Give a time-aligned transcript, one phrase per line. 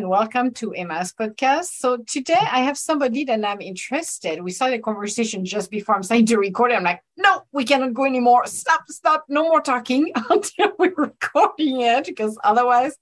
[0.00, 1.66] and welcome to Emma's podcast.
[1.78, 4.42] So today I have somebody that I'm interested.
[4.42, 6.72] We started a conversation just before I'm starting to record.
[6.72, 8.46] I'm like, no, we cannot go anymore.
[8.46, 12.96] Stop, stop, no more talking until we're recording it because otherwise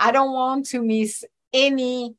[0.00, 2.16] I don't want to miss any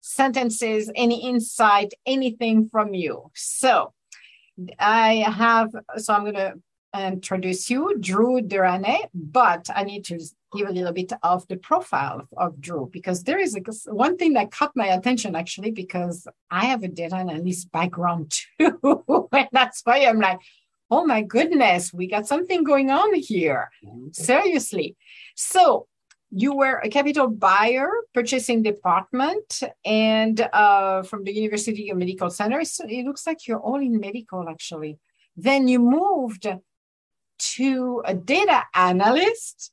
[0.00, 3.30] sentences, any insight, anything from you.
[3.34, 3.92] So
[4.78, 6.54] I have, so I'm going to
[6.96, 10.18] introduce you, Drew Durane, but I need to
[10.56, 14.32] give a little bit of the profile of Drew because there is a, one thing
[14.34, 19.28] that caught my attention actually because I have a data analyst background too.
[19.32, 20.40] and that's why I'm like,
[20.90, 23.70] oh my goodness, we got something going on here.
[23.84, 24.08] Mm-hmm.
[24.12, 24.96] Seriously.
[25.36, 25.86] So
[26.32, 32.64] you were a capital buyer, purchasing department, and uh, from the University of Medical Center.
[32.64, 34.98] So it looks like you're all in medical actually.
[35.36, 36.46] Then you moved
[37.40, 39.72] to a data analyst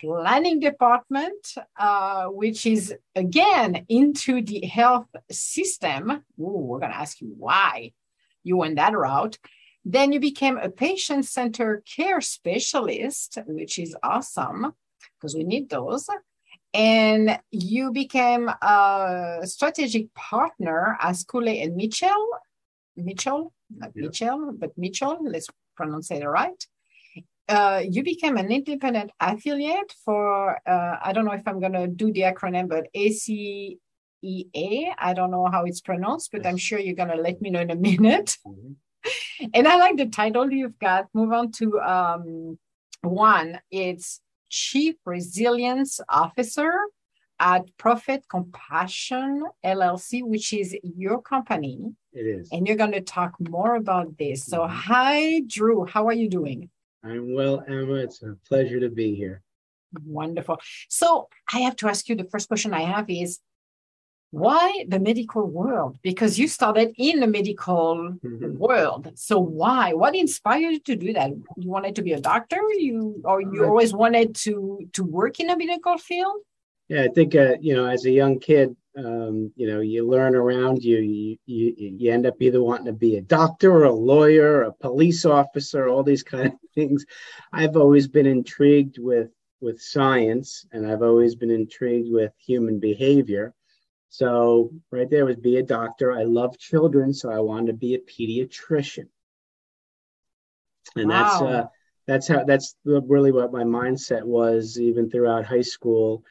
[0.00, 6.10] planning department, uh, which is again into the health system.
[6.38, 7.92] Ooh, we're going to ask you why
[8.42, 9.38] you went that route.
[9.84, 14.72] Then you became a patient center care specialist, which is awesome
[15.16, 16.08] because we need those.
[16.72, 22.28] And you became a strategic partner as Cooley and Mitchell.
[22.96, 24.06] Mitchell, not yeah.
[24.06, 26.66] Mitchell, but Mitchell, let's pronounce it right
[27.48, 32.12] uh, you became an independent affiliate for uh, I don't know if I'm gonna do
[32.12, 33.78] the acronym, but ACEA.
[34.98, 37.70] I don't know how it's pronounced, but I'm sure you're gonna let me know in
[37.70, 38.38] a minute.
[38.46, 39.46] Mm-hmm.
[39.52, 41.06] and I like the title you've got.
[41.12, 42.58] Move on to um,
[43.02, 43.60] one.
[43.70, 46.72] It's Chief Resilience Officer
[47.40, 51.92] at Profit Compassion LLC, which is your company.
[52.12, 52.48] It is.
[52.52, 54.44] And you're going to talk more about this.
[54.44, 54.72] So, mm-hmm.
[54.72, 55.84] hi, Drew.
[55.84, 56.70] How are you doing?
[57.04, 57.94] I'm well, Emma.
[57.94, 59.42] It's a pleasure to be here.
[60.06, 60.58] Wonderful.
[60.88, 63.40] So I have to ask you the first question I have is
[64.30, 65.98] why the medical world?
[66.02, 68.56] Because you started in the medical mm-hmm.
[68.58, 69.12] world.
[69.14, 69.92] So why?
[69.92, 71.30] What inspired you to do that?
[71.56, 72.60] You wanted to be a doctor?
[72.76, 76.40] You or you always wanted to to work in a medical field?
[76.88, 80.36] Yeah, I think uh, you know, as a young kid, um, you know, you learn
[80.36, 83.92] around you, you, you, you end up either wanting to be a doctor or a
[83.92, 87.04] lawyer, or a police officer, all these kind of things.
[87.52, 93.54] I've always been intrigued with with science, and I've always been intrigued with human behavior.
[94.10, 96.12] So right there was be a doctor.
[96.12, 99.08] I love children, so I wanted to be a pediatrician.
[100.96, 101.22] And wow.
[101.22, 101.66] that's uh,
[102.06, 106.22] that's how that's really what my mindset was, even throughout high school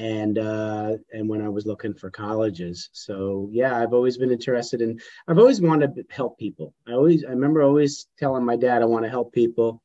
[0.00, 2.88] and uh, and when I was looking for colleges.
[2.92, 4.98] So yeah, I've always been interested in.
[5.28, 6.72] I've always wanted to help people.
[6.88, 9.82] I always I remember always telling my dad I want to help people.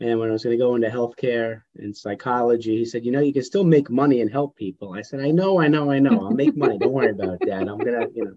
[0.00, 3.20] And when I was going to go into healthcare and psychology, he said, "You know,
[3.20, 5.98] you can still make money and help people." I said, "I know, I know, I
[5.98, 6.24] know.
[6.24, 6.78] I'll make money.
[6.78, 7.68] Don't worry about Dad.
[7.68, 8.36] I'm gonna, you know."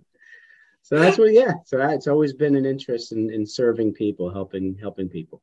[0.83, 1.53] So that's what, yeah.
[1.65, 5.41] So it's always been an interest in, in serving people, helping helping people.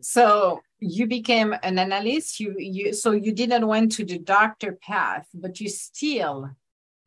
[0.00, 2.40] So you became an analyst.
[2.40, 6.50] You you so you didn't went to the doctor path, but you still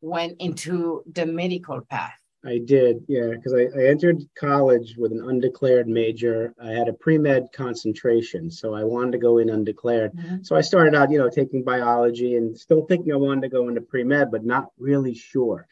[0.00, 2.18] went into the medical path.
[2.46, 6.54] I did, yeah, because I, I, entered college with an undeclared major.
[6.62, 10.12] I had a pre med concentration, so I wanted to go in undeclared.
[10.12, 10.42] Mm-hmm.
[10.42, 13.68] So I started out, you know, taking biology and still thinking I wanted to go
[13.68, 15.66] into pre med, but not really sure.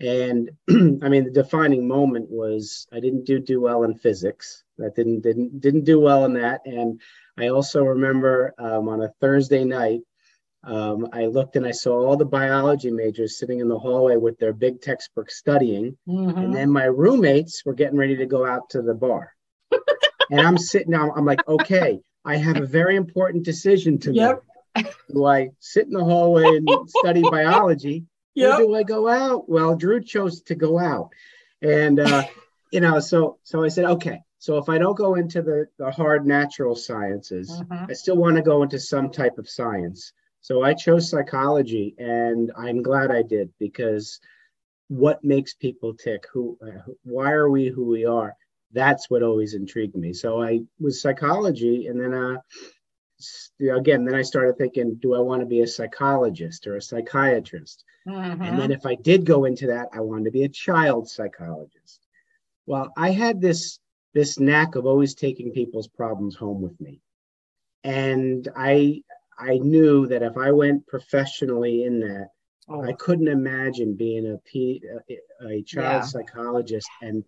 [0.00, 4.64] And I mean, the defining moment was I didn't do do well in physics.
[4.78, 6.62] That didn't didn't didn't do well in that.
[6.64, 7.00] And
[7.38, 10.00] I also remember um, on a Thursday night,
[10.64, 14.38] um, I looked and I saw all the biology majors sitting in the hallway with
[14.38, 16.38] their big textbook studying, mm-hmm.
[16.38, 19.32] and then my roommates were getting ready to go out to the bar.
[20.30, 21.12] and I'm sitting now.
[21.14, 24.42] I'm like, okay, I have a very important decision to yep.
[24.74, 24.86] make.
[25.12, 28.06] Do I sit in the hallway and study biology?
[28.34, 28.54] Yep.
[28.54, 29.48] Or do I go out?
[29.48, 31.10] Well, Drew chose to go out,
[31.62, 32.24] and uh,
[32.72, 35.90] you know, so so I said, okay, so if I don't go into the, the
[35.90, 37.86] hard natural sciences, mm-hmm.
[37.88, 40.12] I still want to go into some type of science.
[40.42, 44.20] So I chose psychology, and I'm glad I did because
[44.88, 46.26] what makes people tick?
[46.32, 46.58] Who?
[46.60, 48.36] Uh, why are we who we are?
[48.72, 50.12] That's what always intrigued me.
[50.12, 52.36] So I was psychology, and then uh,
[53.60, 57.84] again, then I started thinking, do I want to be a psychologist or a psychiatrist?
[58.06, 58.42] Mm-hmm.
[58.42, 62.00] And then if I did go into that, I wanted to be a child psychologist.
[62.66, 63.78] Well, I had this
[64.14, 67.00] this knack of always taking people's problems home with me.
[67.82, 69.02] And I
[69.38, 72.28] I knew that if I went professionally in that,
[72.68, 72.82] Oh.
[72.82, 76.02] I couldn't imagine being a P, a, a child yeah.
[76.02, 77.22] psychologist and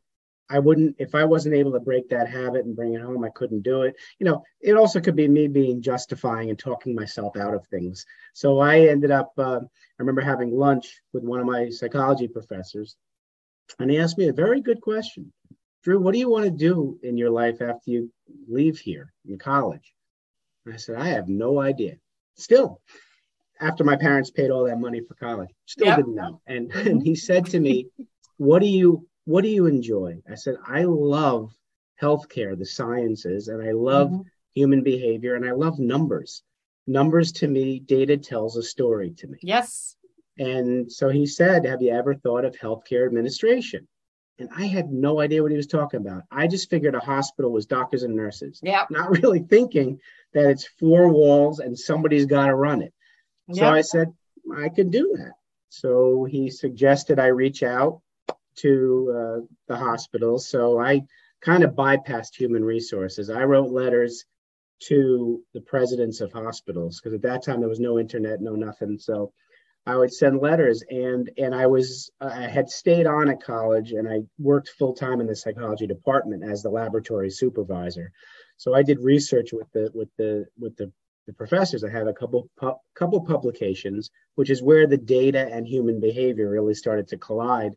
[0.49, 3.25] I wouldn't if I wasn't able to break that habit and bring it home.
[3.25, 3.97] I couldn't do it.
[4.19, 8.07] You know, it also could be me being justifying and talking myself out of things.
[8.35, 9.33] So I ended up.
[9.37, 12.97] Uh, I remember having lunch with one of my psychology professors,
[13.79, 15.33] and he asked me a very good question.
[15.83, 18.13] Drew, what do you want to do in your life after you
[18.49, 19.95] leave here in college?
[20.65, 21.95] And I said, I have no idea.
[22.35, 22.81] Still,
[23.61, 25.97] after my parents paid all that money for college, still yep.
[25.99, 26.41] didn't know.
[26.47, 27.87] And, and he said to me,
[28.37, 30.17] What do you what do you enjoy?
[30.31, 31.53] I said, I love
[32.01, 34.23] healthcare, the sciences, and I love mm-hmm.
[34.55, 36.43] human behavior, and I love numbers.
[36.87, 39.39] Numbers to me, data tells a story to me.
[39.43, 39.97] Yes.
[40.39, 43.89] And so he said, Have you ever thought of healthcare administration?
[44.39, 46.23] And I had no idea what he was talking about.
[46.31, 48.61] I just figured a hospital was doctors and nurses.
[48.63, 48.85] Yeah.
[48.91, 49.99] Not really thinking
[50.35, 52.93] that it's four walls and somebody's got to run it.
[53.53, 53.67] So.
[53.67, 54.13] I said,
[54.57, 55.33] I could do that.
[55.71, 58.03] So he suggested I reach out
[58.57, 60.49] to uh, the hospitals.
[60.49, 61.03] So I
[61.41, 63.31] kind of bypassed human resources.
[63.31, 64.25] I wrote letters
[64.89, 68.99] to the presidents of hospitals because at that time there was no internet, no nothing.
[68.99, 69.33] So
[69.87, 74.09] I would send letters, and and I was I had stayed on at college, and
[74.09, 78.11] I worked full time in the psychology department as the laboratory supervisor.
[78.57, 80.93] So I did research with the with the with the
[81.29, 81.85] the professors.
[81.85, 86.51] I had a couple pu- couple publications, which is where the data and human behavior
[86.51, 87.77] really started to collide.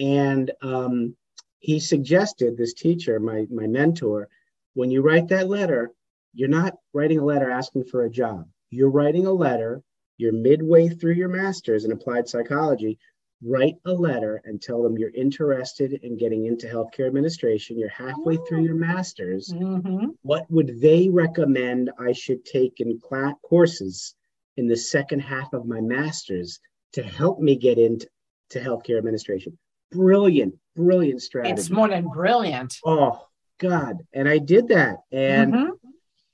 [0.00, 1.14] And um,
[1.58, 4.28] he suggested, this teacher, my, my mentor,
[4.74, 5.92] when you write that letter,
[6.32, 8.48] you're not writing a letter asking for a job.
[8.70, 9.82] You're writing a letter,
[10.16, 12.98] you're midway through your master's in applied psychology.
[13.42, 17.78] Write a letter and tell them you're interested in getting into healthcare administration.
[17.78, 19.48] You're halfway through your master's.
[19.48, 20.10] Mm-hmm.
[20.22, 24.14] What would they recommend I should take in class courses
[24.56, 26.60] in the second half of my master's
[26.92, 28.08] to help me get into
[28.54, 29.58] healthcare administration?
[29.90, 31.52] Brilliant, brilliant strategy.
[31.52, 32.78] It's more than brilliant.
[32.84, 33.26] Oh
[33.60, 33.98] God.
[34.12, 34.98] And I did that.
[35.12, 35.70] And mm-hmm.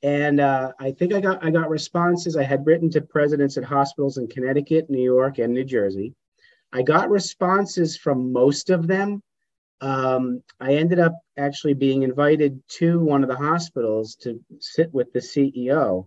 [0.03, 2.37] and uh, I think I got I got responses.
[2.37, 6.15] I had written to presidents at hospitals in Connecticut, New York, and New Jersey.
[6.73, 9.23] I got responses from most of them.
[9.81, 15.13] Um, I ended up actually being invited to one of the hospitals to sit with
[15.13, 16.07] the CEO.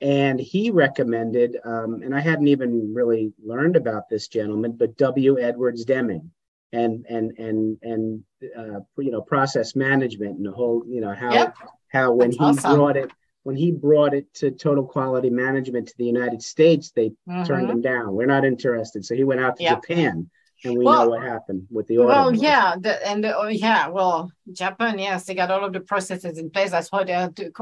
[0.00, 5.38] And he recommended, um, and I hadn't even really learned about this gentleman, but W.
[5.40, 6.30] Edwards Deming
[6.72, 8.24] and and and and
[8.56, 11.54] uh, you know process management and the whole you know how yep.
[11.88, 12.76] how when That's he awesome.
[12.76, 13.10] brought it
[13.46, 17.44] when he brought it to total quality management to the United States, they mm-hmm.
[17.44, 18.12] turned him down.
[18.12, 19.04] We're not interested.
[19.04, 19.82] So he went out to yep.
[19.82, 20.28] Japan,
[20.64, 22.08] and we well, know what happened with the order.
[22.08, 25.78] Well, yeah, the, and the, oh, yeah, well, Japan, yes, they got all of the
[25.78, 26.72] processes in place.
[26.72, 27.52] That's why they have to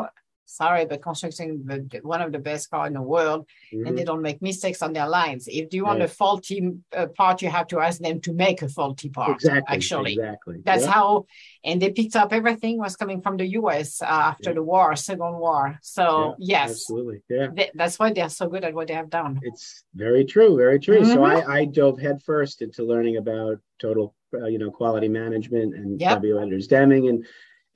[0.45, 3.87] sorry, but constructing the, one of the best car in the world, mm-hmm.
[3.87, 5.49] and they don't make mistakes on their lines.
[5.49, 6.11] If you want right.
[6.11, 9.33] a faulty uh, part, you have to ask them to make a faulty part.
[9.33, 9.75] Exactly.
[9.75, 10.57] Actually, exactly.
[10.65, 11.27] That's how.
[11.65, 14.03] And they picked up everything was coming from the U.S.
[14.03, 14.55] Uh, after yeah.
[14.55, 15.79] the war, Second War.
[15.83, 17.23] So yeah, yes, absolutely.
[17.29, 17.49] Yeah.
[17.53, 19.41] They, that's why they're so good at what they have done.
[19.43, 20.57] It's very true.
[20.57, 21.01] Very true.
[21.01, 21.13] Mm-hmm.
[21.13, 26.01] So I, I dove headfirst into learning about total, uh, you know, quality management and
[26.01, 26.15] yep.
[26.17, 26.41] W.
[26.41, 27.27] Edwards Deming and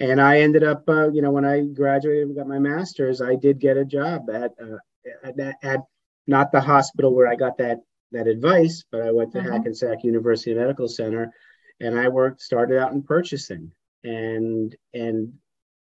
[0.00, 3.34] and I ended up, uh, you know, when I graduated and got my master's, I
[3.34, 4.78] did get a job at, uh,
[5.24, 5.80] at, at
[6.26, 7.78] not the hospital where I got that
[8.12, 9.52] that advice, but I went to mm-hmm.
[9.52, 11.32] Hackensack University Medical Center,
[11.80, 13.72] and I worked started out in purchasing,
[14.04, 15.34] and and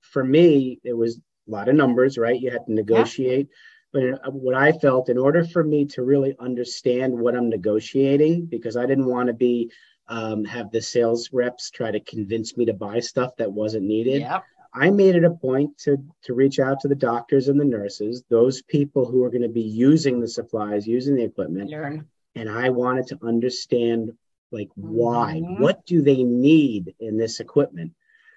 [0.01, 2.41] for me it was a lot of numbers, right?
[2.41, 3.49] You had to negotiate.
[3.95, 4.17] Yeah.
[4.23, 8.77] But what I felt, in order for me to really understand what I'm negotiating, because
[8.77, 9.71] I didn't want to be
[10.09, 14.21] um, have the sales reps try to convince me to buy stuff that wasn't needed.
[14.21, 14.45] Yep.
[14.75, 18.25] I made it a point to to reach out to the doctors and the nurses,
[18.31, 21.71] those people who are going to be using the supplies, using the equipment.
[21.71, 22.07] Learn.
[22.35, 24.13] And I wanted to understand
[24.51, 25.63] like why, mm-hmm.
[25.63, 27.93] what do they need in this equipment?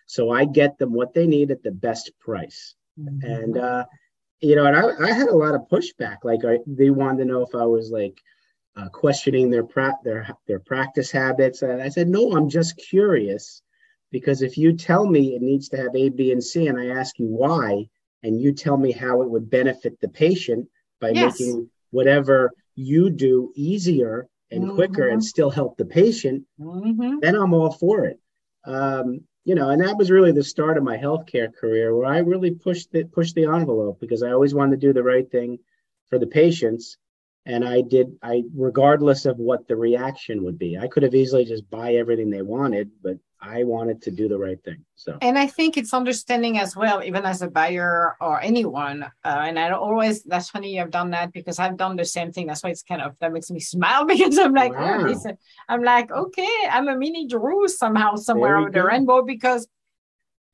[0.08, 2.76] So I get them what they need at the best price.
[3.00, 3.26] Mm-hmm.
[3.26, 3.86] And uh,
[4.42, 6.18] you know, and I, I had a lot of pushback.
[6.24, 8.22] Like I, they wanted to know if I was like
[8.76, 11.62] uh, questioning their pra- their their practice habits.
[11.62, 13.62] And I said, no, I'm just curious
[14.12, 16.88] because if you tell me it needs to have A, B, and C, and I
[16.88, 17.90] ask you why,
[18.24, 20.68] and you tell me how it would benefit the patient
[21.00, 21.40] by yes.
[21.40, 24.76] making whatever you do easier and mm-hmm.
[24.76, 27.20] quicker and still help the patient, mm-hmm.
[27.20, 28.20] then I'm all for it.
[28.66, 32.20] Um, you know, and that was really the start of my healthcare career where I
[32.20, 35.60] really pushed the pushed the envelope because I always wanted to do the right thing
[36.10, 36.98] for the patients
[37.46, 40.78] and I did I regardless of what the reaction would be.
[40.78, 44.38] I could have easily just buy everything they wanted, but I wanted to do the
[44.38, 44.84] right thing.
[44.96, 49.04] So and I think it's understanding as well, even as a buyer or anyone.
[49.24, 52.48] Uh, and I always that's funny you've done that because I've done the same thing.
[52.48, 55.00] That's why it's kind of that makes me smile because I'm like, wow.
[55.00, 55.38] oh, listen,
[55.70, 59.68] I'm like, okay, I'm a mini Drew somehow somewhere over the rainbow because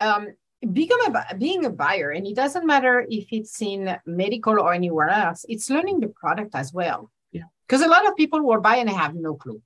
[0.02, 0.28] um
[0.74, 5.10] become a being a buyer and it doesn't matter if it's in medical or anywhere
[5.10, 7.12] else it's learning the product as well.
[7.32, 7.50] Yeah.
[7.68, 9.62] Because a lot of people will buy and have no clue.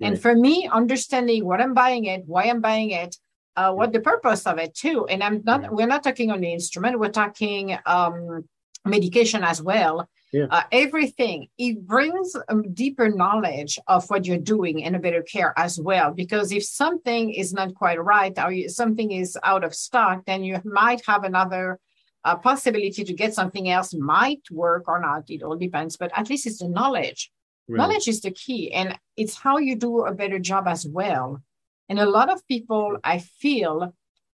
[0.00, 0.12] Right.
[0.12, 3.16] and for me understanding what i'm buying it why i'm buying it
[3.56, 5.68] uh, what the purpose of it too and i'm not yeah.
[5.70, 8.48] we're not talking on the instrument we're talking um,
[8.86, 10.46] medication as well yeah.
[10.50, 15.52] uh, everything it brings a deeper knowledge of what you're doing and a better care
[15.56, 20.22] as well because if something is not quite right or something is out of stock
[20.26, 21.78] then you might have another
[22.24, 26.28] uh, possibility to get something else might work or not it all depends but at
[26.28, 27.30] least it's the knowledge
[27.68, 27.78] right.
[27.78, 31.42] knowledge is the key and it's how you do a better job as well
[31.88, 33.94] and a lot of people i feel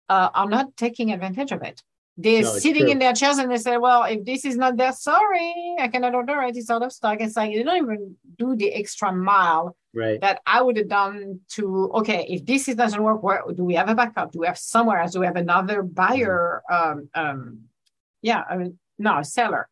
[0.09, 1.81] uh, are not taking advantage of it
[2.17, 2.91] they're no, sitting true.
[2.91, 6.15] in their chairs and they say, Well, if this is not there, sorry, I cannot
[6.15, 6.55] order it.
[6.55, 7.19] It's out of stock.
[7.19, 10.21] It's like they don't even do the extra mile right.
[10.21, 13.89] that I would have done to, okay, if this doesn't work, where do we have
[13.89, 14.31] a backup?
[14.31, 15.11] Do we have somewhere else?
[15.11, 16.63] Do we have another buyer?
[16.71, 17.61] Um, um,
[18.21, 19.67] yeah, I mean, no, a seller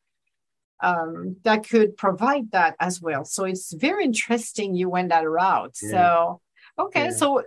[0.81, 3.23] um, that could provide that as well.
[3.23, 5.77] So it's very interesting you went that route.
[5.81, 5.91] Yeah.
[5.91, 6.41] So,
[6.77, 7.11] okay, yeah.
[7.11, 7.43] so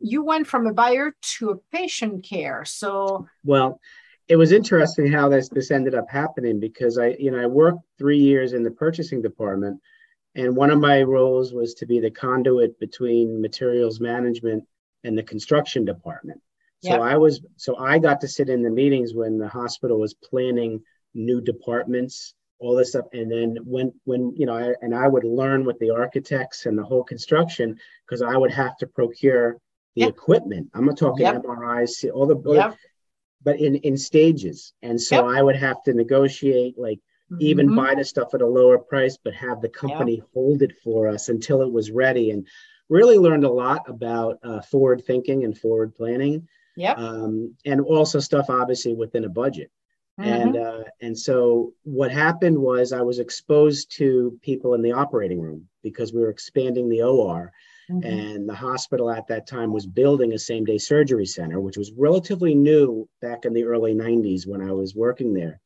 [0.00, 2.64] you went from a buyer to a patient care.
[2.64, 3.78] So, well,
[4.28, 7.80] it was interesting how this this ended up happening because I you know I worked
[7.98, 9.80] three years in the purchasing department,
[10.34, 14.64] and one of my roles was to be the conduit between materials management
[15.04, 16.40] and the construction department.
[16.80, 17.02] So.
[17.02, 20.80] I was so I got to sit in the meetings when the hospital was planning
[21.12, 25.24] new departments, all this stuff, and then when when you know I, and I would
[25.24, 29.56] learn with the architects and the whole construction because I would have to procure
[29.96, 30.68] the equipment.
[30.74, 31.42] I'm not talking yep.
[31.42, 32.76] MRIs, all the yep
[33.42, 34.72] but in in stages.
[34.82, 35.36] And so yep.
[35.36, 36.98] I would have to negotiate like
[37.30, 37.42] mm-hmm.
[37.42, 40.26] even buy the stuff at a lower price, but have the company yep.
[40.34, 42.30] hold it for us until it was ready.
[42.30, 42.46] And
[42.88, 46.48] really learned a lot about uh, forward thinking and forward planning.
[46.76, 46.92] Yeah.
[46.92, 49.70] Um, and also stuff obviously within a budget.
[50.18, 50.30] Mm-hmm.
[50.30, 55.40] And uh, and so what happened was I was exposed to people in the operating
[55.40, 57.52] room because we were expanding the OR
[57.90, 58.06] Mm-hmm.
[58.06, 61.92] And the hospital at that time was building a same day surgery center, which was
[61.92, 65.60] relatively new back in the early 90s when I was working there.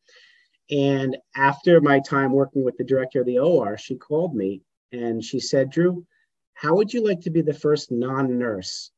[0.70, 4.62] And after my time working with the director of the OR, she called me
[4.92, 6.06] and she said, Drew,
[6.54, 8.90] how would you like to be the first non nurse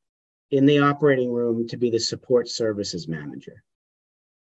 [0.50, 3.64] in the operating room to be the support services manager?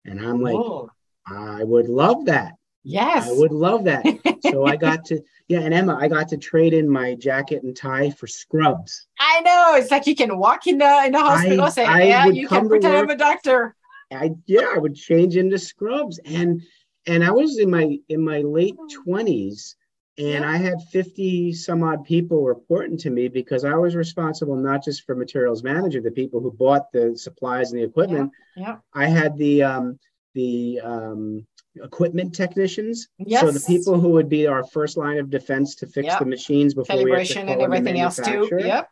[0.05, 0.89] And I'm like, Whoa.
[1.27, 2.53] I would love that.
[2.83, 3.27] Yes.
[3.27, 4.05] I would love that.
[4.49, 7.75] so I got to, yeah, and Emma, I got to trade in my jacket and
[7.75, 9.07] tie for scrubs.
[9.19, 9.75] I know.
[9.75, 12.47] It's like you can walk in the in the hospital, I, say, I Yeah, you
[12.47, 13.75] can pretend I'm a doctor.
[14.11, 16.19] I yeah, I would change into scrubs.
[16.25, 16.61] And
[17.07, 19.75] and I was in my in my late twenties
[20.17, 20.49] and yeah.
[20.49, 25.03] I had 50 some odd people reporting to me because I was responsible not just
[25.05, 28.31] for materials manager, the people who bought the supplies and the equipment.
[28.55, 28.63] Yeah.
[28.63, 28.75] yeah.
[28.93, 29.99] I had the um
[30.33, 33.07] the um equipment technicians.
[33.17, 33.41] Yes.
[33.41, 36.19] So the people who would be our first line of defense to fix yep.
[36.19, 38.49] the machines before calibration we and everything else too.
[38.51, 38.89] Yep.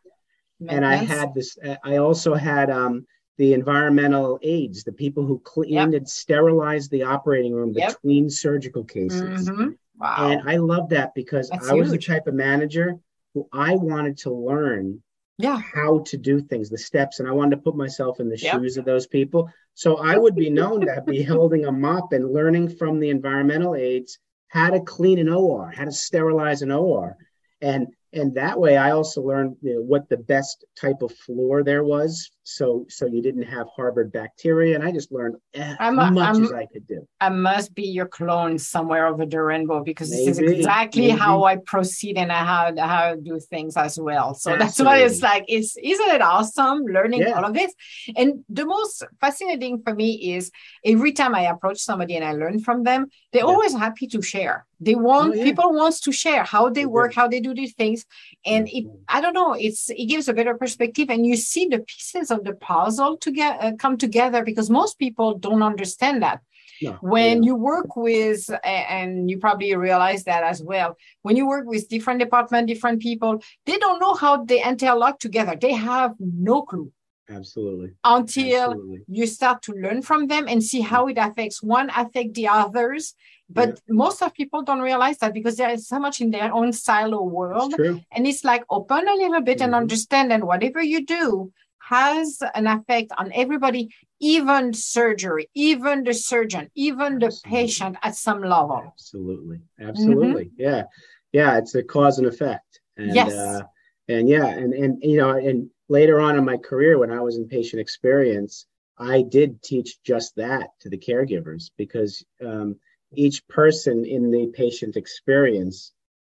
[0.67, 1.57] And I had this.
[1.83, 3.05] I also had um,
[3.37, 6.01] the environmental aides, the people who cleaned yep.
[6.01, 7.93] and sterilized the operating room yep.
[7.93, 9.49] between surgical cases.
[9.49, 9.69] Mm-hmm.
[9.97, 10.29] Wow.
[10.29, 11.83] And I love that because That's I huge.
[11.83, 12.97] was the type of manager
[13.33, 15.01] who I wanted to learn
[15.39, 18.37] yeah how to do things the steps and i wanted to put myself in the
[18.37, 18.55] yep.
[18.55, 22.33] shoes of those people so i would be known to be holding a mop and
[22.33, 24.19] learning from the environmental aides
[24.49, 27.15] how to clean an or how to sterilize an or
[27.61, 31.63] and and that way i also learned you know, what the best type of floor
[31.63, 36.17] there was so so you didn't have harbored bacteria and i just learned as much
[36.17, 40.09] I'm, as i could do i must be your clone somewhere over the rainbow because
[40.09, 41.19] maybe, this is exactly maybe.
[41.19, 44.65] how i proceed and how how I do things as well so Absolutely.
[44.65, 47.33] that's why it's like it's isn't it awesome learning yeah.
[47.33, 47.71] all of this
[48.15, 50.51] and the most fascinating for me is
[50.83, 53.47] every time i approach somebody and i learn from them they're yeah.
[53.47, 55.43] always happy to share they want oh, yeah.
[55.43, 58.05] people wants to share how they work how they do these things
[58.45, 61.79] and it, i don't know it's it gives a better perspective and you see the
[61.79, 66.41] pieces of the puzzle to get uh, come together because most people don't understand that
[66.81, 71.65] no, when you work with and you probably realize that as well when you work
[71.65, 76.61] with different department different people they don't know how they interlock together they have no
[76.61, 76.91] clue
[77.29, 77.91] Absolutely.
[78.03, 79.01] Until Absolutely.
[79.07, 83.13] you start to learn from them and see how it affects one, affect the others.
[83.49, 83.75] But yeah.
[83.89, 87.23] most of people don't realize that because there is so much in their own silo
[87.23, 87.73] world.
[88.11, 89.65] And it's like open a little bit mm-hmm.
[89.65, 91.51] and understand and whatever you do
[91.89, 97.57] has an effect on everybody, even surgery, even the surgeon, even the Absolutely.
[97.57, 98.83] patient at some level.
[98.85, 99.59] Absolutely.
[99.79, 100.45] Absolutely.
[100.45, 100.61] Mm-hmm.
[100.61, 100.83] Yeah.
[101.31, 101.57] Yeah.
[101.57, 102.79] It's a cause and effect.
[102.97, 103.33] And, yes.
[103.33, 103.61] Uh,
[104.07, 107.37] and yeah, and, and, you know, and, later on in my career, when I was
[107.37, 108.67] in patient experience,
[108.97, 112.75] I did teach just that to the caregivers because um,
[113.13, 115.91] each person in the patient experience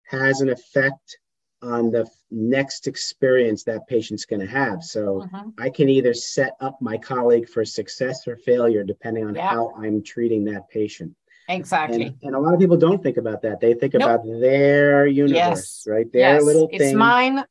[0.07, 1.17] has an effect
[1.61, 4.83] on the next experience that patient's going to have.
[4.83, 5.43] So uh-huh.
[5.59, 9.49] I can either set up my colleague for success or failure depending on yeah.
[9.49, 11.15] how I'm treating that patient.
[11.47, 12.03] Exactly.
[12.03, 13.59] And, and, a lot of people don't think about that.
[13.59, 14.03] They think nope.
[14.03, 15.83] about their universe, yes.
[15.87, 16.11] right?
[16.11, 16.43] Their yes.
[16.43, 16.81] little thing.
[16.81, 17.43] It's mine.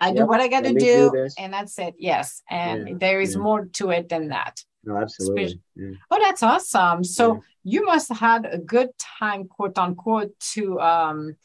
[0.00, 0.16] I yep.
[0.16, 1.94] do what I got to do, do and that's it.
[1.98, 2.94] Yes, and yeah.
[2.98, 3.40] there is yeah.
[3.40, 4.62] more to it than that.
[4.84, 5.60] No, absolutely.
[5.74, 5.92] Yeah.
[6.10, 7.02] Oh, that's awesome.
[7.02, 11.36] So you must have had a good time, quote unquote, to um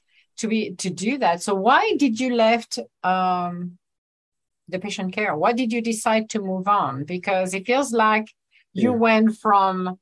[0.42, 1.42] to be to do that.
[1.42, 3.78] So why did you left um
[4.68, 5.36] the patient care?
[5.36, 7.04] Why did you decide to move on?
[7.04, 8.28] Because it feels like
[8.74, 10.00] you went from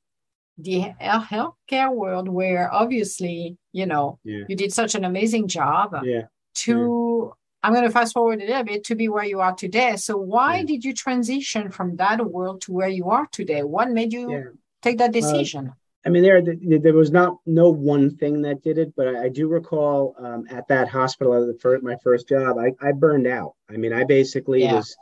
[0.58, 4.20] the healthcare world where obviously you know
[4.50, 6.24] you did such an amazing job yeah.
[6.54, 9.98] to I'm going to fast forward a little bit to be where you are today.
[9.98, 10.64] So, why yeah.
[10.64, 13.64] did you transition from that world to where you are today?
[13.64, 14.44] What made you yeah.
[14.82, 15.74] take that decision?
[16.06, 19.30] I mean, there there was not no one thing that did it, but I, I
[19.30, 23.56] do recall um, at that hospital, the first, my first job, I, I burned out.
[23.70, 24.76] I mean, I basically yeah.
[24.76, 24.96] was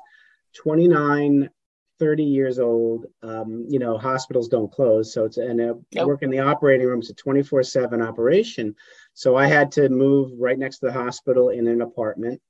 [0.56, 1.50] 29,
[2.00, 3.06] 30 years old.
[3.22, 6.08] Um, you know, hospitals don't close, so it's and uh, yep.
[6.08, 7.00] work in the operating room.
[7.00, 8.76] It's a 24 seven operation.
[9.14, 12.42] So I had to move right next to the hospital in an apartment.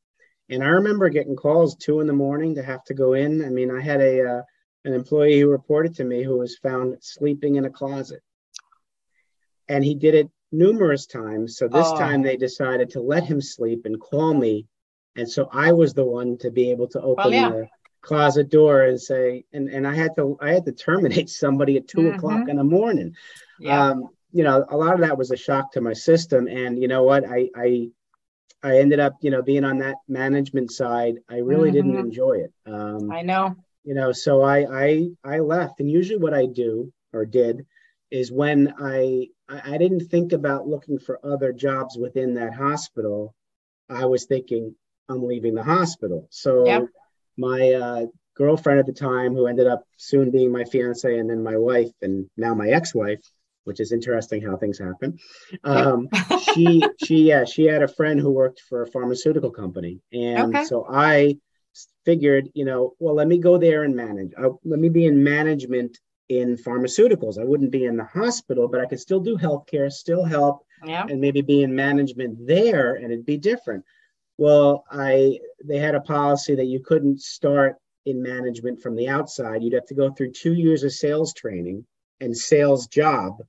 [0.50, 3.44] And I remember getting calls two in the morning to have to go in.
[3.44, 4.42] I mean, I had a uh,
[4.86, 8.22] an employee who reported to me who was found sleeping in a closet,
[9.70, 11.58] and he did it numerous times.
[11.58, 11.98] So this oh.
[11.98, 14.66] time they decided to let him sleep and call me,
[15.16, 17.50] and so I was the one to be able to open well, yeah.
[17.50, 17.68] the
[18.02, 21.88] closet door and say, and and I had to I had to terminate somebody at
[21.88, 22.16] 2 mm-hmm.
[22.16, 23.16] o'clock in the morning.
[23.60, 23.90] Yeah.
[23.90, 26.88] Um, you know, a lot of that was a shock to my system, and you
[26.88, 27.90] know what, I I
[28.64, 31.16] I ended up, you know, being on that management side.
[31.30, 31.92] I really mm-hmm.
[31.92, 32.54] didn't enjoy it.
[32.66, 33.56] Um, I know.
[33.84, 37.66] You know, so I I I left, and usually what I do or did
[38.12, 43.34] is when I I didn't think about looking for other jobs within that hospital.
[43.90, 44.76] I was thinking
[45.10, 46.28] I'm leaving the hospital.
[46.30, 46.88] So yep.
[47.38, 51.44] my uh, girlfriend at the time, who ended up soon being my fiance and then
[51.44, 53.22] my wife and now my ex-wife,
[53.64, 55.18] which is interesting how things happen.
[55.64, 56.10] Um,
[56.54, 60.66] she she yeah she had a friend who worked for a pharmaceutical company, and okay.
[60.66, 61.38] so I
[62.06, 64.34] figured you know well let me go there and manage.
[64.38, 65.98] Uh, let me be in management
[66.30, 67.40] in pharmaceuticals.
[67.40, 71.06] I wouldn't be in the hospital, but I could still do healthcare, still help, yeah.
[71.10, 73.86] and maybe be in management there, and it'd be different.
[74.38, 79.64] Well, I they had a policy that you couldn't start in management from the outside.
[79.64, 81.86] You'd have to go through two years of sales training
[82.22, 83.42] and sales job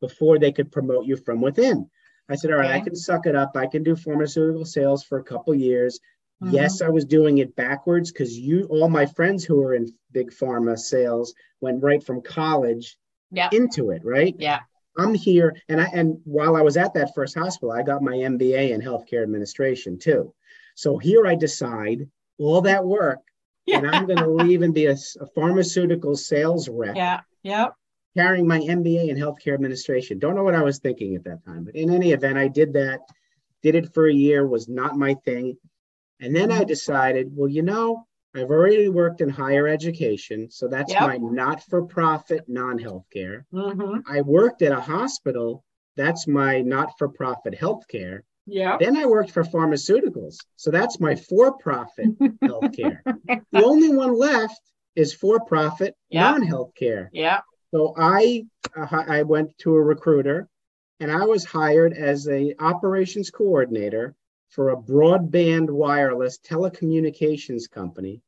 [0.00, 1.88] before they could promote you from within.
[2.28, 2.76] I said, all right, okay.
[2.76, 3.56] I can suck it up.
[3.56, 6.00] I can do pharmaceutical sales for a couple years.
[6.42, 6.54] Mm-hmm.
[6.54, 10.30] Yes, I was doing it backwards because you, all my friends who were in big
[10.30, 12.96] pharma sales, went right from college
[13.30, 13.48] yeah.
[13.52, 14.02] into it.
[14.04, 14.34] Right?
[14.38, 14.60] Yeah.
[14.96, 18.14] I'm here, and I and while I was at that first hospital, I got my
[18.14, 20.32] MBA in healthcare administration too.
[20.76, 23.20] So here I decide all that work,
[23.66, 23.78] yeah.
[23.78, 26.96] and I'm going to leave and be a, a pharmaceutical sales rep.
[26.96, 27.20] Yeah.
[27.42, 27.74] Yep
[28.16, 30.18] carrying my MBA in healthcare administration.
[30.18, 32.72] Don't know what I was thinking at that time, but in any event, I did
[32.74, 33.00] that,
[33.62, 35.56] did it for a year, was not my thing.
[36.24, 40.90] And then I decided, well, you know, I've already worked in higher education, so that's
[40.90, 41.02] yep.
[41.02, 43.44] my not for profit non healthcare.
[43.52, 44.10] Mm-hmm.
[44.10, 45.62] I worked at a hospital,
[45.96, 48.20] that's my not for profit healthcare.
[48.46, 48.78] Yeah.
[48.80, 53.00] Then I worked for pharmaceuticals, so that's my for profit healthcare.
[53.52, 54.62] the only one left
[54.96, 56.22] is for profit yep.
[56.22, 57.08] non healthcare.
[57.12, 57.40] Yeah.
[57.70, 60.48] So I uh, I went to a recruiter,
[61.00, 64.14] and I was hired as a operations coordinator
[64.54, 68.22] for a broadband wireless telecommunications company.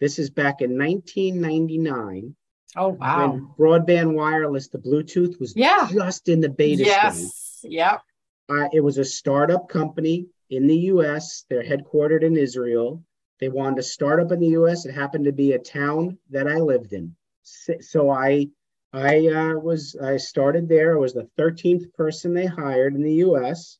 [0.00, 2.36] This is back in 1999.
[2.76, 3.30] Oh wow!
[3.30, 5.88] When broadband wireless, the Bluetooth was yeah.
[5.90, 7.34] just in the beta yes.
[7.58, 7.72] stage.
[7.72, 7.98] Yeah.
[8.50, 11.44] Uh, it was a startup company in the U.S.
[11.48, 13.02] They're headquartered in Israel.
[13.40, 14.84] They wanted to start up in the U.S.
[14.84, 17.16] It happened to be a town that I lived in.
[17.42, 18.48] So I
[18.92, 20.96] I uh, was I started there.
[20.96, 23.78] I was the 13th person they hired in the U.S.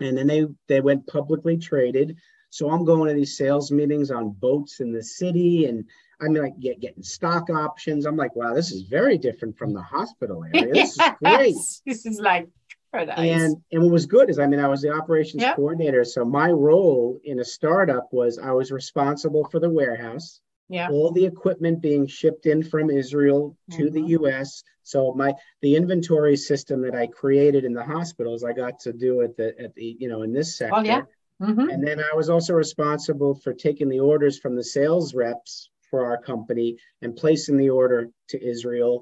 [0.00, 2.16] And then they they went publicly traded.
[2.50, 5.84] So I'm going to these sales meetings on boats in the city, and
[6.20, 8.04] I mean, like get, getting stock options.
[8.04, 10.72] I'm like, wow, this is very different from the hospital area.
[10.72, 10.98] This yes.
[10.98, 11.56] is great.
[11.86, 12.48] This is like
[12.92, 13.18] paradise.
[13.18, 15.56] And and what was good is, I mean, I was the operations Yep.
[15.56, 16.04] coordinator.
[16.04, 20.40] So my role in a startup was I was responsible for the warehouse,
[20.72, 20.88] yeah.
[20.90, 24.08] all the equipment being shipped in from Israel to the Mhm.
[24.18, 24.62] U.S.
[24.82, 29.20] So my the inventory system that I created in the hospitals, I got to do
[29.20, 30.76] at the at the you know in this sector.
[30.76, 31.02] Oh, yeah.
[31.40, 35.70] hmm And then I was also responsible for taking the orders from the sales reps
[35.90, 38.94] for our company and placing the order to Israel.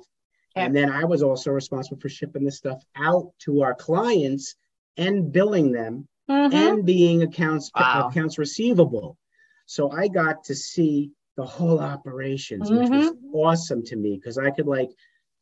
[0.57, 0.67] Okay.
[0.67, 4.57] And then I was also responsible for shipping this stuff out to our clients
[4.97, 8.09] and billing them hmm and being accounts Wow.
[8.09, 9.17] accounts receivable.
[9.67, 13.35] So I got to see the whole operations, which was Mm-hmm.
[13.35, 14.91] awesome to me because I could like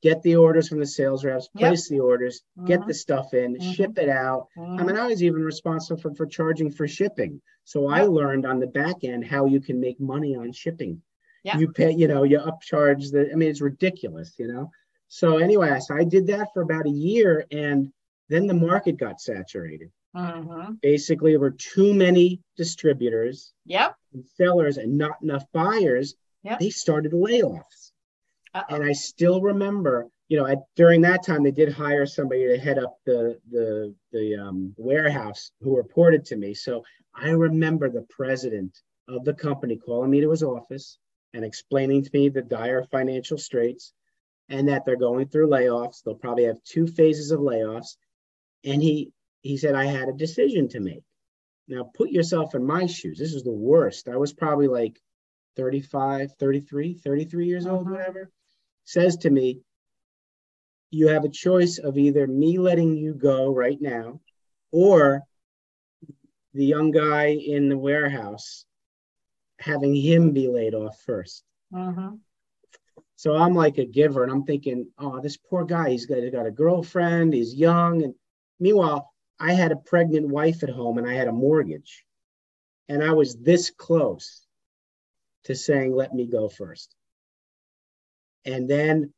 [0.01, 1.69] get the orders from the sales reps, Yep.
[1.71, 2.87] place the orders, get Mhm.
[2.87, 3.75] the stuff in, Mhm.
[3.75, 4.47] ship it out.
[4.57, 7.41] I mean, I was even responsible for, for charging for shipping.
[7.65, 11.03] So I learned on the back end how you can make money on shipping.
[11.43, 11.59] Yeah.
[11.59, 14.71] You pay, you know, you upcharge the, I mean, it's ridiculous, you know?
[15.09, 17.93] So anyway, so I did that for about a year and
[18.29, 19.91] then the market got saturated.
[20.19, 23.95] Hmm Basically, there were too many distributors Yep.
[24.13, 26.15] and sellers and not enough buyers.
[26.43, 26.59] Yep.
[26.61, 27.93] They started layoffs.
[28.55, 28.75] Uh-oh.
[28.75, 32.59] And I still remember, you know, at, during that time, they did hire somebody to
[32.59, 36.55] head up the the the um, warehouse who reported to me.
[36.55, 38.77] So I remember the president
[39.09, 40.99] of the company calling me to his office
[41.35, 43.93] and explaining to me the dire financial straits
[44.49, 46.03] and that they're going through layoffs.
[46.03, 47.97] They'll probably have two phases of layoffs.
[48.65, 51.03] And he he said I had a decision to make.
[51.69, 53.19] Now put yourself in my shoes.
[53.19, 54.09] This is the worst.
[54.09, 55.01] I was probably like
[55.57, 57.91] 35, 33, 33 years old, Mhm.
[57.93, 58.31] whatever.
[58.85, 59.61] Says to me,
[60.91, 64.21] you have a choice of either me letting you go right now
[64.71, 65.23] or
[66.55, 68.65] the young guy in the warehouse
[69.59, 71.45] having him be laid off first.
[71.71, 72.15] hmm
[73.17, 76.33] So I'm like a giver and I'm thinking, oh, this poor guy, he's got, he's
[76.33, 78.03] got a girlfriend, he's young.
[78.05, 78.15] And
[78.61, 82.05] meanwhile, I had a pregnant wife at home and I had a mortgage.
[82.89, 84.47] And I was this close
[85.45, 86.95] to saying, let me go first.
[88.45, 89.13] And then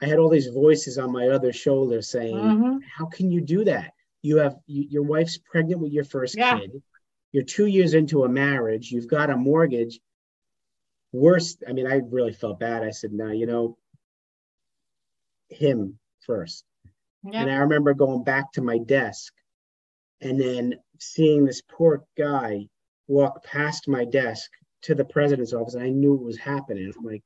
[0.00, 3.64] I had all these voices on my other shoulder saying, hmm how can you do
[3.64, 3.92] that?
[4.22, 6.58] You have you, your wife's pregnant with your first Yeah.
[6.58, 6.82] kid.
[7.32, 8.90] You're two years into a marriage.
[8.90, 10.00] You've got a mortgage.
[11.12, 12.84] Worst, I mean, I really felt bad.
[12.84, 13.76] I said, no, you know,
[15.48, 16.64] him first.
[17.24, 17.42] Yeah.
[17.42, 19.34] And I remember going back to my desk
[20.20, 22.66] and then seeing this poor guy
[23.08, 24.50] walk past my desk
[24.82, 25.74] to the president's office.
[25.74, 26.92] And I knew it was happening.
[26.96, 27.22] I'm like,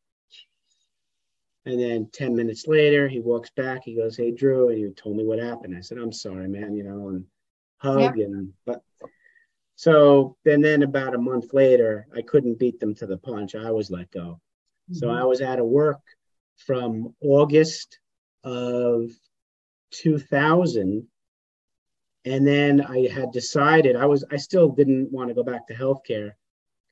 [1.66, 3.82] and then 10 minutes later, he walks back.
[3.84, 4.68] He goes, Hey, Drew.
[4.68, 5.76] And he told me what happened.
[5.76, 7.26] I said, I'm sorry, man, you know, and
[7.78, 8.18] hug.
[8.18, 8.82] And, but
[9.76, 13.54] so and then about a month later, I couldn't beat them to the punch.
[13.54, 14.40] I was let go.
[14.92, 15.20] So Mhm.
[15.20, 16.00] I was out of work
[16.56, 17.98] from August
[18.42, 19.10] of
[19.90, 21.06] 2000.
[22.24, 25.74] And then I had decided I was, I still didn't want to go back to
[25.74, 26.32] healthcare.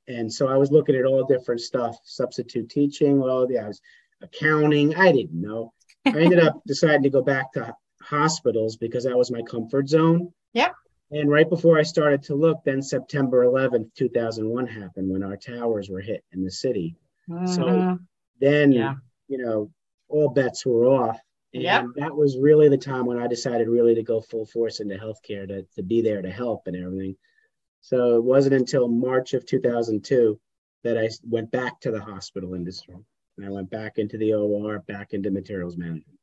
[0.06, 3.80] And so I was looking at all different stuff, substitute teaching, well, yeah, I was
[4.22, 4.94] accounting.
[4.94, 5.72] I didn't know.
[6.06, 10.32] I ended up deciding to go back to hospitals because that was my comfort zone.
[10.54, 10.74] Yep.
[11.10, 15.90] And right before I started to look, then September 11th, 2001 happened when our towers
[15.90, 16.96] were hit in the city.
[17.28, 17.98] So Mhm.
[18.40, 18.94] then, Yeah.
[19.26, 19.70] you know,
[20.08, 21.20] all bets were off.
[21.54, 21.84] And Yep.
[21.96, 25.48] that was really the time when I decided really to go full force into healthcare
[25.48, 27.16] to, to be there to help and everything.
[27.80, 30.38] So it wasn't until March of 2002
[30.84, 32.96] that I went back to the hospital industry.
[33.36, 36.18] And I went back into the OR, back into materials management.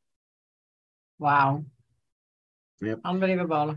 [1.18, 1.64] Wow.
[2.80, 3.00] Yep.
[3.04, 3.76] Unbelievable.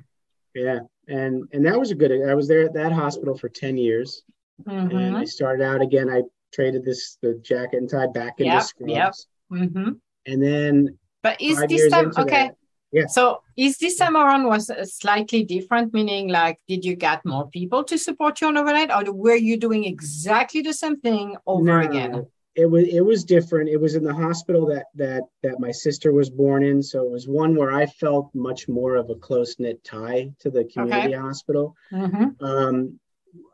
[0.54, 0.80] Yeah.
[1.08, 4.24] And and that was a good I was there at that hospital for 10 years.
[4.68, 6.10] And hmm I started out again.
[6.10, 9.28] I traded this the jacket and tie back into Yep, scrubs.
[9.50, 9.68] yep.
[9.72, 9.92] hmm
[10.26, 12.48] And then But is five this time okay?
[12.48, 12.56] that-
[12.92, 13.06] Yeah.
[13.06, 17.48] So is this time around was uh, slightly different, meaning like did you get more
[17.50, 21.64] people to support you on overnight, or were you doing exactly the same thing over
[21.64, 22.26] No, again?
[22.56, 23.70] It was it was different.
[23.70, 26.82] It was in the hospital that that that my sister was born in.
[26.82, 30.50] So it was one where I felt much more of a close knit tie to
[30.50, 31.76] the community hospital.
[31.92, 33.00] hmm Um,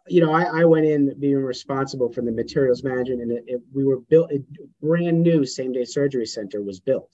[0.08, 3.62] you know, I, I went in being responsible for the materials management, and it, it,
[3.74, 4.32] we were built.
[4.32, 4.40] A
[4.82, 7.12] brand new same day surgery center was built.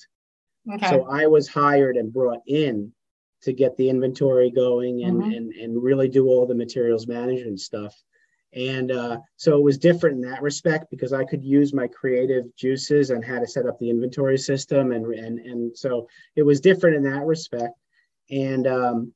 [0.70, 0.90] Okay.
[0.90, 2.92] So I was hired and brought in
[3.42, 5.36] to get the inventory going and Mhm.
[5.36, 7.96] and and really do all the materials management stuff.
[8.54, 12.54] And uh, so it was different in that respect because I could use my creative
[12.56, 16.62] juices and how to set up the inventory system and and and so it was
[16.62, 17.74] different in that respect.
[18.30, 19.14] And um,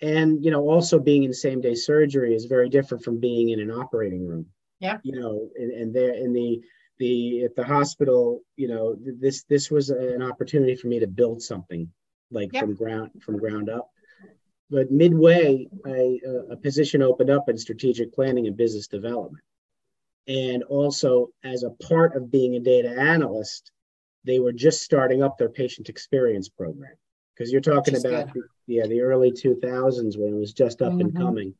[0.00, 3.60] and you know also being in same day surgery is very different from being in
[3.60, 4.46] an operating room.
[4.80, 4.98] Yeah.
[5.02, 6.60] You know, and, and there in the
[6.98, 11.42] the at the hospital, you know, this this was an opportunity for me to build
[11.42, 11.90] something
[12.30, 12.62] like yep.
[12.62, 13.90] from ground from ground up.
[14.68, 19.44] But midway, I, uh, a position opened up in strategic planning and business development,
[20.26, 23.70] and also as a part of being a data analyst,
[24.24, 26.96] they were just starting up their patient experience program
[27.34, 31.00] because you're talking about the, yeah the early 2000s when it was just up mm-hmm.
[31.02, 31.54] and coming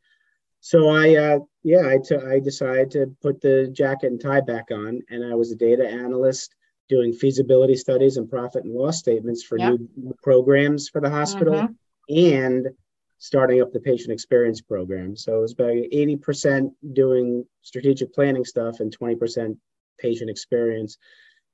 [0.61, 4.67] so I, uh, yeah, I, t- I decided to put the jacket and tie back
[4.71, 6.55] on, and I was a data analyst
[6.89, 9.79] doing feasibility studies and profit and loss statements for yep.
[9.97, 12.17] new programs for the hospital, mm-hmm.
[12.17, 12.69] and
[13.19, 15.17] starting up the patient experience program.
[15.17, 19.57] So it was about 80% doing strategic planning stuff and 20%
[19.99, 20.99] patient experience.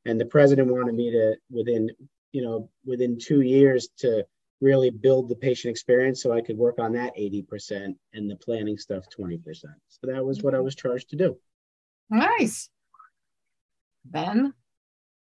[0.04, 1.88] And the president wanted me to, within,
[2.32, 4.24] you know, within two years, to
[4.62, 8.78] really build the patient experience so I could work on that 80% and the planning
[8.78, 9.40] stuff 20%.
[9.88, 11.36] So that was what I was charged to do.
[12.08, 12.70] Nice.
[14.08, 14.54] Then,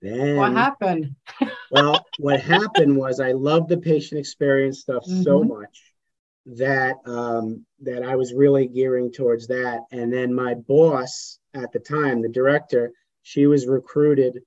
[0.02, 1.16] then what happened?
[1.72, 5.22] well, what happened was I loved the patient experience stuff mm-hmm.
[5.22, 5.94] so much
[6.46, 9.82] that um, that I was really gearing towards that.
[9.92, 14.40] And then my boss at the time, the director, she was recruited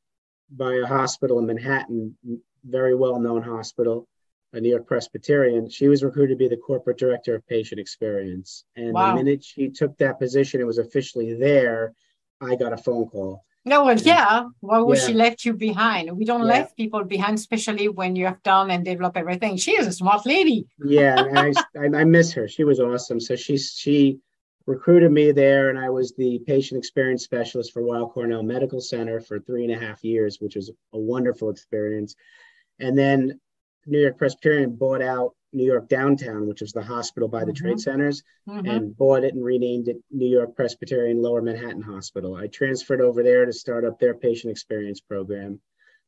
[0.50, 2.16] by a hospital in Manhattan,
[2.64, 4.08] very well known hospital
[4.52, 8.64] a New York Presbyterian, she was recruited to be the corporate director of patient experience.
[8.76, 9.10] And wow.
[9.10, 11.94] the minute she took that position, it was officially there.
[12.40, 13.44] I got a phone call.
[13.64, 14.44] No, well, yeah.
[14.60, 15.06] Why would yeah.
[15.06, 16.10] she left you behind?
[16.16, 16.58] We don't yeah.
[16.58, 19.56] leave people behind, especially when you have done and developed everything.
[19.56, 20.66] She is a smart lady.
[20.84, 22.48] yeah, I, I, I miss her.
[22.48, 23.20] She was awesome.
[23.20, 24.18] So she she
[24.66, 29.20] recruited me there, and I was the patient experience specialist for Weill Cornell Medical Center
[29.20, 32.16] for three and a half years, which was a wonderful experience.
[32.80, 33.38] And then
[33.86, 37.64] New York Presbyterian bought out New York Downtown, which was the hospital by the mm-hmm.
[37.64, 38.66] trade centers, mm-hmm.
[38.66, 42.34] and bought it and renamed it New York Presbyterian Lower Manhattan Hospital.
[42.34, 45.60] I transferred over there to start up their patient experience program.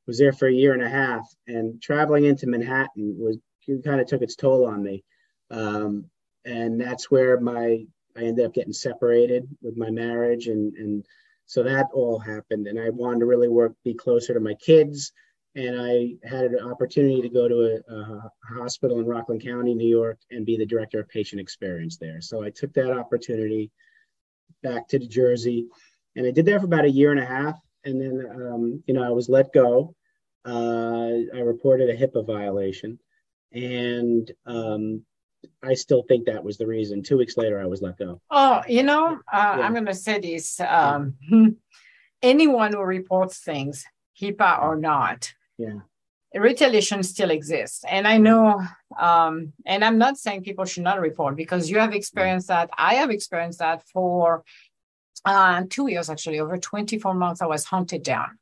[0.07, 3.39] Was there for a year and a half, and traveling into Manhattan was
[3.85, 5.03] kind of took its toll on me.
[5.51, 6.07] Um,
[6.45, 11.07] and that's where my I ended up getting separated with my marriage, and and
[11.47, 12.67] so that all happened.
[12.67, 15.13] And I wanted to really work, be closer to my kids
[15.57, 19.89] and I had an opportunity to go to a, a, hospital in Rockland County, New
[19.89, 22.21] York, and be the director of patient experience there.
[22.21, 23.71] So I took that opportunity
[24.63, 25.67] back to New Jersey,
[26.17, 27.57] and I did that for about a year and a half.
[27.85, 29.95] And then, um, you know, I was let go.
[30.45, 32.99] Uh, I reported a HIPAA violation,
[33.53, 35.05] and um,
[35.63, 37.03] I still think that was the reason.
[37.03, 38.21] Two weeks later, I was let go.
[38.31, 39.65] Oh, you know, uh, yeah.
[39.65, 41.15] I'm going to say this: um,
[42.23, 43.85] anyone who reports things,
[44.21, 45.81] HIPAA or not, yeah.
[46.35, 47.85] Retaliation still exists.
[47.89, 48.61] And i know
[48.99, 52.71] um, and i'm not saying people should not report because you have experienced that.
[52.77, 54.45] I have experienced that for
[55.25, 58.39] uh, two years actually over 24 months i was hunted down.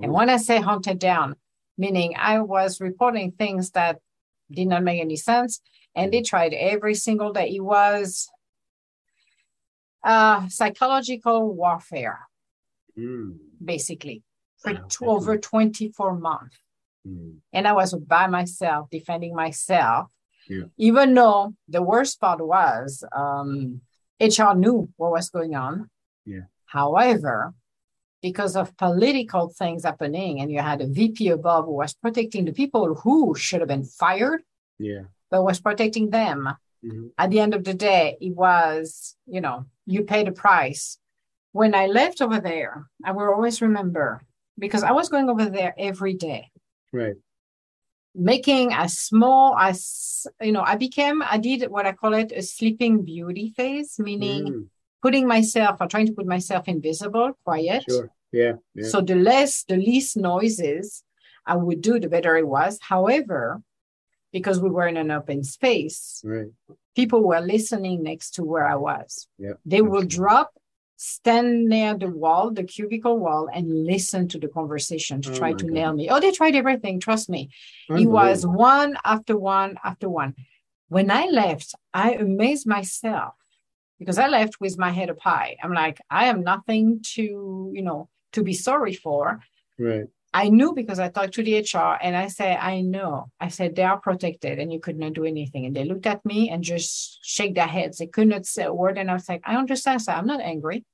[0.00, 1.36] And when i say hunted down
[1.76, 4.00] meaning i was reporting things that
[4.50, 5.60] did not make any sense
[5.96, 7.56] and they tried every single day.
[7.56, 8.28] It was
[10.04, 12.20] uh, psychological warfare
[12.96, 13.36] mm.
[13.64, 14.22] basically
[14.58, 14.86] for wow.
[15.02, 16.58] over 24 months.
[17.06, 17.36] Mm.
[17.52, 20.08] And I was by myself, defending myself.
[20.48, 20.64] Yeah.
[20.76, 23.80] Even though the worst part was um,
[24.20, 25.90] HR knew what was going on.
[26.24, 26.42] Yeah.
[26.66, 27.54] However,
[28.22, 32.52] because of political things happening, and you had a VP above who was protecting the
[32.52, 34.42] people who should have been fired,
[34.78, 36.48] yeah, but was protecting them.
[36.84, 37.06] Mm-hmm.
[37.18, 40.98] At the end of the day, it was, you know, you pay the price.
[41.52, 44.22] When I left over there, I will always remember
[44.58, 46.50] because I was going over there every day.
[46.92, 47.16] Right.
[48.14, 52.42] Making as small as, you know, I became, I did what I call it a
[52.42, 54.66] sleeping beauty phase, meaning mm.
[55.02, 57.84] putting myself or trying to put myself invisible, quiet.
[57.88, 58.10] Sure.
[58.32, 58.88] Yeah, yeah.
[58.88, 61.04] So the less, the least noises
[61.44, 62.78] I would do, the better it was.
[62.80, 63.62] However,
[64.32, 66.48] because we were in an open space, right.
[66.94, 69.28] people were listening next to where I was.
[69.38, 70.52] Yeah, they will drop
[70.96, 75.52] stand near the wall, the cubicle wall, and listen to the conversation to oh try
[75.52, 75.72] to God.
[75.72, 76.08] nail me.
[76.08, 77.00] Oh, they tried everything.
[77.00, 77.50] Trust me.
[77.90, 80.34] It was one after one after one.
[80.88, 83.34] When I left, I amazed myself
[83.98, 85.56] because I left with my head up high.
[85.62, 89.40] I'm like, I am nothing to, you know, to be sorry for.
[89.78, 90.06] Right.
[90.36, 93.30] I knew because I talked to the HR and I said, I know.
[93.40, 95.64] I said, they are protected and you could not do anything.
[95.64, 97.96] And they looked at me and just shake their heads.
[97.96, 98.98] They could not say a word.
[98.98, 100.02] And I was like, I understand.
[100.02, 100.84] So I'm not angry.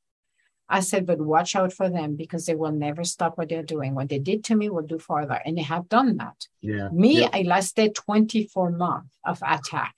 [0.68, 3.96] I said, but watch out for them because they will never stop what they're doing.
[3.96, 5.40] What they did to me will do further.
[5.44, 6.46] And they have done that.
[6.60, 6.88] Yeah.
[6.92, 7.30] Me, yeah.
[7.32, 9.94] I lasted 24 months of attack,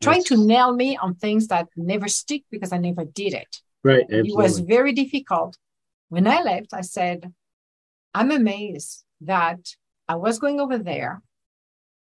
[0.00, 3.56] trying to nail me on things that never stick because I never did it.
[3.82, 4.04] Right.
[4.04, 4.30] Absolutely.
[4.30, 5.58] It was very difficult
[6.12, 7.32] When I left, I said,
[8.14, 9.60] I'm amazed that
[10.08, 11.22] I was going over there,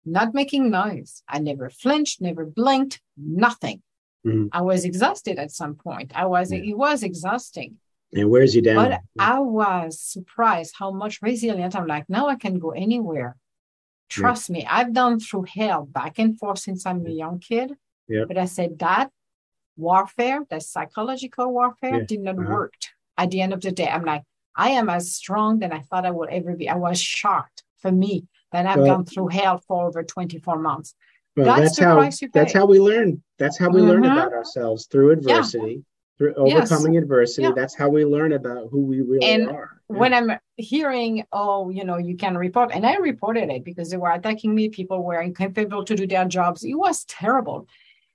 [0.04, 1.22] not making noise.
[1.28, 3.82] I never flinched, never blinked, nothing.
[4.26, 4.46] Mm-hmm.
[4.52, 6.12] I was exhausted at some point.
[6.14, 6.58] I was, yeah.
[6.58, 7.76] it was exhausting.
[8.12, 8.76] And where's you down.
[8.76, 13.36] But I was surprised how much resilient I'm like, now I can go anywhere.
[14.08, 14.54] Trust yeah.
[14.54, 17.74] me, I've done through hell back and forth since I'm a young kid.
[18.08, 18.24] Yeah.
[18.26, 19.10] But I said that
[19.76, 22.52] warfare, that psychological warfare, did not uh-huh.
[22.52, 22.74] work.
[23.16, 24.22] At the end of the day, I'm like,
[24.56, 26.68] I am as strong than I thought I would ever be.
[26.68, 30.94] I was shocked for me that I've well, gone through hell for over 24 months.
[31.36, 33.22] Well, that's, that's how that's how we learn.
[33.38, 33.88] That's how we mm-hmm.
[33.88, 35.84] learn about ourselves through adversity
[36.20, 37.02] through overcoming yes.
[37.02, 37.52] adversity yeah.
[37.56, 39.96] that's how we learn about who we really and are yeah.
[39.96, 43.96] when i'm hearing oh you know you can report and i reported it because they
[43.96, 47.66] were attacking me people were incapable to do their jobs it was terrible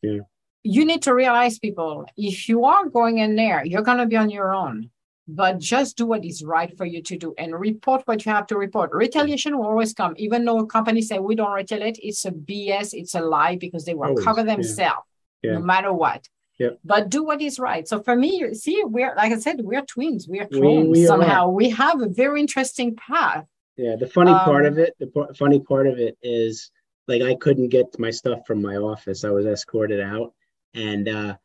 [0.04, 0.20] yeah
[0.62, 4.16] you need to realize people if you are going in there you're going to be
[4.16, 4.92] on your own
[5.28, 8.46] but just do what is right for you to do and report what you have
[8.46, 12.32] to report retaliation will always come even though companies say we don't retaliate it's a
[12.32, 14.24] bs it's a lie because they will always.
[14.24, 15.08] cover themselves
[15.42, 15.54] yeah.
[15.54, 16.70] no matter what yeah.
[16.84, 17.88] But do what is right.
[17.88, 20.28] So for me, see, we're like I said, we're twins.
[20.28, 21.48] We're twins we, we somehow.
[21.48, 21.52] Are.
[21.52, 23.46] We have a very interesting path.
[23.78, 23.96] Yeah.
[23.98, 26.72] The funny um, part of it, the p- funny part of it is
[27.08, 29.26] like I couldn't get my stuff from my office.
[29.26, 30.34] I was escorted out,
[30.74, 31.36] and uh,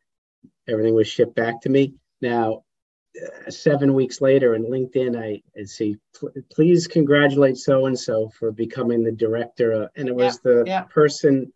[0.67, 1.95] everything was shipped back to me.
[2.21, 2.63] Now,
[3.49, 5.97] seven weeks later, in LinkedIn, I, see,
[6.51, 9.83] please congratulate so and so for becoming the director.
[9.83, 10.81] Uh, and it was yeah, the yeah.
[10.83, 11.51] person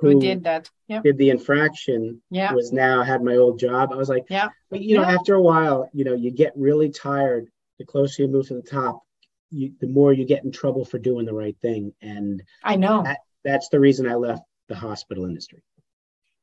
[0.00, 1.02] who, who did that yep.
[1.02, 2.52] did the infraction yeah.
[2.52, 3.92] was now had my old job.
[3.92, 4.48] I was like, yeah.
[4.70, 7.48] But you know, after a while, you know, you get really tired.
[7.78, 9.02] The closer you move to the top,
[9.50, 11.92] you, the more you get in trouble for doing the right thing.
[12.02, 15.62] And I know that, that's the reason I left the hospital industry.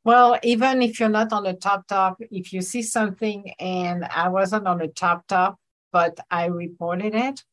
[0.08, 4.30] Well, even if you're not on the top top, if you see something and I
[4.30, 5.60] wasn't on the top top,
[5.92, 7.44] but I reported it,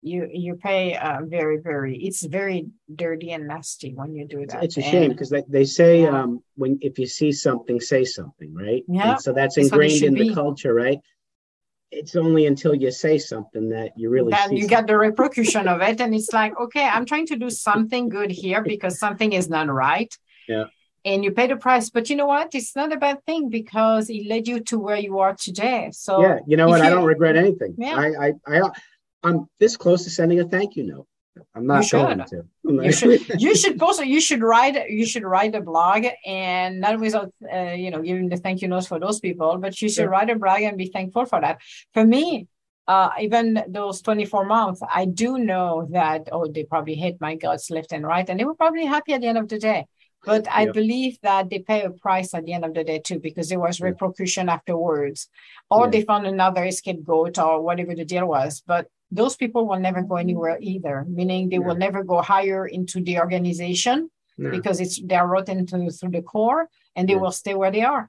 [0.00, 2.68] you you pay uh, very very it's very
[3.02, 4.64] dirty and nasty when you do that.
[4.64, 6.22] it's a shame because they, they say yeah.
[6.22, 8.82] um when if you see something say something right?
[8.88, 9.10] Yeah.
[9.10, 10.30] and so that's ingrained in be.
[10.30, 11.00] the culture right?
[11.90, 15.82] It's only until you say something that you really then you get the repercussion of
[15.82, 19.50] it and it's like okay i'm trying to do something good here because something is
[19.50, 20.16] not right.
[20.48, 20.64] Yeah
[21.04, 24.10] and you pay the price but you know what it's not a bad thing because
[24.10, 26.90] it led you to where you are today so yeah you know what you, i
[26.90, 27.96] don't regret anything yeah.
[27.96, 28.70] I, I i
[29.22, 31.06] I'm this close to sending a thank you note.
[31.54, 32.44] I'm not going to.
[32.64, 33.40] you should.
[33.40, 34.02] You should also.
[34.02, 34.90] You should write.
[34.90, 38.68] You should write a blog, and not without, uh, you know, giving the thank you
[38.68, 40.10] notes for those people, but you should yeah.
[40.10, 41.60] write a blog and be thankful for that.
[41.94, 42.46] For me,
[42.88, 46.28] uh, even those 24 months, I do know that.
[46.32, 49.20] Oh, they probably hit my guts left and right, and they were probably happy at
[49.20, 49.86] the end of the day.
[50.24, 53.18] But I believe that they pay a price at the end of the day too,
[53.18, 55.28] because there was repercussion afterwards,
[55.70, 55.90] or yeah.
[55.90, 58.62] they found another scapegoat or whatever the deal was.
[58.66, 63.02] But those people will never go anywhere either, meaning they will never go higher into
[63.02, 67.18] the organization because it's they're rotten to, through the core and they yeah.
[67.18, 68.08] will stay where they are.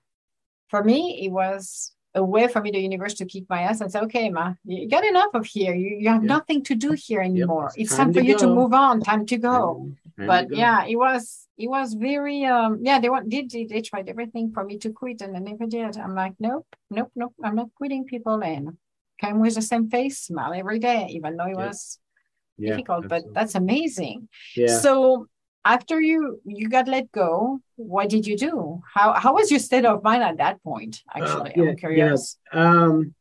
[0.70, 3.92] For me, it was a way for me, the universe, to kick my ass and
[3.92, 5.74] say, okay, ma, you got enough of here.
[5.74, 6.28] You, you have yeah.
[6.36, 7.72] nothing to do here anymore.
[7.76, 7.82] Yep.
[7.82, 9.90] It's, time, time for you to move on, time to go.
[10.18, 10.56] Time but to go.
[10.56, 14.52] yeah, it was it was very um yeah, they want did they, they tried everything
[14.52, 15.98] for me to quit and I never did.
[15.98, 18.78] I'm like, nope, nope, nope, I'm not quitting people and
[19.20, 21.68] came with the same face, smile every day, even though it yeah.
[21.68, 22.00] was
[22.58, 23.06] yeah, difficult.
[23.06, 23.30] Absolutely.
[23.30, 24.28] But that's amazing.
[24.56, 24.80] Yeah.
[24.80, 25.28] So
[25.64, 28.82] after you you got let go, what did you do?
[28.94, 31.02] How how was your state of mind at that point?
[31.14, 32.38] Actually, uh, yeah, I'm curious.
[32.54, 32.60] Yeah.
[32.62, 33.16] Um,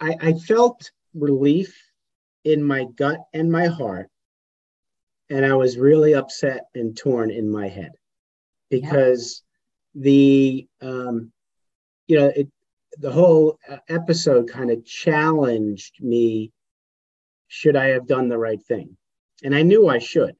[0.00, 1.76] I I felt relief
[2.44, 4.08] in my gut and my heart,
[5.30, 7.92] and I was really upset and torn in my head
[8.70, 9.42] because
[9.94, 10.02] yeah.
[10.02, 11.32] the um,
[12.06, 12.48] you know it
[12.98, 16.52] the whole uh, episode kind of challenged me
[17.48, 18.97] should I have done the right thing?
[19.42, 20.34] And I knew I should.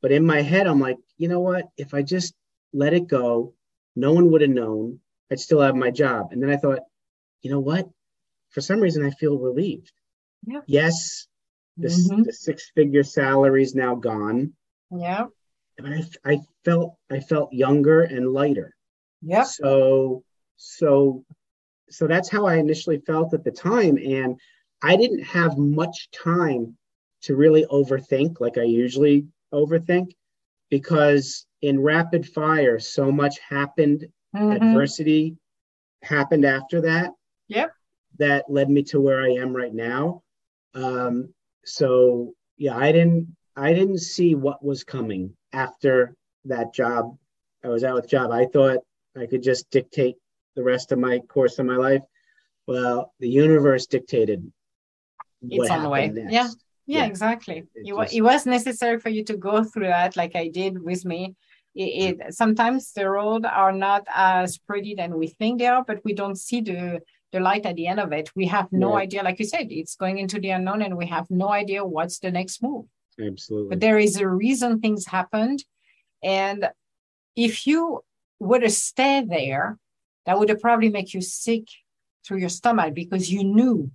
[0.00, 1.66] But in my head, I'm like, you know what?
[1.76, 2.34] If I just
[2.72, 3.54] let it go,
[3.96, 5.00] no one would have known.
[5.30, 6.32] I'd still have my job.
[6.32, 6.80] And then I thought,
[7.42, 7.88] you know what?
[8.50, 9.92] For some reason, I feel relieved.
[10.46, 10.60] Yeah.
[10.66, 11.26] Yes,
[11.76, 12.22] this, mm-hmm.
[12.22, 14.52] the six figure salary is now gone.
[14.90, 15.26] Yeah.
[15.76, 18.74] But I, I felt I felt younger and lighter.
[19.22, 19.44] Yeah.
[19.44, 20.24] So
[20.56, 21.24] so
[21.90, 23.96] so that's how I initially felt at the time.
[23.96, 24.40] And
[24.82, 26.77] I didn't have much time
[27.22, 30.12] to really overthink like I usually overthink
[30.70, 34.52] because in rapid fire, so much happened, mm-hmm.
[34.52, 35.36] adversity
[36.02, 37.12] happened after that.
[37.48, 37.72] Yep.
[38.18, 40.22] That led me to where I am right now.
[40.74, 41.32] Um,
[41.64, 46.14] so yeah, I didn't I didn't see what was coming after
[46.44, 47.16] that job.
[47.64, 48.30] I was out with job.
[48.30, 48.78] I thought
[49.16, 50.16] I could just dictate
[50.54, 52.02] the rest of my course of my life.
[52.66, 54.52] well, the universe dictated
[55.42, 56.08] it's on the way.
[56.08, 56.32] Next.
[56.32, 56.48] Yeah.
[56.88, 57.58] Yeah, yeah, exactly.
[57.74, 61.04] It, it, it, was necessary for you to go through that, like I did with
[61.04, 61.36] me.
[61.74, 66.02] It, it, sometimes the road are not as pretty than we think they are, but
[66.02, 68.30] we don't see the the light at the end of it.
[68.34, 69.02] We have no yeah.
[69.02, 72.20] idea, like you said, it's going into the unknown, and we have no idea what's
[72.20, 72.86] the next move.
[73.20, 73.68] Absolutely.
[73.68, 75.62] But there is a reason things happened,
[76.22, 76.70] and
[77.36, 78.00] if you
[78.40, 79.76] would have stayed there,
[80.24, 81.64] that would have probably make you sick
[82.24, 83.90] through your stomach because you knew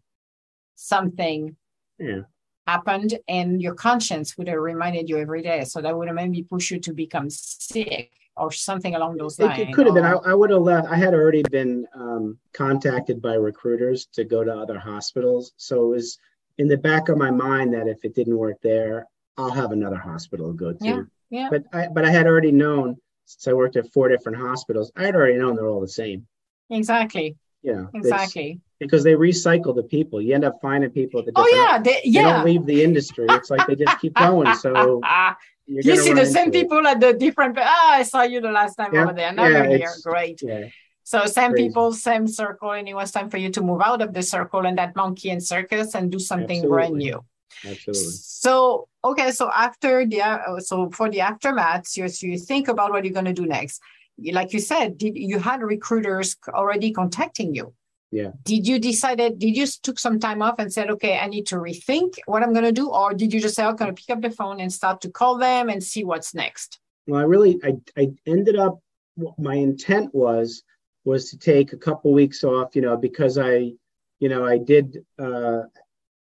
[0.76, 1.56] something
[2.00, 2.22] yeah.
[2.68, 5.64] Happened and your conscience would have reminded you every day.
[5.64, 9.60] So that would have maybe push you to become sick or something along those lines.
[9.60, 10.06] It, it could have been.
[10.06, 10.88] I, I, would have left.
[10.88, 15.54] I had already been um, contacted by recruiters to go to other hospitals.
[15.58, 16.18] So it was
[16.58, 19.08] in the back of my mind that if it didn't work there,
[19.38, 20.78] I'll have another hospital to go to.
[20.86, 21.50] Yeah, yeah.
[21.50, 24.92] But I, but I had already known since I worked at four different hospitals.
[24.96, 26.28] I had already known they're all the same.
[26.70, 27.36] Exactly.
[27.62, 27.86] Yeah.
[27.94, 28.62] Exactly.
[28.84, 30.22] Because they recycle the people.
[30.22, 32.24] You end up finding people at the Oh yeah, they, yeah.
[32.24, 33.26] They don't leave the industry.
[33.30, 34.54] It's like they just keep going.
[34.56, 35.02] So
[35.68, 37.58] you see the same people at the different.
[37.60, 39.04] Ah, I saw you the last time yeah.
[39.04, 39.34] over there.
[39.34, 39.90] Now yeah, you're.
[40.04, 40.42] Great.
[40.42, 40.68] Yeah.
[41.04, 41.68] So same Crazy.
[41.68, 44.66] people, same circle, and it was time for you to move out of the circle
[44.66, 46.70] and that monkey and circus and do something Absolutely.
[46.70, 47.26] brand new.
[47.66, 48.12] Absolutely.
[48.12, 53.04] So okay, so after the uh, so for the aftermath, you you think about what
[53.04, 53.82] you're going to do next.
[54.18, 57.74] Like you said, did you had recruiters already contacting you?
[58.14, 58.30] Yeah.
[58.44, 59.40] Did you decided?
[59.40, 62.54] Did you took some time off and said, okay, I need to rethink what I'm
[62.54, 64.60] going to do, or did you just say, I'm going to pick up the phone
[64.60, 66.80] and start to call them and see what's next?
[67.08, 68.80] Well, I really, I, I ended up.
[69.40, 70.62] My intent was
[71.06, 73.72] was to take a couple weeks off, you know, because I,
[74.20, 75.64] you know, I did uh,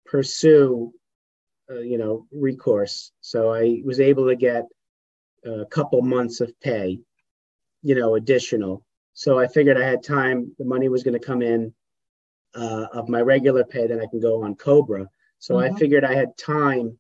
[0.06, 0.94] pursue
[1.70, 3.12] uh, you know, recourse.
[3.20, 4.64] So I was able to get
[5.46, 7.00] a couple months of pay,
[7.82, 8.84] you know, additional.
[9.14, 10.56] So I figured I had time.
[10.58, 11.74] The money was going to come in
[12.56, 15.08] uh, of my regular pay, then I can go on Cobra.
[15.40, 15.76] So mm-hmm.
[15.76, 16.98] I figured I had time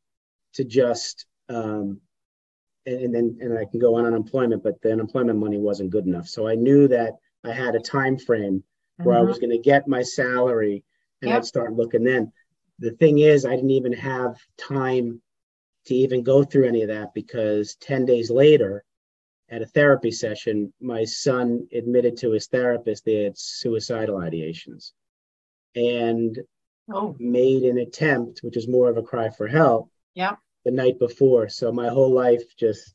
[0.54, 2.00] to just, um,
[2.86, 6.06] and, and then and I can go on unemployment, but the unemployment money wasn't good
[6.06, 6.28] enough.
[6.28, 8.64] So I knew that I had a time frame
[8.98, 9.26] where mm-hmm.
[9.26, 10.84] I was going to get my salary
[11.22, 11.38] and yep.
[11.38, 12.32] I'd start looking then
[12.82, 15.22] the thing is, I didn't even have time
[15.86, 18.84] to even go through any of that because 10 days later,
[19.50, 24.94] at a therapy session, my son admitted to his therapist they had suicidal ideations
[25.76, 26.38] and
[26.92, 27.16] oh.
[27.20, 30.36] made an attempt, which is more of a cry for help, yeah.
[30.66, 31.50] the night before.
[31.50, 32.94] So my whole life just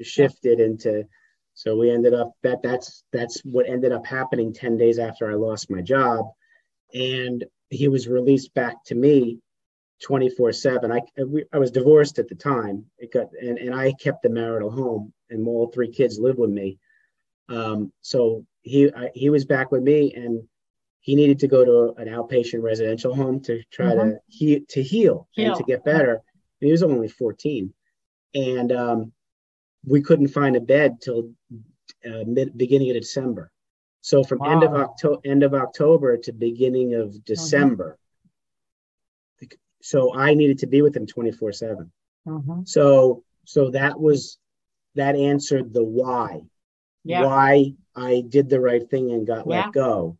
[0.00, 1.04] shifted into
[1.58, 5.34] so we ended up that that's that's what ended up happening 10 days after I
[5.34, 6.26] lost my job.
[6.94, 9.40] And he was released back to me
[10.02, 11.00] 24 7 I,
[11.52, 15.12] I was divorced at the time it got and, and i kept the marital home
[15.28, 16.78] and all three kids lived with me
[17.48, 20.44] um, so he I, he was back with me and
[21.00, 24.10] he needed to go to an outpatient residential home to try mm-hmm.
[24.10, 26.22] to he, to heal, heal, and to get better
[26.60, 27.72] he was only 14
[28.34, 29.12] and um,
[29.86, 31.30] we couldn't find a bed till
[32.04, 33.50] uh, mid, beginning of december
[34.00, 34.52] so from wow.
[34.52, 37.18] end of October, end of October to beginning of mm-hmm.
[37.26, 37.98] December.
[39.42, 39.56] Mm-hmm.
[39.82, 41.92] So I needed to be with him 24 7.
[42.26, 42.60] Mm-hmm.
[42.64, 44.38] So so that was
[44.94, 46.40] that answered the why.
[47.04, 47.24] Yeah.
[47.24, 49.64] Why I did the right thing and got yeah.
[49.64, 50.18] let go.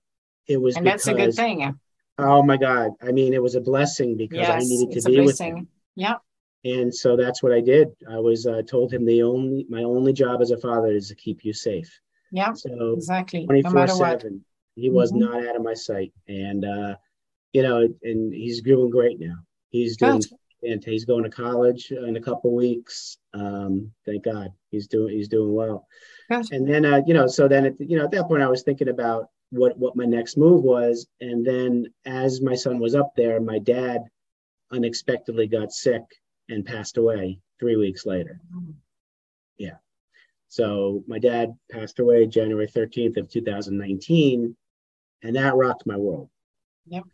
[0.49, 1.78] It was and because, that's a good thing.
[2.18, 2.92] Oh my God.
[3.03, 5.68] I mean, it was a blessing because yes, I needed to be with him.
[5.94, 6.16] Yeah.
[6.64, 7.88] And so that's what I did.
[8.11, 11.14] I was uh, told him the only my only job as a father is to
[11.14, 12.01] keep you safe.
[12.32, 12.53] Yeah.
[12.55, 13.44] So exactly.
[13.46, 14.44] 24 no 7.
[14.74, 15.20] He was mm-hmm.
[15.20, 16.12] not out of my sight.
[16.26, 16.96] And, uh,
[17.53, 19.36] you know, and he's doing great now.
[19.70, 20.22] He's doing,
[20.62, 23.18] and he's going to college in a couple weeks.
[23.34, 25.86] Um, thank God he's doing, he's doing well.
[26.30, 28.62] And then, uh, you know, so then, at, you know, at that point I was
[28.62, 31.07] thinking about what, what my next move was.
[31.20, 34.03] And then as my son was up there, my dad
[34.70, 36.03] unexpectedly got sick
[36.49, 38.40] and passed away three weeks later.
[39.57, 39.76] Yeah.
[40.49, 44.57] So my dad passed away January 13th of 2019,
[45.22, 46.30] and that rocked my world.
[46.86, 47.05] Yep.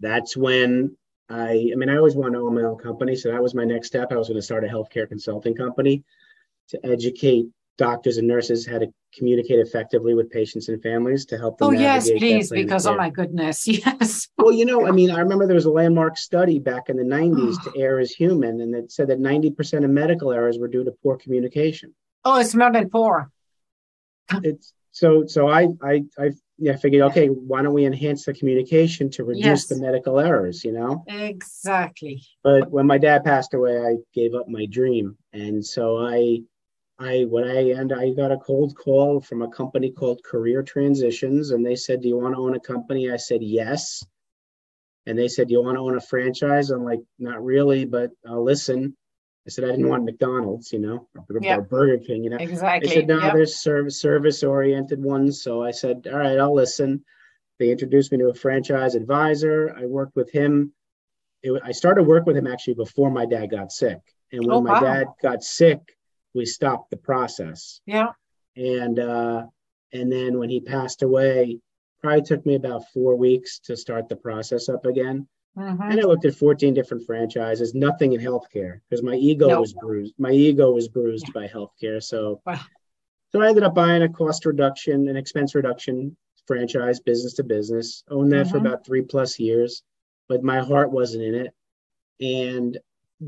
[0.00, 0.96] That's when
[1.28, 3.14] I, I mean, I always wanted to own my own company.
[3.14, 4.10] So that was my next step.
[4.10, 6.02] I was going to start a healthcare consulting company
[6.68, 7.46] to educate
[7.78, 11.68] doctors and nurses how to communicate effectively with patients and families to help them.
[11.68, 14.28] Oh, yes, please, because oh my goodness, yes.
[14.38, 17.02] well, you know, I mean, I remember there was a landmark study back in the
[17.02, 20.84] 90s to err is human, and it said that 90% of medical errors were due
[20.84, 21.94] to poor communication.
[22.24, 23.30] Oh, it's more than poor.
[24.42, 29.10] It's so so I I I yeah figured okay why don't we enhance the communication
[29.10, 29.66] to reduce yes.
[29.66, 34.48] the medical errors you know exactly but when my dad passed away I gave up
[34.48, 36.40] my dream and so I
[37.00, 41.50] I when I and I got a cold call from a company called Career Transitions,
[41.50, 44.04] and they said, "Do you want to own a company?" I said, "Yes."
[45.06, 48.10] And they said, "Do you want to own a franchise?" I'm like, "Not really, but
[48.26, 48.94] I'll listen."
[49.46, 49.90] I said, "I didn't mm-hmm.
[49.90, 51.56] want McDonald's, you know, or, Yeah.
[51.56, 52.88] or Burger King, you know." Exactly.
[52.88, 53.32] They said, "No, Yep.
[53.32, 57.02] there's service service oriented ones." So I said, "All right, I'll listen."
[57.58, 59.74] They introduced me to a franchise advisor.
[59.74, 60.74] I worked with him.
[61.42, 64.00] It, I started work with him actually before my dad got sick,
[64.32, 64.80] and when Oh, my wow.
[64.80, 65.80] dad got sick,
[66.34, 68.12] we stopped the process Yeah.
[68.56, 69.46] and uh,
[69.92, 71.58] and then when he passed away,
[72.00, 75.26] probably took me about four weeks to start the process up again.
[75.58, 75.90] Mhm.
[75.90, 79.60] And I looked at 14 different franchises, nothing in healthcare because my ego No.
[79.60, 80.14] was bruised.
[80.16, 82.00] My ego was bruised by healthcare.
[82.00, 82.60] So, Wow.
[83.32, 86.16] so I ended up buying a cost reduction, an expense reduction
[86.46, 88.04] franchise, business to business.
[88.08, 88.66] Owned that for Mhm.
[88.66, 89.82] about three plus years,
[90.28, 91.52] but my heart wasn't in it.
[92.20, 92.78] And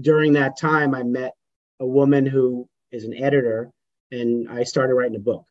[0.00, 1.32] during that time, I met
[1.80, 3.70] a woman who is an editor,
[4.10, 5.44] and I started writing a book.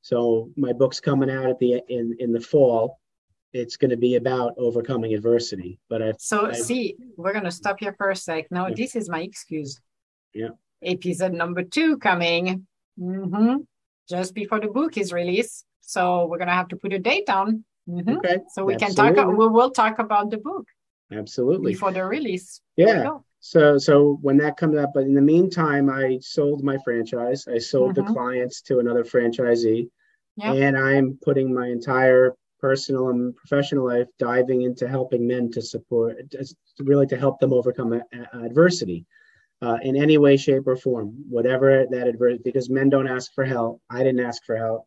[0.00, 3.00] So my book's coming out at the in in the fall.
[3.52, 5.78] It's going to be about overcoming adversity.
[5.88, 8.50] But I So I- see, we're gonna stop here for a sec.
[8.50, 8.74] Now Yeah.
[8.76, 9.80] this is my excuse.
[10.34, 10.50] Yeah.
[10.82, 12.66] Episode number two coming.
[12.98, 13.56] hmm
[14.08, 15.64] Just before the book is released.
[15.80, 17.64] So we're gonna have to put a date on.
[17.88, 18.18] Mhm.
[18.18, 19.14] okay, So we can talk.
[19.16, 20.66] We will talk about the book
[21.12, 21.72] absolutely.
[21.72, 22.60] before the release.
[22.76, 23.18] Yeah.
[23.48, 27.46] So so when that comes up, but in the meantime, I sold my franchise.
[27.46, 28.12] I sold the Mhm.
[28.12, 29.88] clients to another franchisee,
[30.36, 30.52] Yeah.
[30.52, 36.16] and I'm putting my entire personal and professional life diving into helping men to support,
[36.80, 39.06] really to help them overcome a, a- adversity.
[39.62, 43.44] Uh, in any way, shape, or form, whatever that adversity, because men don't ask for
[43.44, 43.80] help.
[43.88, 44.86] I didn't ask for help.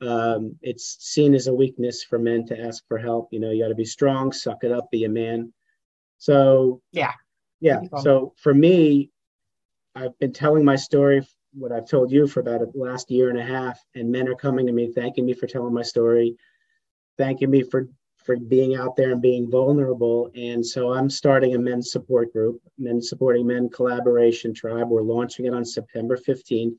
[0.00, 3.32] Um, it's seen as a weakness for men to ask for help.
[3.32, 5.52] You know, you got to be strong, suck it up, be a man.
[6.18, 7.12] So Yeah.
[7.60, 7.80] Yeah.
[8.02, 9.10] So for me,
[9.94, 13.38] I've been telling my story, what I've told you for about the last year and
[13.38, 16.36] a half, and men are coming to me, thanking me for telling my story,
[17.16, 17.88] thanking me for
[18.26, 20.30] for being out there and being vulnerable.
[20.34, 24.88] And so I'm starting a men's support group, Men Supporting Men Collaboration Tribe.
[24.88, 26.74] We're launching it on September 15th.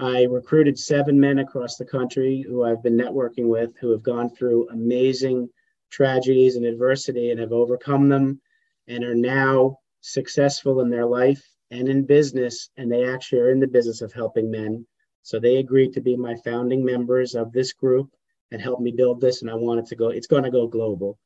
[0.00, 4.30] I recruited seven men across the country who I've been networking with who have gone
[4.30, 5.50] through amazing
[5.90, 8.40] tragedies and adversity and have overcome them
[8.88, 12.68] and are now successful in their life and in business.
[12.76, 14.86] And they actually are in the business of helping men.
[15.22, 18.10] So they agreed to be my founding members of this group
[18.50, 19.40] and help me build this.
[19.40, 21.18] And I want it to go, it's going to go global.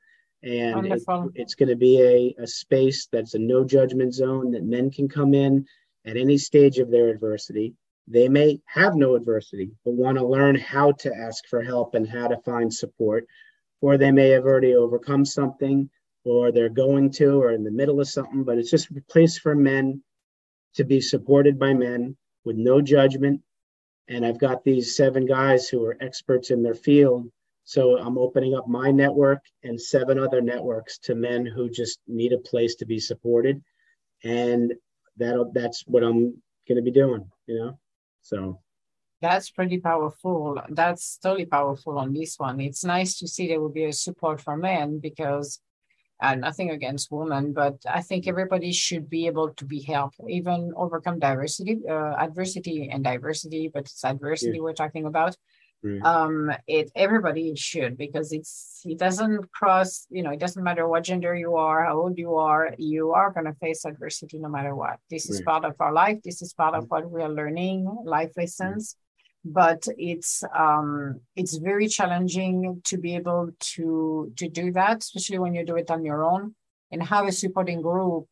[0.45, 1.03] And it-
[1.35, 5.09] it's going to be a, a space that's a no judgment zone that men can
[5.09, 5.67] come in
[6.07, 7.75] at any stage of their adversity.
[8.07, 12.09] They may have no adversity, but want to learn how to ask for help and
[12.09, 13.27] how to find support.
[13.81, 15.91] Or they may have already overcome something,
[16.29, 18.45] or they're going to, or in the middle of something.
[18.45, 20.03] But it's just a place for men
[20.75, 23.43] to be supported by men with no judgment.
[24.09, 27.31] And I've got these seven guys who are experts in their field.
[27.65, 32.33] So I'm opening up my network and seven other networks to men who just need
[32.33, 33.63] a place to be supported.
[34.25, 34.73] And
[35.19, 37.79] that'll that's what I'm gonna be doing, you know.
[38.23, 38.61] So
[39.21, 40.63] That's pretty powerful.
[40.71, 42.61] That's totally powerful on this one.
[42.61, 45.61] It's nice to see there will be a support for men because
[46.21, 50.73] uh, nothing against women, but I think everybody should be able to be helped, even
[50.77, 55.37] overcome diversity, uh, adversity and diversity, but it's adversity we're talking about.
[55.83, 56.03] right.
[56.03, 61.05] Um, it everybody should because it's it doesn't cross, you know, it doesn't matter what
[61.05, 64.99] gender you are, how old you are, you are gonna face adversity no matter what.
[65.11, 66.19] This is part of our life.
[66.25, 68.97] This is part of what we are learning, life lessons
[69.45, 75.55] but it's um it's very challenging to be able to to do that especially when
[75.55, 76.55] you do it on your own
[76.91, 78.27] and have a supporting group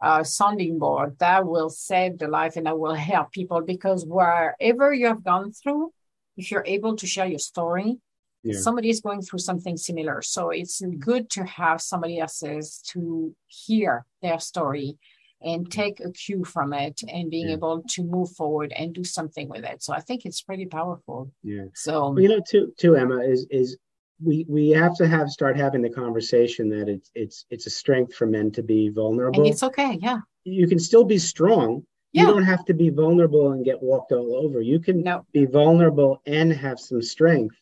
[0.00, 4.92] uh sounding board that will save the life and that will help people because wherever
[4.92, 5.92] you have gone through
[6.36, 7.98] if you're able to share your story
[8.44, 8.58] Yeah.
[8.58, 14.04] somebody is going through something similar so it's good to have somebody else's to hear
[14.22, 14.96] their story
[15.44, 17.54] and take a cue from it and being Yeah.
[17.54, 19.82] able to move forward and do something with it.
[19.82, 21.30] So I think it's pretty powerful.
[21.42, 21.64] yeah.
[21.74, 23.76] So you know, too, too, Emma, is is
[24.22, 28.14] we we have to have start having the conversation that it's it's it's a strength
[28.14, 29.40] for men to be vulnerable.
[29.40, 29.98] and it's okay.
[30.00, 30.20] Yeah.
[30.44, 31.84] you can still be strong.
[32.12, 32.22] Yeah.
[32.22, 34.60] You don't have to be vulnerable and get walked all over.
[34.60, 35.24] You can No.
[35.32, 37.56] be vulnerable and have some strength.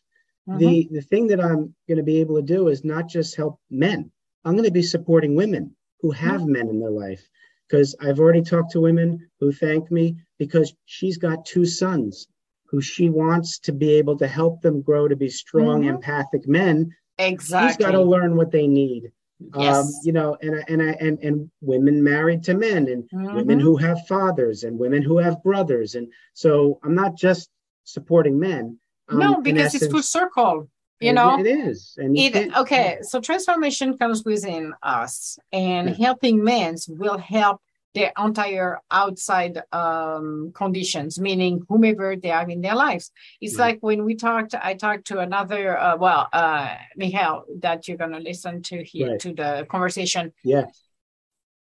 [0.49, 0.59] Mhm.
[0.59, 3.59] The the thing that I'm going to be able to do is not just help
[3.69, 4.11] men.
[4.43, 7.23] I'm going to be supporting women who have men in their life
[7.71, 12.27] because I've already talked to women who thank me because she's got two sons
[12.65, 15.95] who she wants to be able to help them grow to be strong, Mhm.
[15.95, 16.93] empathic men.
[17.19, 17.85] She's exactly.
[17.85, 19.11] got to learn what they need.
[19.57, 19.77] Yes.
[19.77, 23.35] Um, you know, and and and and women married to men, and mm-hmm.
[23.35, 27.49] women who have fathers, and women who have brothers, and so I'm not just
[27.83, 28.77] supporting men.
[29.07, 30.69] Um, no, because essence, it's full circle.
[31.01, 31.95] You know, it is.
[31.97, 35.95] And it, okay, so transformation comes within us, and yeah.
[35.95, 37.61] helping men will help
[37.93, 43.11] their entire outside um, conditions, meaning whomever they are in their lives.
[43.41, 47.97] It's like when we talked, I talked to another, uh, well, uh, Michael, that you're
[47.97, 49.19] going to listen to here right.
[49.19, 50.31] to the conversation.
[50.43, 50.65] Yeah.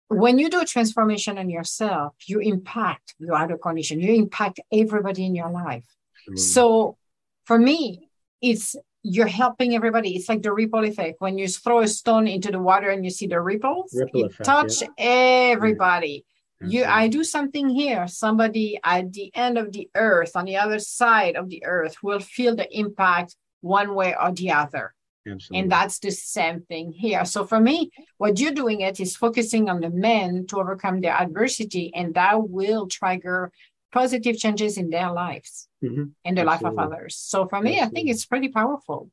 [0.09, 5.25] When you do a transformation on yourself, you impact your outer condition, you impact everybody
[5.25, 5.87] in your life.
[6.29, 6.37] Mm.
[6.37, 6.97] So
[7.45, 8.09] for me,
[8.39, 10.15] it's you're helping everybody.
[10.15, 11.19] It's like the ripple effect.
[11.19, 14.45] When you throw a stone into the water and you see the ripples, ripple effect,
[14.45, 14.87] touch yeah.
[14.97, 16.25] everybody.
[16.61, 16.67] Yeah.
[16.67, 17.11] You, I mm-hmm.
[17.11, 18.07] do something here.
[18.07, 22.21] Somebody at the end of the earth, on the other side of the earth, will
[22.21, 24.93] feel the impact one way or the other.
[25.25, 25.59] Absolutely.
[25.59, 27.25] And that's the same thing here.
[27.25, 31.13] So for me, what you're doing it is focusing on the men to overcome their
[31.13, 33.51] adversity, and that will trigger
[33.93, 36.05] positive changes in their lives mm-hmm.
[36.25, 36.77] and the Absolutely.
[36.77, 37.15] life of others.
[37.15, 37.81] So for me, Absolutely.
[37.81, 39.09] I think it's pretty powerful.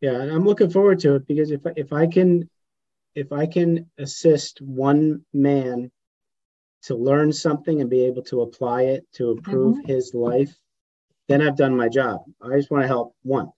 [0.00, 2.48] Yeah, and I'm looking forward to it because if if I can
[3.14, 5.90] if I can assist one man
[6.84, 9.86] to learn something and be able to apply it to improve mm-hmm.
[9.86, 10.56] his life,
[11.28, 12.22] then I've done my job.
[12.40, 13.50] I just want to help one.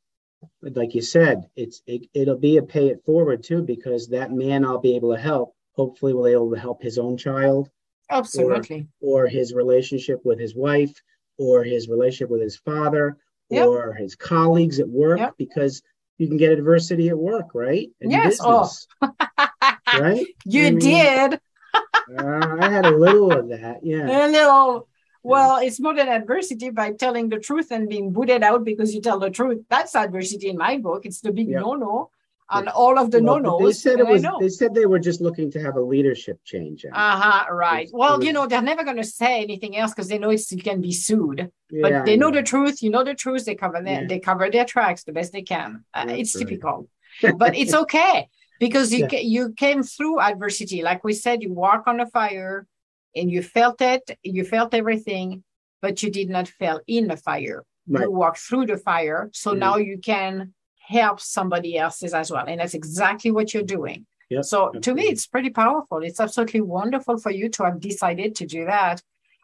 [0.61, 4.33] But like you said, it's it, it'll be a pay it forward too because that
[4.33, 7.71] man I'll be able to help hopefully will be able to help his own child
[8.13, 8.87] Absolutely.
[9.01, 10.93] Or, or his relationship with his wife,
[11.39, 13.17] or his relationship with his father,
[13.51, 13.67] yep.
[13.67, 15.35] or his colleagues at work, yep.
[15.39, 15.83] because
[16.19, 17.91] you can get adversity at work, right?
[18.01, 18.39] In yes.
[18.39, 19.11] Business, oh.
[19.99, 20.27] right.
[20.45, 21.41] You I mean, did.
[21.75, 23.81] uh, I had a little of that.
[23.83, 24.27] Yeah.
[24.27, 24.89] A little.
[25.25, 29.01] Well, it's more than adversity by telling the truth and being booted out because you
[29.01, 29.65] tell the truth.
[29.71, 31.07] That's adversity in my book.
[31.07, 31.61] It's the big yep.
[31.61, 32.11] no-no
[32.49, 33.63] on all of the well, no-nos.
[33.63, 34.27] They said it was.
[34.41, 36.85] They said they were just looking to have a leadership change.
[36.85, 37.53] Uh huh.
[37.53, 37.85] Right.
[37.85, 40.31] It's, well, was, you know, they're never going to say anything else because they know
[40.31, 41.51] it's, it can be sued.
[41.71, 42.83] Yeah, but they know, know, the truth.
[42.83, 43.45] You know the truth.
[43.45, 44.07] They cover their, yeah.
[44.07, 45.85] they cover their tracks the best they can.
[45.95, 46.47] Uh, it's right.
[46.47, 46.89] typical,
[47.37, 48.29] but it's okay
[48.61, 49.21] because you yeah.
[49.21, 50.83] you came through adversity.
[50.83, 52.67] Like we said, you walk on a fire,
[53.17, 54.19] and you felt it.
[54.23, 55.43] You felt everything,
[55.81, 57.65] but you did not fell in the fire.
[57.89, 58.05] Right.
[58.05, 59.61] You walked through the fire, so mm-hmm.
[59.61, 60.55] now you can
[60.93, 62.45] help somebody else's as well.
[62.47, 64.07] And that's exactly what you're doing.
[64.31, 64.81] Yep, so absolutely.
[64.81, 65.99] to me, it's pretty powerful.
[65.99, 69.03] It's absolutely wonderful for you to have decided to do that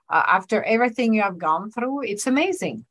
[0.08, 2.02] uh, after everything you have gone through.
[2.02, 2.86] It's amazing.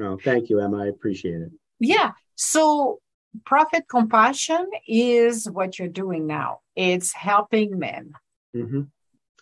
[0.00, 0.84] Oh, thank you, Emma.
[0.84, 1.50] I appreciate it.
[1.80, 2.12] Yeah.
[2.34, 3.00] So
[3.44, 6.60] profit compassion is what you're doing now.
[6.76, 8.12] It's helping men.
[8.54, 8.82] Mm-hmm.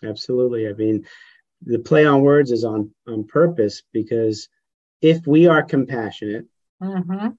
[0.07, 0.67] Absolutely.
[0.67, 1.05] I mean,
[1.65, 4.47] the play on words is on on purpose because
[5.01, 6.45] if we are compassionate,
[6.81, 7.29] mm-hmm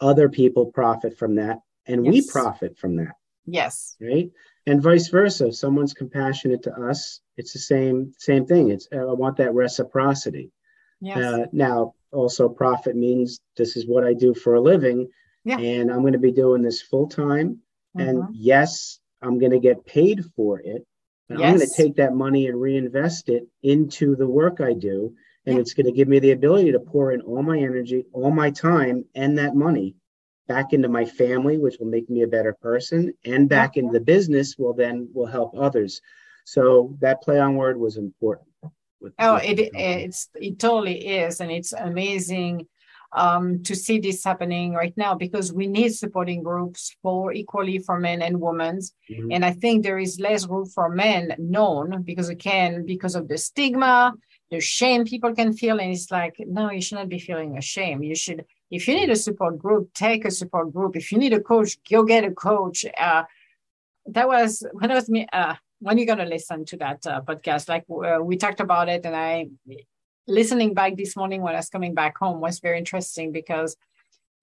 [0.00, 2.12] other people profit from that and yes.
[2.12, 3.14] we profit from that.
[3.46, 3.96] Yes.
[4.00, 4.30] Right.
[4.66, 5.48] And vice versa.
[5.48, 8.70] If someone's compassionate to us, it's the same same thing.
[8.70, 10.52] It's I want that reciprocity.
[11.00, 11.16] Yes.
[11.16, 15.08] Uh, now, also, profit means this is what I do for a living,
[15.44, 15.58] yeah.
[15.58, 17.60] and I'm going to be doing this full time.
[17.96, 18.08] Mm-hmm.
[18.08, 20.86] And yes, I'm going to get paid for it.
[21.28, 21.40] Yes.
[21.40, 25.14] I'm going to take that money and reinvest it into the work I do
[25.48, 25.60] and yeah.
[25.62, 28.50] it's going to give me the ability to pour in all my energy, all my
[28.50, 29.96] time, and that money
[30.46, 34.00] back into my family, which will make me a better person, and back into the
[34.00, 36.02] business will then will help others.
[36.44, 38.48] So that play on word was important.
[39.00, 42.66] With, oh, with it it's it totally is, and it's amazing
[43.12, 47.98] um, to see this happening right now because we need supporting groups for equally for
[47.98, 48.80] men and women.
[49.10, 49.32] Mm-hmm.
[49.32, 53.38] And I think there is less room for men known because again, because of the
[53.38, 54.12] stigma,
[54.50, 58.04] the shame people can feel and it's like no you should not be feeling ashamed.
[58.04, 60.96] You should if you need a support group take a support group.
[60.96, 62.84] If you need a coach go get a coach.
[62.98, 63.24] Uh,
[64.06, 67.20] that was when I was me uh, when you're going to listen to that uh,
[67.22, 69.48] podcast like uh, we talked about it and i
[70.26, 73.76] listening back this morning when i was coming back home was very interesting because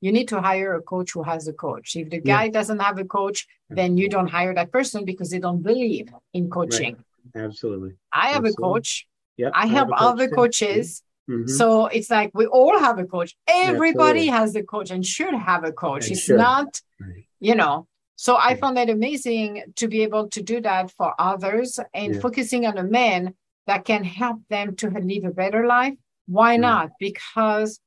[0.01, 1.95] you need to hire a coach who has a coach.
[1.95, 2.51] If the guy yeah.
[2.51, 6.49] doesn't have a coach then you don't hire that person because they don't believe in
[6.49, 6.97] coaching.
[7.34, 7.45] Right.
[7.45, 7.93] absolutely.
[8.12, 8.64] I have absolutely.
[8.64, 9.08] a coach
[9.38, 11.02] Yep, I help other coaches.
[11.30, 11.48] Mm-hmm.
[11.48, 13.36] So it's like we all have a coach.
[13.48, 16.10] Everybody yeah, has a coach and should have a coach.
[16.12, 17.26] it's not, right.
[17.40, 17.88] you know.
[18.16, 22.22] So I found that amazing to be able to do that for others and yeah.
[22.22, 23.34] focusing on a man
[23.68, 25.96] that can help them to live a better life.
[26.28, 26.92] Why not?
[27.00, 27.80] Because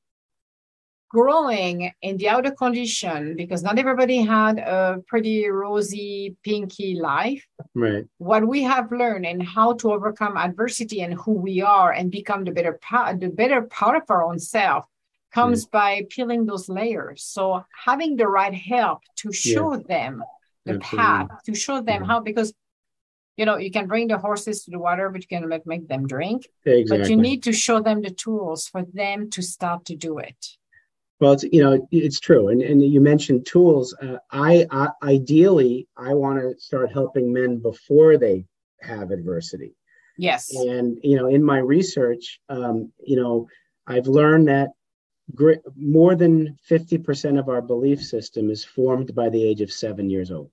[1.09, 8.05] growing in the outer condition because not everybody had a pretty rosy pinky life right
[8.19, 12.43] what we have learned and how to overcome adversity and who we are and become
[12.43, 14.85] the better part the better part of our own self
[15.33, 15.71] comes mm.
[15.71, 19.81] by peeling those layers so having the right help to show yeah.
[19.87, 20.23] them
[20.65, 22.11] the path to show them Mm-hmm.
[22.11, 22.53] how because
[23.35, 25.87] you know you can bring the horses to the water but you can make, make
[25.87, 26.97] them drink exactly.
[26.97, 30.58] but you need to show them the tools for them to start to do it
[31.19, 33.93] Well, it's you know it's true, and and you mentioned tools.
[34.01, 38.45] Uh, I, I ideally I want to start helping men before they
[38.81, 39.75] have adversity,
[40.17, 43.47] yes and you know in my research, um, you know
[43.85, 44.69] I've learned that
[45.35, 49.73] gr- more than fifty percent of our belief system is formed by the age of
[49.73, 50.51] seven years old.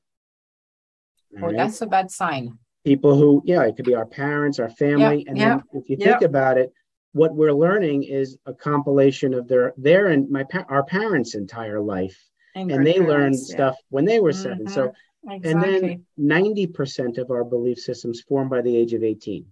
[1.36, 1.56] All oh right?
[1.56, 5.36] that's a bad sign people who yeah it could be our parents our family and
[5.36, 6.06] yeah, then if you yeah.
[6.06, 6.72] think about it
[7.16, 12.18] what we're learning is a compilation of their their and my our parents entire life.
[12.54, 13.54] And they learned yeah.
[13.54, 14.92] stuff when they were 7 so
[15.28, 19.44] exactly and then 90% of our belief systems formed by the age of 18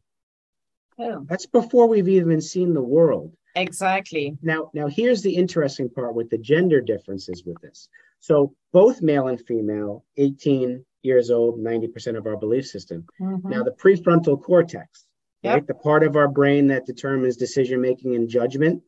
[0.96, 3.36] Oh, that's before we've even seen the world.
[3.56, 4.38] Exactly.
[4.42, 7.88] Now now here's the interesting part with the gender differences with this.
[8.20, 13.06] So both male and female 18 years old 90% of our belief system.
[13.20, 13.44] Mhm.
[13.44, 15.03] now, the prefrontal cortex,
[15.44, 15.54] Yep.
[15.54, 18.82] right, the part of our brain that determines decision making and judgment,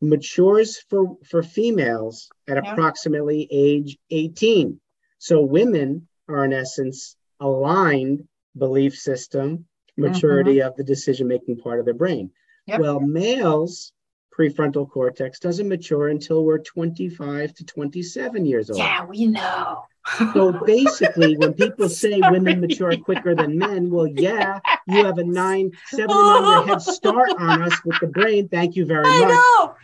[0.00, 2.64] matures for, for females at Yep.
[2.72, 4.80] approximately age 18.
[5.18, 8.26] So, women are, in essence, aligned
[8.56, 9.66] belief system,
[9.96, 10.68] maturity mm-hmm.
[10.68, 12.30] of the decision making part of their brain.
[12.66, 12.80] Yep.
[12.80, 13.92] Well, males'
[14.36, 18.78] prefrontal cortex doesn't mature until we're 25 to 27 years old.
[18.78, 19.84] yeah we know
[20.32, 22.32] So basically, when people say Sorry.
[22.32, 26.82] women mature quicker than men, well, yeah, you have a nine, seven to nine head
[26.98, 28.48] start on us with the brain.
[28.48, 29.30] Thank you very I much.
[29.30, 29.74] know.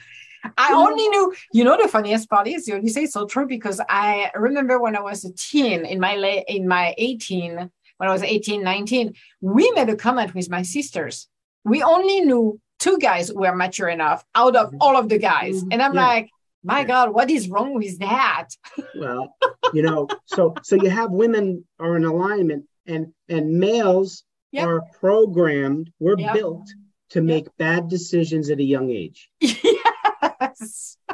[0.57, 4.31] I only knew, you know, the funniest part is you say so true because I
[4.37, 7.57] remember when I was a teen in my late, in my 18,
[7.97, 11.29] when I was 18, 19, we made a comment with my sisters.
[11.65, 15.65] We only knew two guys were mature enough out of all of the guys.
[15.65, 15.69] Mhm.
[15.73, 16.07] And I'm Yeah.
[16.07, 16.31] like,
[16.69, 18.49] my God, what is wrong with that?
[18.95, 19.35] Well,
[19.73, 24.67] you know, so so you have women are in alignment, and and males Yep.
[24.67, 25.91] are programmed.
[26.01, 26.35] We're Yep.
[26.35, 26.67] built
[27.11, 29.29] to make bad decisions at a young age.
[29.41, 30.97] yes.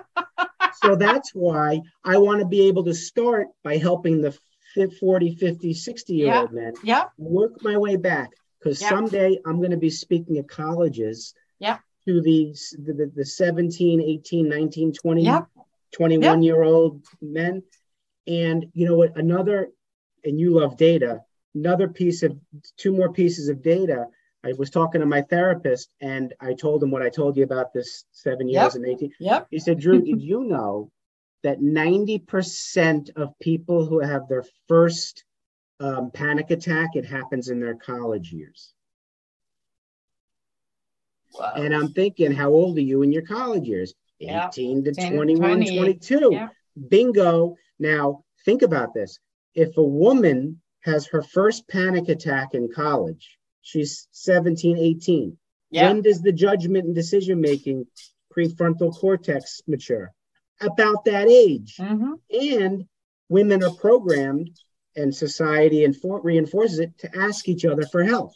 [0.83, 4.33] So that's why I want to be able to start by helping the
[4.75, 7.05] fi- 40, 50, 60 year old men Yeah.
[7.17, 11.79] work my way back because someday I'm going to be speaking at colleges Yeah.
[12.07, 15.43] To the, the, the 17, 18, 19, 20, Yeah.
[15.93, 17.63] 21 year old men.
[18.27, 19.17] And you know what?
[19.17, 19.69] Another,
[20.25, 21.21] and you love data,
[21.55, 22.37] another piece of
[22.77, 24.07] two more pieces of data.
[24.45, 27.73] I was talking to my therapist and I told him what I told you about
[27.73, 28.75] this seven years Yep.
[28.75, 29.13] and 18.
[29.21, 29.47] Yep.
[29.51, 30.91] He said, Drew, did you know
[31.43, 35.25] that 90% of people who have their first
[35.81, 38.73] um, panic attack, it happens in their college years?
[41.39, 41.53] Wow.
[41.57, 43.95] And I'm thinking, how old are you in your college years?
[44.19, 44.49] Yeah.
[44.49, 45.77] 18 to 21, 20.
[45.77, 46.29] 22.
[46.33, 46.49] Yeah.
[46.89, 47.57] Bingo.
[47.79, 49.19] Now, think about this.
[49.55, 55.37] If a woman has her first panic attack in college, she's 17, 18.
[55.71, 55.89] Yeah.
[55.89, 57.87] When does the judgment and decision making
[58.37, 60.13] prefrontal cortex mature?
[60.61, 61.77] About that age.
[61.79, 62.13] Mhm.
[62.31, 62.85] And
[63.29, 64.51] women are programmed,
[64.97, 68.33] and society infor- reinforces it to ask each other for help.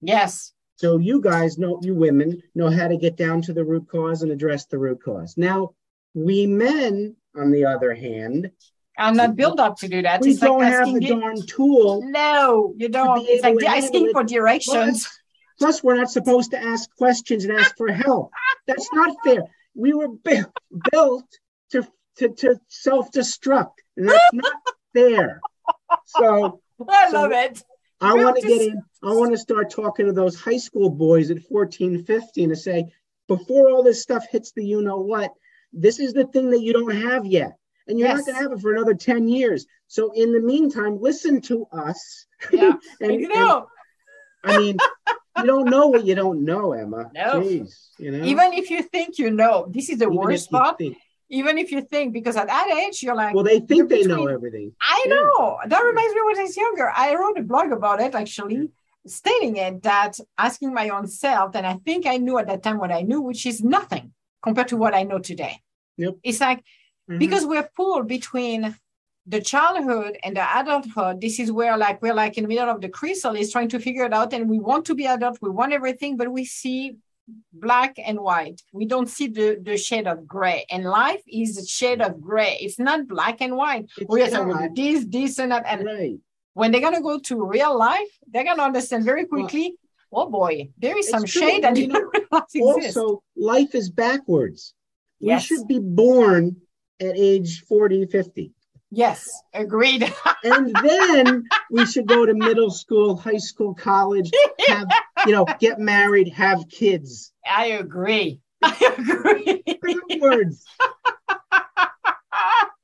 [0.00, 0.52] Yes.
[0.80, 4.22] So you guys know, you women know how to get down to the root cause
[4.22, 5.34] and address the root cause.
[5.36, 5.74] Now,
[6.14, 8.50] we men, on the other hand,
[8.96, 10.22] I'm not built up to do that.
[10.22, 12.02] we It's like don't have asking the you- darn tool.
[12.10, 13.20] No, you don't.
[13.28, 15.06] It's like asking handle for directions.
[15.58, 18.30] Plus, we're not supposed to ask questions and ask for help.
[18.66, 19.42] That's not fair.
[19.74, 20.44] We were bu-
[20.90, 21.26] built
[21.72, 24.54] to, to, to self destruct, and that's not
[24.94, 25.42] fair.
[26.06, 27.62] So, I So- love it.
[28.00, 28.82] I want to get in.
[29.02, 32.86] I want to start talking to those high school boys at 14, 15 to say,
[33.28, 35.32] before all this stuff hits the you know what,
[35.72, 37.52] this is the thing that you don't have yet.
[37.86, 39.66] And you're not going to have it for another 10 years.
[39.88, 42.26] So in the meantime, listen to us.
[42.52, 42.72] Yeah.
[43.00, 43.66] and, you and, know,
[44.42, 44.78] I mean,
[45.36, 47.10] you don't know what you don't know, Emma.
[47.14, 47.40] No.
[47.42, 48.24] Jeez, you know?
[48.24, 50.78] even if you think you know, this is the Even worst part.
[50.78, 50.96] think-
[51.30, 54.26] Even if you think, because at that age, you're like, well, they think they know
[54.26, 54.72] everything.
[54.80, 55.14] I Yeah.
[55.14, 55.58] know.
[55.66, 56.90] That reminds me when I was younger.
[56.90, 58.70] I wrote a blog about it actually,
[59.06, 62.78] stating it that asking my own self, and I think I knew at that time
[62.78, 64.12] what I knew, which is nothing
[64.42, 65.62] compared to what I know today.
[65.98, 66.16] Yep.
[66.24, 66.64] It's like
[67.08, 67.18] Mhm.
[67.20, 68.76] because we're pulled between
[69.26, 72.80] the childhood and the adulthood this is where like we're like in the middle of
[72.80, 75.72] the chrysalis trying to figure it out and we want to be adult we want
[75.74, 76.96] everything but we see
[77.52, 81.66] black and white we don't see the the shade of gray and life is a
[81.66, 84.74] shade of gray it's not black and white we are not.
[84.74, 86.18] this this and that and right.
[86.54, 89.74] when they're going to go to real life they're going to understand very quickly
[90.12, 91.42] oh boy there is some true.
[91.42, 94.74] shade that You know, don't realize exists Also, life is backwards.
[95.18, 95.50] Yes.
[95.50, 96.56] We should be born
[97.00, 98.52] at age 40, 50.
[98.90, 100.12] Yes, agreed.
[100.44, 104.30] and then we should go to middle school, high school, college,
[104.66, 104.88] have,
[105.26, 107.32] you know, get married, have kids.
[107.48, 108.40] I agree.
[108.62, 110.20] I agree.
[110.20, 110.64] Words.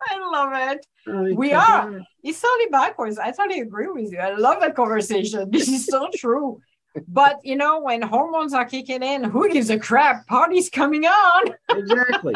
[0.08, 0.86] I love it.
[1.08, 2.00] Oh, we are.
[2.22, 3.18] It's totally backwards.
[3.18, 4.18] I totally agree with you.
[4.18, 5.50] I love that conversation.
[5.52, 6.60] This is so true.
[7.08, 10.26] But you know, when hormones are kicking in, who gives a crap?
[10.26, 11.54] Party's coming on.
[11.70, 12.34] Exactly.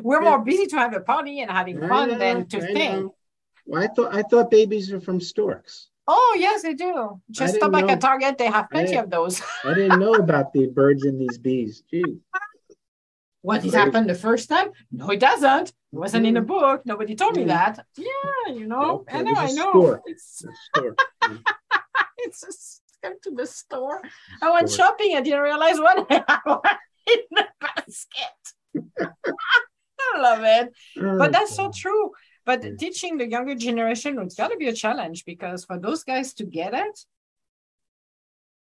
[0.00, 3.02] We're more busy to have a party and having fun know, than to I think.
[3.02, 3.14] Know.
[3.66, 5.88] Well, I thought I thought babies are from storks.
[6.06, 7.20] Oh yes, they do.
[7.30, 8.36] Just stop like a Target.
[8.36, 9.40] They have plenty of those.
[9.64, 11.82] I didn't know about the birds and these bees.
[11.90, 12.18] Gee.
[13.40, 14.70] What has happened the first time?
[14.90, 15.68] No, it doesn't.
[15.68, 16.82] It wasn't in a book.
[16.86, 17.84] Nobody told me that.
[17.96, 19.04] Yeah, you know.
[19.10, 19.34] I know.
[19.36, 19.70] I know.
[19.70, 20.02] Store.
[20.06, 20.96] It's a store.
[22.18, 24.00] it's just come to the store.
[24.42, 25.14] I went shopping.
[25.16, 29.12] I didn't realize what I had in the basket.
[30.00, 30.72] I love it.
[30.96, 32.12] But that's so true.
[32.46, 36.34] But teaching the younger generation it's got to be a challenge because for those guys
[36.34, 37.00] to get it,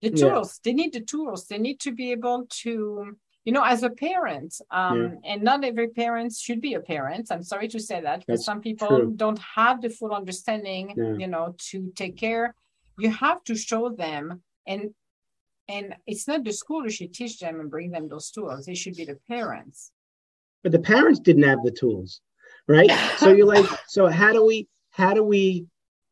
[0.03, 0.71] the tools, yeah.
[0.71, 1.47] they need the tools.
[1.47, 5.33] They need to be able to you know as a parent um, yeah.
[5.33, 8.61] and not every parent should be a parent i'm sorry to say that because some
[8.61, 9.13] people true.
[9.17, 11.15] don't have the full understanding yeah.
[11.17, 12.55] you know to take care
[12.99, 14.91] you have to show them and
[15.69, 18.77] and it's not the school who should teach them and bring them those tools it
[18.77, 19.93] should be the parents
[20.63, 22.21] but the parents didn't have the tools
[22.69, 22.91] right?
[23.19, 25.67] So you're like so how do we how do we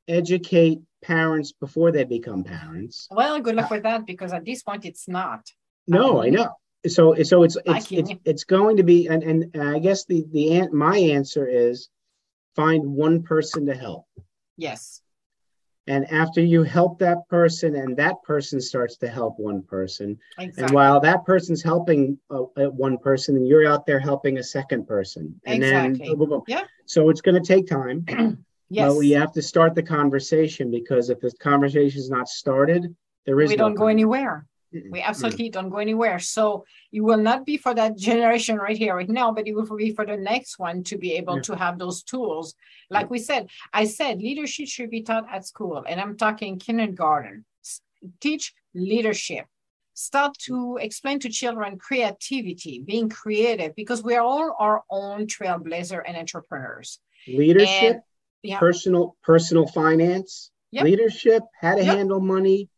[0.08, 3.08] educate parents before they become parents?
[3.10, 5.50] Well good luck with that because at this point it's not.
[5.86, 6.50] No um, i know.
[6.86, 10.68] So so it's it's it's, it's going to be and, and I guess the the
[10.68, 11.88] my answer is
[12.54, 14.06] find one person to help.
[14.56, 15.00] Yes.
[15.86, 20.64] And after you help that person, and that person starts to help one person, exactly.
[20.64, 24.42] and while that person's helping uh, uh one person, and you're out there helping a
[24.42, 25.98] second person, and exactly.
[25.98, 26.42] then boom, boom, boom.
[26.48, 26.62] yeah.
[26.86, 28.04] So it's going to take time.
[28.08, 28.36] yes.
[28.88, 32.94] But we have to start the conversation because if the conversation is not started,
[33.26, 34.46] there is we no don't go anywhere.
[34.90, 35.52] We absolutely mm.
[35.52, 36.18] don't go anywhere.
[36.18, 39.76] So it will not be for that generation right here, right now, but it will
[39.76, 41.42] be for the next one to be able yeah.
[41.42, 42.54] to have those tools.
[42.90, 47.44] Like we said, I said leadership should be taught at school, and I'm talking kindergarten.
[48.20, 49.46] Teach leadership.
[49.94, 56.02] Start to explain to children creativity, being creative, because we are all our own trailblazer
[56.06, 56.98] and entrepreneurs.
[57.28, 58.02] Leadership, and,
[58.42, 58.58] yeah.
[58.58, 60.84] personal personal finance, yep.
[60.84, 61.96] leadership, how to yep.
[61.96, 62.68] handle money.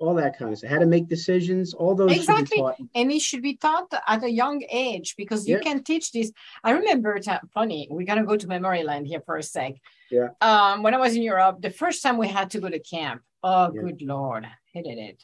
[0.00, 2.60] All that kind of stuff, how to make decisions, all those exactly.
[2.94, 5.62] And it should be taught at a young age because you yeah.
[5.62, 6.32] can teach this.
[6.64, 9.74] I remember t- funny, we're gonna go to memory land here for a sec.
[10.10, 10.30] Yeah.
[10.40, 13.22] Um, when I was in Europe, the first time we had to go to camp,
[13.44, 13.82] oh yeah.
[13.82, 15.22] good lord, hated it.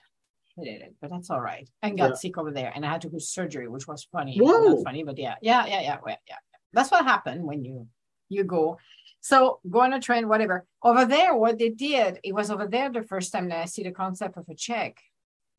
[0.56, 1.68] Hated it, but that's all right.
[1.82, 2.16] And got yeah.
[2.16, 4.38] sick over there and I had to go to surgery, which was funny.
[4.38, 4.74] Whoa.
[4.74, 6.36] Not funny, but yeah, yeah, yeah, yeah, yeah, yeah.
[6.72, 7.88] That's what happened when you
[8.28, 8.78] you go
[9.20, 10.64] so go on a train, whatever.
[10.82, 13.82] Over there, what they did, it was over there the first time that I see
[13.82, 14.98] the concept of a check.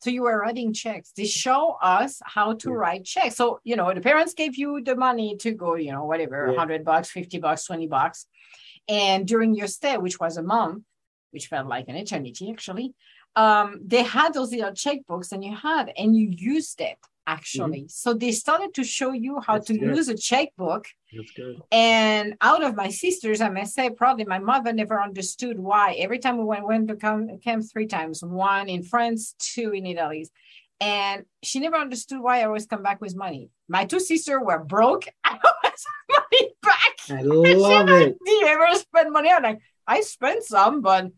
[0.01, 1.11] So you were writing checks.
[1.15, 2.75] They show us how to yeah.
[2.75, 3.35] write checks.
[3.35, 6.57] So, you know, the parents gave you the money to go, you know, whatever, yeah.
[6.57, 8.25] 100 bucks, 50 bucks, 20 bucks.
[8.89, 10.83] And during your stay, which was a month,
[11.29, 12.95] which felt like an eternity actually,
[13.35, 16.97] um, they had those little checkbooks and you had, and you used it
[17.27, 17.81] actually.
[17.81, 17.87] Mm-hmm.
[17.87, 19.95] So they started to show you how That's to good.
[19.95, 20.87] use a checkbook.
[21.13, 21.61] That's good.
[21.71, 25.93] And out of my sisters, I must say, probably my mother never understood why.
[25.93, 29.85] Every time we went, went to camp, camp three times, one in France, two in
[29.85, 30.27] Italy.
[30.79, 33.49] And she never understood why I always come back with money.
[33.69, 35.05] My two sisters were broke.
[35.23, 37.17] I always money back.
[37.17, 38.17] I love it.
[38.25, 39.29] Do ever spend money?
[39.29, 41.11] I'm like, I spent some, but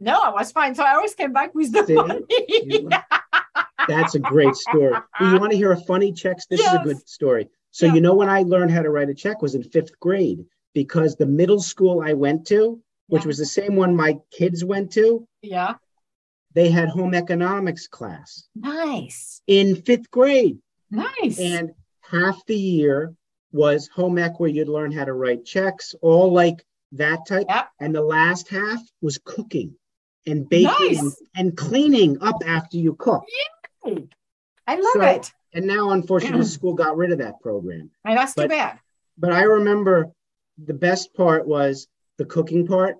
[0.00, 0.74] no, I was fine.
[0.74, 1.94] So I always came back with the See?
[1.94, 2.88] money.
[3.88, 4.92] That's a great story.
[5.20, 6.38] Well, you want to hear a funny check?
[6.48, 6.74] This yes.
[6.74, 7.48] is a good story.
[7.70, 7.94] So yeah.
[7.94, 11.16] you know when I learned how to write a check was in fifth grade because
[11.16, 13.26] the middle school I went to, which yeah.
[13.28, 15.74] was the same one my kids went to, yeah,
[16.54, 18.48] they had home economics class.
[18.54, 19.40] Nice.
[19.46, 20.58] In fifth grade.
[20.90, 21.40] Nice.
[21.40, 23.14] And half the year
[23.52, 27.46] was home ec where you'd learn how to write checks, all like that type.
[27.48, 27.68] Yep.
[27.80, 29.74] And the last half was cooking
[30.26, 30.98] and baking nice.
[31.00, 33.24] and, and, cleaning up after you cook.
[33.84, 35.32] I love so, it.
[35.54, 37.90] And now, unfortunately, school got rid of that program.
[38.04, 38.78] And that's but, too bad.
[39.18, 40.12] But I remember
[40.62, 42.96] the best part was the cooking part.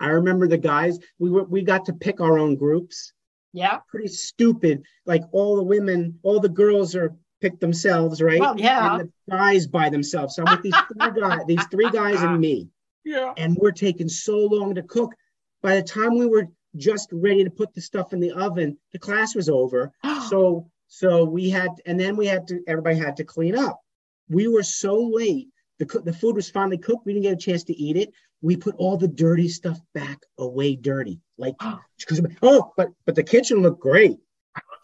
[0.00, 3.12] I remember the guys, we were we got to pick our own groups.
[3.52, 3.78] Yeah.
[3.88, 4.82] Pretty stupid.
[5.06, 8.40] Like all the women, all the girls are picked themselves, right?
[8.40, 8.98] Well, yeah.
[8.98, 10.34] And the guys by themselves.
[10.34, 12.68] So I'm with these three guys, these three guys and me.
[13.04, 13.32] Yeah.
[13.36, 15.14] And we're taking so long to cook.
[15.62, 18.98] By the time we were just ready to put the stuff in the oven, the
[18.98, 19.92] class was over.
[20.28, 23.80] so so we had and then we had to everybody had to clean up.
[24.28, 25.48] We were so late
[25.78, 27.06] the, the food was finally cooked.
[27.06, 28.12] We didn't get a chance to eat it.
[28.40, 31.20] We put all the dirty stuff back away dirty.
[31.38, 34.18] Like, oh, but but the kitchen looked great.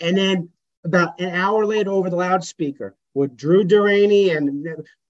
[0.01, 0.49] And then
[0.85, 4.67] about an hour later, over the loudspeaker, with Drew Durany and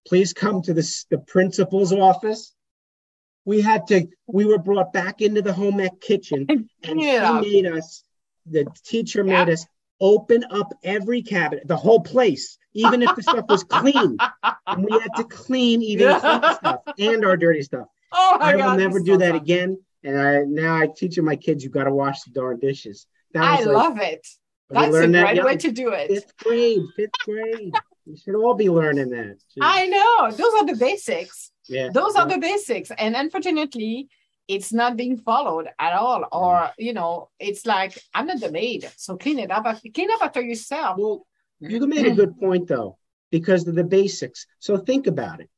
[0.07, 2.55] please come to the, the principal's office.
[3.49, 7.41] We had to, we were brought back into the home ec kitchen and yeah.
[7.41, 8.05] he made us,
[8.45, 9.45] the teacher yeah.
[9.45, 9.65] made us
[10.03, 14.19] open up every cabinet, the whole place, even if the stuff was clean.
[14.67, 17.87] And we had to clean even the stuff and our dirty stuff.
[18.13, 19.41] Oh I will never do so that fun.
[19.41, 19.79] again.
[20.05, 23.07] And I now I teach my kids you got to wash the darn dishes.
[23.35, 24.27] I like, love it.
[24.69, 26.09] That's a great that way to do it.
[26.09, 27.73] Fifth grade, fifth grade.
[28.09, 29.37] We should all be learning that.
[29.51, 29.61] Jeez.
[29.61, 30.31] I know.
[30.31, 31.53] Those are the basics.
[31.69, 31.91] Yeah.
[31.93, 32.23] Those yeah.
[32.23, 32.91] are the basics.
[32.97, 34.09] And unfortunately,
[34.49, 36.73] it's not being followed at all or mm.
[36.79, 40.41] you know it's like i'm not the maid so clean it up clean up after
[40.41, 41.27] yourself well
[41.61, 42.97] you made a good point though
[43.31, 45.51] because of the basics so think about it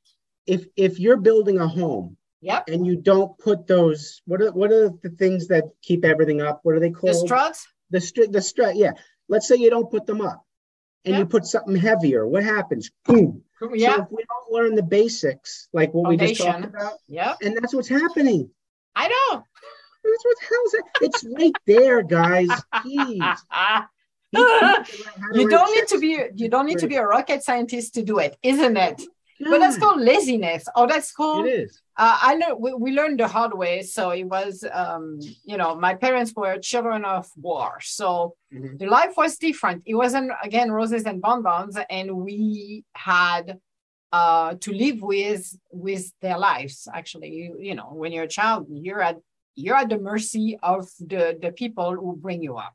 [0.47, 2.65] if if you're building a home yep.
[2.69, 6.61] and you don't put those what are what are the things that keep everything up
[6.65, 8.93] what are they called the struts the strut the strut yeah
[9.29, 10.45] let's say you don't put them up
[11.05, 13.43] and you put something heavier what happens boom
[13.75, 16.29] yeah so if we don't learn the basics like what Foundation.
[16.29, 18.51] we just talked about yeah and that's what's happening
[18.97, 19.45] I know.
[20.05, 20.85] That's what the hell's it?
[21.03, 22.49] It's right there, guys.
[22.75, 23.37] Jeez.
[25.33, 28.19] you don't need to be you don't need to be a rocket scientist to do
[28.19, 29.03] it, isn't it?
[29.41, 29.49] Yeah.
[29.51, 30.65] But that's called laziness.
[30.77, 31.47] Oh, that's called.
[31.47, 31.81] It is.
[31.97, 33.83] Uh, I know we, we learned the hard way.
[33.83, 38.77] So it was, um, you know, my parents were children of war, so mm-hmm.
[38.77, 39.83] the life was different.
[39.87, 43.59] It wasn't again roses and bonbons, and we had
[44.13, 46.87] uh, to live with with their lives.
[46.93, 49.17] Actually, you, you know, when you're a child, you're at
[49.55, 52.75] you're at the mercy of the the people who bring you up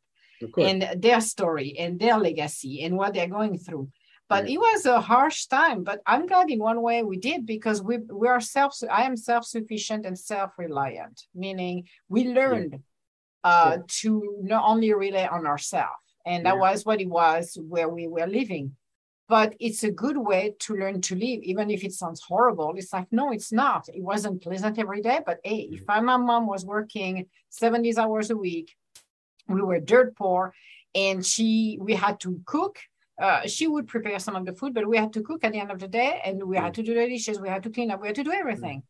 [0.58, 3.90] and their story and their legacy and what they're going through.
[4.28, 4.56] But yeah.
[4.56, 5.84] it was a harsh time.
[5.84, 8.76] But I'm glad in one way we did because we we are self.
[8.92, 12.80] I am self sufficient and self reliant, meaning we learned yeah.
[13.44, 13.84] Uh, yeah.
[13.88, 15.94] to not only rely on ourselves,
[16.26, 18.76] and that was what it was where we were living
[19.28, 22.94] but it's a good way to learn to live even if it sounds horrible it's
[22.94, 26.66] like no it's not it wasn't pleasant every day but hey if my mom was
[26.66, 28.74] working 70 hours a week
[29.48, 30.54] we were dirt poor
[30.94, 32.80] and she we had to cook
[33.22, 35.60] uh, she would prepare some of the food but we had to cook at the
[35.60, 37.92] end of the day and we had to do the dishes we had to clean
[37.92, 38.84] up we had to do everything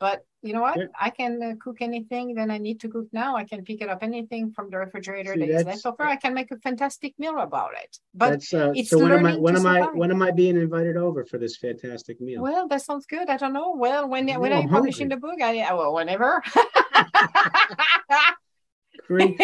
[0.00, 0.78] but you know what?
[0.98, 3.34] I can uh, cook anything that I need to cook now.
[3.34, 6.04] I can pick it up anything from the refrigerator See, that is left over.
[6.04, 7.98] I can make a fantastic meal about it.
[8.14, 10.96] But uh, it's so when am I when am I when am I being invited
[10.96, 12.40] over for this fantastic meal?
[12.42, 13.28] Well, that sounds good.
[13.28, 13.74] I don't know.
[13.76, 16.42] Well, when when I'm publishing the book, I well whenever.
[19.08, 19.40] Great.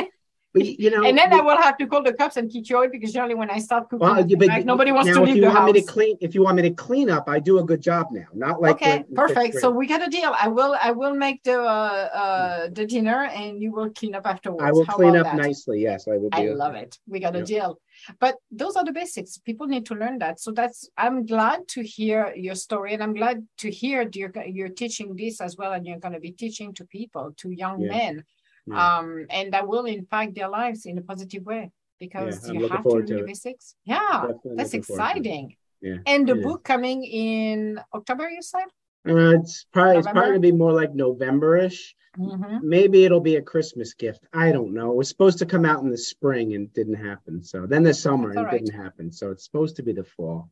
[0.55, 2.79] But, you know, and then I will have to call the cops and kick you
[2.79, 5.41] out because generally when I start cooking, well, but, nobody wants to leave if you
[5.41, 5.73] the want house.
[5.73, 8.07] Me to clean, if you want me to clean up, I do a good job
[8.13, 8.27] now.
[8.33, 9.59] Not like okay, perfect.
[9.59, 10.33] So we got a deal.
[10.41, 14.29] I will I will make the uh, uh, the dinner and you will clean up
[14.29, 14.63] afterwards.
[14.63, 15.35] I will How clean up that?
[15.35, 15.83] nicely.
[15.83, 16.29] Yes, I will.
[16.33, 17.01] I love it.
[17.09, 17.81] We got a deal.
[18.21, 19.39] But those are the basics.
[19.39, 20.39] People need to learn that.
[20.39, 24.69] So that's I'm glad to hear your story, and I'm glad to hear you're you're
[24.69, 27.89] teaching this as well, and you're going to be teaching to people, to young yeah.
[27.89, 28.25] men
[28.67, 28.99] yeah.
[28.99, 32.85] um, and that will impact their lives in a positive way because yeah, you have
[32.85, 33.77] to do the basics.
[33.85, 35.57] Yeah, Definitely that's exciting.
[35.81, 38.67] Yeah, and the book coming in October, you said?
[39.07, 39.99] Uh, it's probably November?
[39.99, 41.95] it's probably gonna be more like November-ish.
[42.19, 42.69] Mm-hmm.
[42.69, 44.25] Maybe it'll be a Christmas gift.
[44.33, 44.93] I don't know.
[44.93, 47.43] It was supposed to come out in the spring and didn't happen.
[47.43, 48.53] So then the summer and it right.
[48.53, 49.11] didn't happen.
[49.11, 50.49] So it's supposed to be the fall.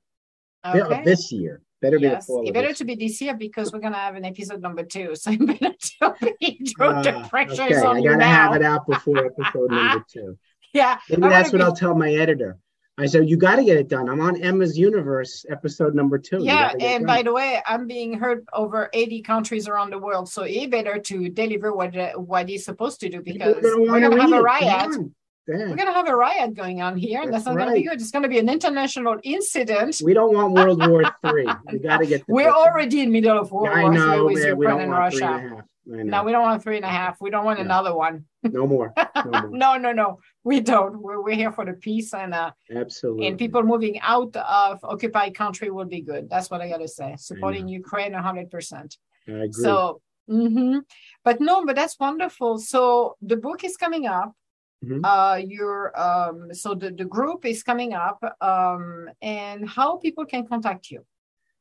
[0.66, 1.02] Okay.
[1.04, 1.62] This year.
[1.83, 4.62] Better yes, be it better to be this year because we're gonna have an episode
[4.62, 5.16] number two.
[5.16, 7.74] So you better to be uh, the pressure okay.
[7.74, 10.39] on I gotta have it out before episode number two.
[10.72, 10.99] Yeah.
[11.11, 11.64] Maybe that's what be...
[11.64, 12.59] I'll tell my editor.
[12.99, 14.09] I said, you got to get it done.
[14.09, 16.45] I'm on Emma's Universe, episode number two.
[16.45, 20.45] Yeah, and by the way, I'm being heard over 80 countries around the world, so
[20.45, 24.33] he better to deliver what uh, what he's supposed to do because we're gonna have
[24.33, 24.95] a riot.
[25.47, 25.70] Damn.
[25.70, 27.64] We're gonna have a riot going on here, and that's, not right.
[27.64, 28.01] gonna be good.
[28.01, 30.01] It's gonna be an international incident.
[30.05, 31.49] We don't want World War Three.
[31.70, 32.22] We gotta get.
[32.28, 35.64] We're already in middle of World yeah, War Three with Ukraine and Russia.
[35.84, 37.20] No, we don't want three and a half.
[37.20, 37.64] We don't want yeah.
[37.64, 38.24] another one.
[38.45, 38.95] No more.
[39.24, 39.51] No, more.
[39.51, 40.18] no, no, no.
[40.43, 41.01] We don't.
[41.01, 43.28] We're, we're here for the peace and uh absolutely.
[43.28, 46.28] And people moving out of occupied country will be good.
[46.28, 47.14] That's what I gotta say.
[47.18, 48.97] Supporting Ukraine hundred percent.
[49.28, 49.53] I agree.
[49.53, 50.78] So, mm-hmm.
[51.24, 52.59] but no, but that's wonderful.
[52.59, 54.34] So the book is coming up.
[54.85, 55.05] Mm-hmm.
[55.05, 60.45] Uh, your um, so the, the group is coming up, um, and how people can
[60.47, 61.05] contact you.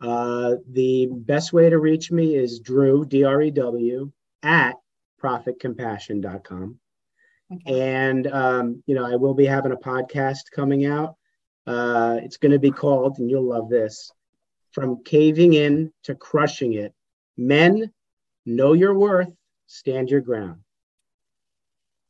[0.00, 4.10] Uh, the best way to reach me is Drew, D R E W,
[4.42, 4.74] at
[5.22, 6.78] profitcompassion.com.
[7.52, 7.80] Okay.
[7.80, 11.16] And, um, you know, I will be having a podcast coming out.
[11.68, 14.10] Uh, it's going to be called, and you'll love this
[14.72, 16.94] From Caving In to Crushing It.
[17.36, 17.92] Men,
[18.46, 19.28] know your worth,
[19.66, 20.60] stand your ground.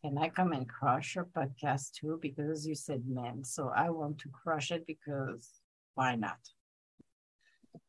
[0.03, 2.21] Can I come and crush your podcast too?
[2.23, 3.43] Because you said men.
[3.43, 5.51] So I want to crush it because
[5.95, 6.39] why not?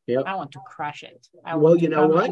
[0.07, 0.23] Yep.
[0.25, 1.27] I want to crush it.
[1.45, 2.31] I well, you know what?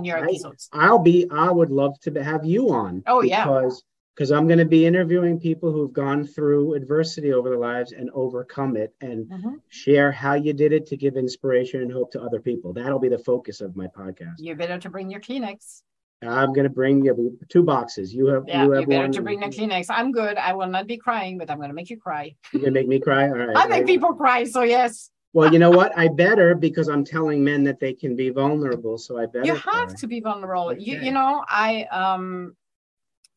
[0.73, 1.27] I, will be.
[1.31, 3.03] I would love to have you on.
[3.05, 3.45] Oh because, yeah.
[3.45, 3.83] Because
[4.17, 8.09] because I'm going to be interviewing people who've gone through adversity over their lives and
[8.15, 9.55] overcome it, and mm-hmm.
[9.69, 12.73] share how you did it to give inspiration and hope to other people.
[12.73, 14.33] That'll be the focus of my podcast.
[14.39, 15.83] You better to bring your Kleenex.
[16.23, 18.11] I'm going to bring you two boxes.
[18.11, 18.45] You have.
[18.47, 19.85] Yeah, you, have you better to bring the Kleenex.
[19.89, 20.37] I'm good.
[20.37, 22.35] I will not be crying, but I'm going to make you cry.
[22.51, 23.27] You're going to make me cry.
[23.27, 23.49] All right.
[23.55, 25.11] I make people cry, so yes.
[25.33, 25.95] Well, you know what?
[25.95, 28.97] I better because I'm telling men that they can be vulnerable.
[28.97, 29.45] So I better.
[29.45, 30.69] You have to be vulnerable.
[30.69, 30.81] Okay.
[30.81, 32.55] You, you know, I um,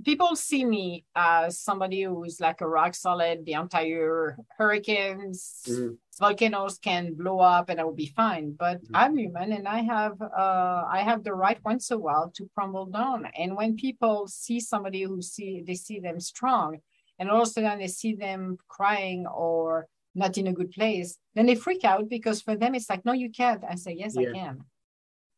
[0.05, 3.45] people see me as somebody who's like a rock solid.
[3.45, 5.95] The entire hurricanes, mm-hmm.
[6.19, 8.53] volcanoes can blow up, and I will be fine.
[8.59, 8.97] But mm-hmm.
[8.97, 12.51] I'm human, and I have uh, I have the right once in a while to
[12.55, 13.27] crumble down.
[13.39, 16.79] And when people see somebody who see they see them strong,
[17.19, 21.19] and all of a sudden they see them crying or not in a good place,
[21.35, 23.63] then they freak out because for them it's like, no, you can't.
[23.69, 24.29] I say, yes, yeah.
[24.29, 24.65] I can.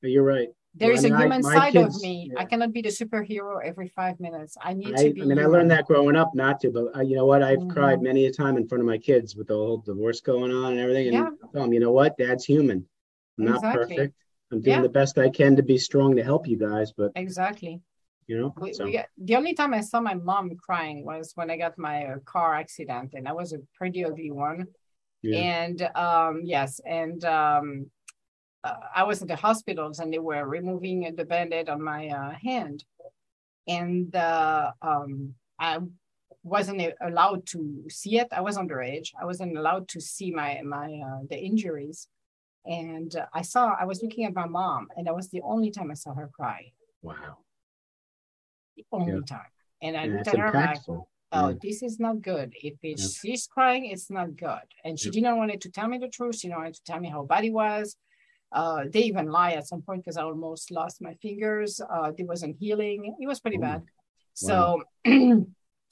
[0.03, 0.49] You're right.
[0.75, 2.31] There is I mean, a human I, side kids, of me.
[2.33, 2.41] Yeah.
[2.41, 4.57] I cannot be the superhero every five minutes.
[4.61, 5.23] I need I, to be.
[5.23, 5.39] I mean, human.
[5.45, 7.43] I learned that growing up not to, but uh, you know what?
[7.43, 7.71] I've mm-hmm.
[7.71, 10.73] cried many a time in front of my kids with the whole divorce going on
[10.73, 11.09] and everything.
[11.09, 11.49] And yeah.
[11.53, 12.17] tell them, you know what?
[12.17, 12.87] Dad's human.
[13.39, 13.97] I'm not exactly.
[13.97, 14.15] perfect.
[14.51, 14.83] I'm doing yeah.
[14.83, 17.83] the best I can to be strong to help you guys, but exactly
[18.27, 18.85] you know we, so.
[18.85, 22.07] we got, the only time i saw my mom crying was when i got my
[22.07, 24.67] uh, car accident and that was a pretty ugly one
[25.23, 25.39] yeah.
[25.39, 27.91] and um yes and um
[28.65, 32.33] uh, i was at the hospitals and they were removing the band-aid on my uh,
[32.43, 32.85] hand
[33.69, 35.79] and uh, um i
[36.45, 41.01] wasn't allowed to see it i was underage i wasn't allowed to see my my
[41.07, 42.09] uh, the injuries
[42.67, 45.71] and uh, i saw i was looking at my mom and that was the only
[45.71, 47.39] time i saw her cry wow
[48.77, 49.37] the only yeah.
[49.37, 49.51] time.
[49.81, 51.53] And I looked at her like, oh, yeah.
[51.61, 52.55] this is not good.
[52.63, 54.67] If she's crying, it's not good.
[54.85, 56.37] And she didn't want to tell me the truth.
[56.37, 57.97] She didn't wanted to tell me how bad it was.
[58.53, 61.81] Uh, they even lie at some point because I almost lost my fingers.
[61.81, 63.17] Uh, it wasn't healing.
[63.21, 63.81] It was pretty bad.
[63.81, 63.85] Wow.
[64.35, 64.83] So,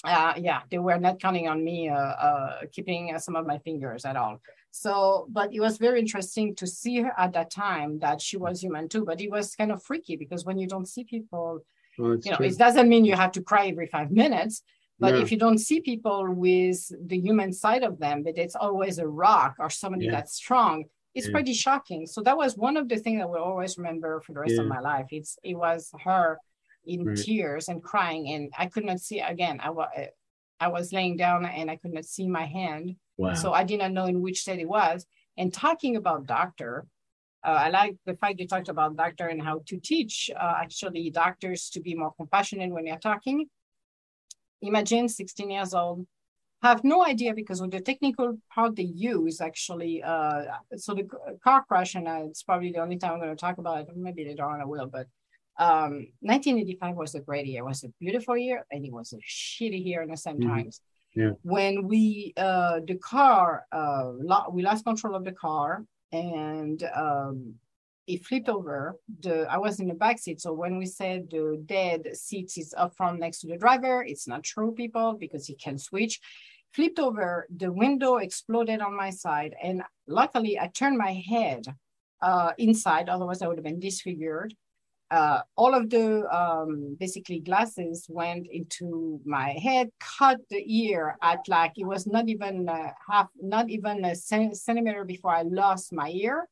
[0.05, 4.05] uh, yeah, they were not counting on me uh, uh, keeping some of my fingers
[4.05, 4.41] at all.
[4.71, 8.63] So, but it was very interesting to see her at that time that she was
[8.63, 9.05] human too.
[9.05, 11.63] But it was kind of freaky because when you don't see people
[11.99, 12.47] you know, true.
[12.47, 14.63] it doesn't mean you have to cry every five minutes,
[15.01, 18.99] but if you don't see people with the human side of them, but it's always
[18.99, 20.13] a rock or somebody yeah.
[20.13, 20.85] that's strong,
[21.15, 21.33] it's yeah.
[21.33, 22.07] pretty shocking.
[22.07, 24.63] So that was one of the things I will always remember for the rest yeah.
[24.63, 25.07] of my life.
[25.11, 26.39] It's it was her
[26.85, 27.17] in right.
[27.17, 29.61] tears and crying, and I could not see again.
[29.63, 29.89] I was
[30.61, 33.35] I was laying down and I could not see my hand, wow.
[33.35, 35.07] so I did not know in which state it was.
[35.37, 36.87] And talking about doctor,
[37.43, 41.11] uh, I like the fact you talked about doctor and how to teach uh, actually
[41.11, 43.47] doctors to be more compassionate when they're talking.
[44.61, 46.07] Imagine 16 years old,
[46.63, 50.03] have no idea because of the technical part they use actually.
[50.03, 50.43] Uh,
[50.77, 51.09] so the
[51.43, 53.89] car crash, and uh, it's probably the only time I'm going to talk about it.
[53.97, 55.07] Maybe later on I will, but
[55.59, 57.63] um, 1985 was a great year.
[57.63, 60.49] It was a beautiful year, and it was a shitty year at the same mm-hmm.
[60.49, 60.81] times.
[61.15, 61.31] Yeah.
[61.43, 67.55] When we uh, the car, uh, lo- we lost control of the car and um,
[68.07, 68.97] it flipped over.
[69.21, 72.75] The I was in the back seat, so when we said the dead seat is
[72.77, 76.21] up front next to the driver, it's not true, people, because he can switch.
[76.73, 81.65] Flipped over, the window exploded on my side, and luckily I turned my head
[82.23, 84.55] uh, inside, otherwise I would have been disfigured.
[85.11, 91.41] Uh, all of the um, basically glasses went into my head, cut the ear at
[91.49, 96.11] like it was not even a half, not even a centimeter before I lost my
[96.11, 96.49] ear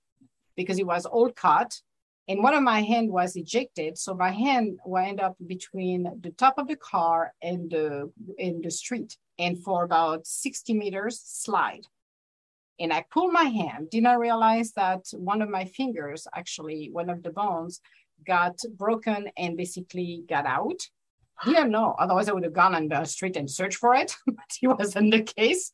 [0.57, 1.81] because it was all cut.
[2.27, 6.59] And one of my hand was ejected, so my hand wound up between the top
[6.59, 11.87] of the car and the in the street, and for about 60 meters slide.
[12.81, 17.11] And I pulled my hand, did not realize that one of my fingers, actually one
[17.11, 17.81] of the bones,
[18.25, 20.81] got broken and basically got out.
[21.45, 21.95] Didn't know.
[21.99, 25.13] Otherwise, I would have gone on the street and searched for it, but it wasn't
[25.13, 25.71] the case.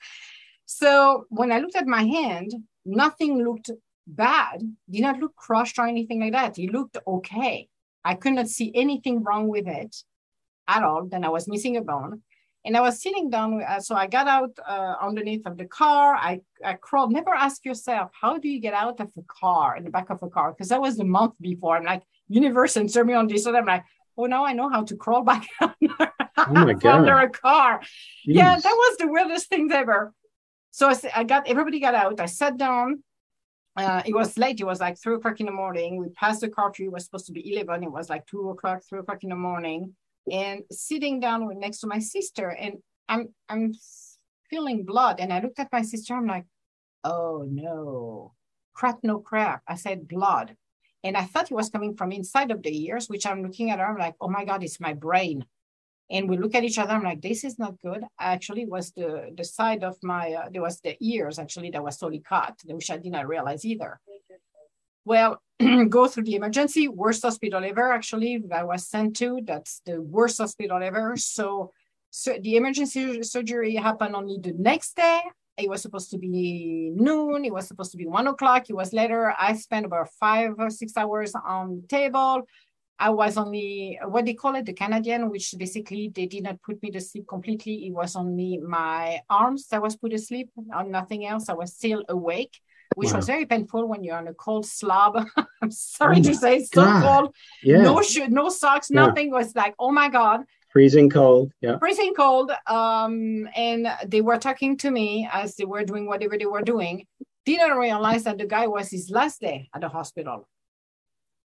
[0.67, 2.53] So when I looked at my hand,
[2.85, 3.71] nothing looked
[4.07, 4.61] bad,
[4.91, 6.59] did not look crushed or anything like that.
[6.59, 7.69] It looked okay.
[8.05, 9.97] I could not see anything wrong with it
[10.69, 11.07] at all.
[11.07, 12.23] Then I was missing a bone.
[12.67, 16.15] And I was sitting down, uh, so I got out uh, underneath of the car.
[16.15, 17.13] I, I crawled.
[17.13, 20.23] Never ask yourself, how do you get out of a car in the back of
[20.23, 20.53] a car?
[20.53, 21.77] Because that was the month before.
[21.77, 23.45] I'm like, universe and serve me on this.
[23.45, 23.85] So I'm like,
[24.17, 26.85] oh, now I know how to crawl back under, oh my God.
[27.01, 27.81] under a car.
[27.81, 27.85] Jeez.
[28.25, 30.15] Yeah, that was the weirdest thing ever.
[30.71, 32.19] So I, I got everybody got out.
[32.19, 33.03] I sat down.
[33.77, 34.61] Uh, it was late.
[34.61, 35.97] It was like three o'clock in the morning.
[35.97, 36.87] We passed the curfew.
[36.87, 37.83] It was supposed to be 11.
[37.83, 39.95] It was like two o'clock, three o'clock in the morning.
[40.31, 42.79] And sitting down with, next to my sister, and
[43.09, 43.75] I'm I'm
[44.49, 45.21] feeling blood.
[45.21, 46.15] And I looked at my sister.
[46.15, 46.47] I'm like,
[47.03, 48.33] oh no,
[48.73, 49.63] crap, no crap.
[49.69, 50.57] I said blood.
[51.03, 53.79] And I thought it was coming from inside of the ears, which I'm looking at
[53.79, 53.85] her.
[53.85, 55.45] I'm like, oh my God, it's my brain.
[56.11, 56.93] And we look at each other.
[56.93, 58.05] I'm like, this is not good.
[58.19, 61.99] Actually, was the the side of my uh, there was the ears actually that was
[61.99, 64.01] totally cut, which I did not realize either.
[65.05, 65.43] Well,
[65.89, 67.93] go through the emergency, worst hospital ever.
[67.93, 69.41] Actually, I was sent to.
[69.45, 71.17] That's the worst hospital ever.
[71.17, 71.73] So,
[72.11, 75.21] so the emergency surgery happened only the next day.
[75.57, 77.45] It was supposed to be noon.
[77.45, 78.69] It was supposed to be one o'clock.
[78.69, 79.33] It was later.
[79.39, 82.43] I spent about five or six hours on the table.
[82.99, 86.83] I was only what they call it, the Canadian, which basically they did not put
[86.83, 87.87] me to sleep completely.
[87.87, 91.49] It was only my arms that was put to sleep, on nothing else.
[91.49, 92.61] I was still awake,
[92.95, 93.17] which wow.
[93.17, 95.17] was very painful when you're on a cold slab.
[95.63, 97.35] I'm sorry oh to say, it's so cold.
[97.63, 97.83] Yeah.
[97.83, 99.07] No shoes, no socks, yeah.
[99.07, 99.31] nothing.
[99.31, 100.45] Was like, oh my god,
[100.75, 105.85] freezing cold yeah freezing cold um and they were talking to me as they were
[105.85, 107.07] doing whatever they were doing
[107.47, 110.49] didn't realize that the guy was his last day at the hospital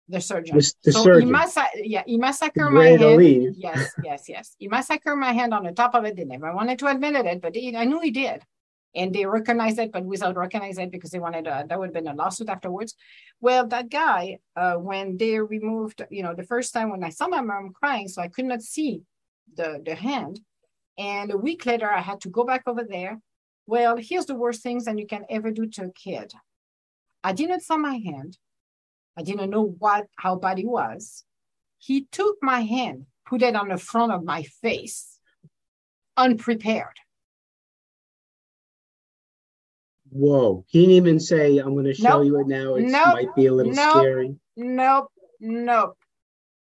[0.08, 1.28] the surgeon the, the so surgeon.
[1.28, 5.64] he massa- yeah he massacred my hand yes yes yes he massacred my hand on
[5.64, 8.10] the top of it they never wanted to admit it but he, i knew he
[8.10, 8.42] did
[8.96, 11.94] and they recognized it, but without recognizing it because they wanted a, that would have
[11.94, 12.94] been a lawsuit afterwards.
[13.40, 17.28] Well, that guy, uh, when they removed, you know, the first time when I saw
[17.28, 19.02] my mom crying, so I could not see
[19.54, 20.40] the the hand,
[20.98, 23.20] and a week later I had to go back over there.
[23.66, 26.32] Well, here's the worst things that you can ever do to a kid.
[27.22, 28.38] I didn't saw my hand.
[29.16, 31.24] I didn't know what how bad it was.
[31.78, 35.18] He took my hand, put it on the front of my face,
[36.16, 36.96] unprepared
[40.16, 40.64] Whoa.
[40.68, 42.24] He didn't even say, I'm going to show nope.
[42.24, 42.74] you it now.
[42.76, 43.14] It nope.
[43.14, 43.96] might be a little nope.
[43.96, 44.34] scary.
[44.56, 45.12] Nope.
[45.40, 45.98] Nope.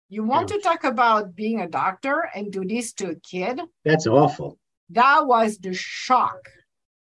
[0.10, 0.58] You want Ouch.
[0.58, 3.62] to talk about being a doctor and do this to a kid?
[3.86, 4.58] That's awful.
[4.90, 6.50] That was the shock.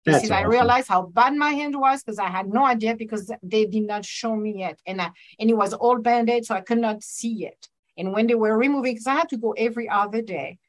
[0.06, 3.32] That's see, I realized how bad my hand was because I had no idea because
[3.42, 4.80] they did not show me it.
[4.86, 5.10] And I,
[5.40, 7.68] and it was all banded, so I could not see it.
[7.98, 10.60] And when they were removing, because I had to go every other day,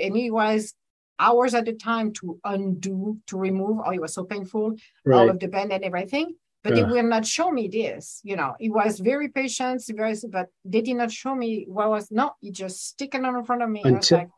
[0.00, 0.74] and it was
[1.18, 3.80] hours at a time to undo, to remove.
[3.84, 5.16] Oh, it was so painful, right.
[5.16, 6.34] all of the band and everything.
[6.64, 8.20] But they will not show me this.
[8.24, 12.10] You know, it was very patient, very, but they did not show me what was
[12.10, 13.80] no, it just sticking on in front of me.
[13.84, 14.28] Until, like,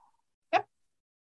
[0.53, 0.67] yep.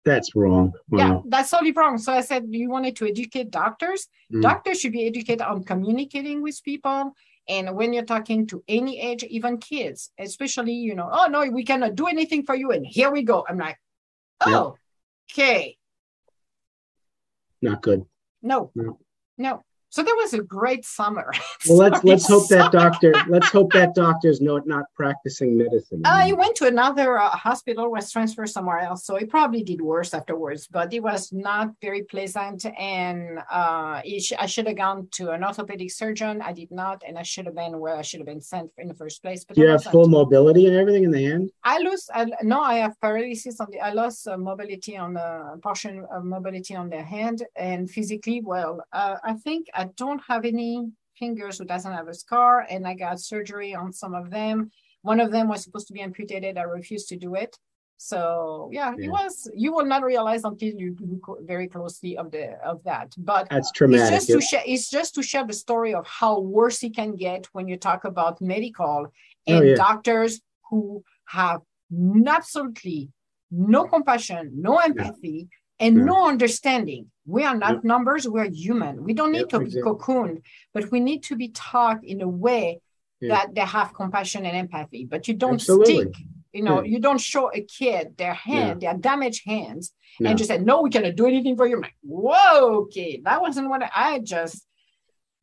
[0.03, 0.73] That's wrong.
[0.89, 0.99] Wow.
[0.99, 1.97] Yeah, that's totally wrong.
[1.97, 4.07] So I said, you wanted to educate doctors.
[4.33, 4.41] Mm.
[4.41, 7.13] Doctors should be educated on communicating with people.
[7.47, 11.63] And when you're talking to any age, even kids, especially, you know, oh no, we
[11.63, 12.71] cannot do anything for you.
[12.71, 13.45] And here we go.
[13.47, 13.77] I'm like,
[14.41, 14.75] oh,
[15.31, 15.77] Okay.
[17.61, 18.05] Not good.
[18.41, 18.71] No.
[18.75, 18.99] No.
[19.37, 19.63] No.
[19.91, 21.31] So there was a great summer.
[21.67, 26.01] Well, let's let's hope that doctor let's hope that doctor's not not practicing medicine.
[26.03, 29.79] Uh, he went to another uh, hospital, was transferred somewhere else, so he probably did
[29.79, 30.67] worse afterwards.
[30.67, 35.43] But it was not very pleasant, and uh, sh- I should have gone to an
[35.43, 36.41] orthopedic surgeon.
[36.41, 38.87] I did not, and I should have been where I should have been sent in
[38.87, 39.45] the first place.
[39.45, 41.51] But Do you have full mobility and everything in the hand?
[41.63, 42.09] I lose.
[42.11, 43.79] I, no, I have paralysis on the.
[43.79, 48.81] I lost uh, mobility on the portion of mobility on the hand, and physically, well,
[48.91, 49.67] uh, I think.
[49.80, 53.93] I don't have any fingers who doesn't have a scar, and I got surgery on
[53.93, 54.71] some of them.
[55.01, 56.57] One of them was supposed to be amputated.
[56.57, 57.57] I refused to do it.
[57.97, 59.47] So yeah, yeah, it was.
[59.55, 63.13] You will not realize until you look very closely of the of that.
[63.15, 64.13] But that's traumatic.
[64.13, 64.63] It's just to share.
[64.65, 68.03] It's just to share the story of how worse it can get when you talk
[68.05, 69.11] about medical oh,
[69.45, 69.75] and oh, yeah.
[69.75, 71.61] doctors who have
[72.27, 73.11] absolutely
[73.51, 75.49] no compassion, no empathy,
[75.81, 77.11] and no understanding.
[77.25, 79.03] We are not numbers, we're human.
[79.03, 80.41] We don't need to be cocooned,
[80.73, 82.81] but we need to be taught in a way
[83.21, 85.05] that they have compassion and empathy.
[85.05, 86.01] But you don't Absolutely.
[86.01, 86.13] stick,
[86.53, 90.29] you know, you don't show a kid their hand, their damaged hands, no.
[90.29, 91.75] and just say, No, we cannot do anything for you.
[91.75, 94.65] I'm like, whoa, okay, that wasn't what I, just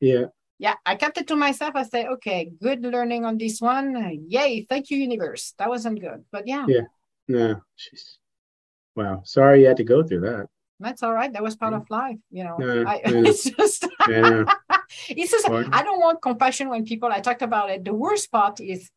[0.00, 0.26] yeah.
[0.60, 1.76] Yeah, I kept it to myself.
[1.76, 4.26] I say, okay, good learning on this one.
[4.26, 5.54] Yay, thank you, universe.
[5.58, 6.24] That wasn't good.
[6.32, 6.66] But yeah.
[6.66, 6.80] Yeah.
[7.28, 8.18] No, she's
[8.98, 9.22] Wow.
[9.24, 10.46] Sorry you had to go through that.
[10.80, 11.32] That's all right.
[11.32, 12.56] That was part of life, you know.
[12.58, 13.28] Yeah, I, yeah.
[13.30, 14.44] It's just, yeah.
[15.08, 15.48] it's just.
[15.48, 17.08] I don't want compassion when people.
[17.10, 17.84] I talked about it.
[17.84, 18.90] The worst part is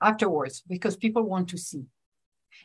[0.00, 1.84] afterwards because people want to see.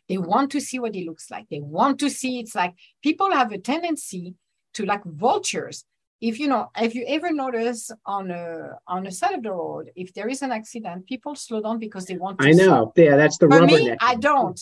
[0.08, 1.46] They want to see what it looks like.
[1.50, 2.40] They want to see.
[2.40, 4.36] It's like people have a tendency
[4.76, 5.86] to like vultures.
[6.22, 8.46] if you know if you ever notice on a
[8.88, 12.06] on the side of the road if there is an accident people slow down because
[12.06, 13.04] they want to i know see.
[13.04, 14.60] yeah that's the for me i don't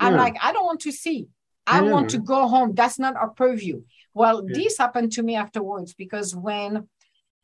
[0.00, 0.20] i'm yeah.
[0.20, 1.26] like i don't want to see
[1.66, 3.82] i, I want to go home that's not our purview
[4.14, 4.54] well yeah.
[4.54, 6.88] this happened to me afterwards because when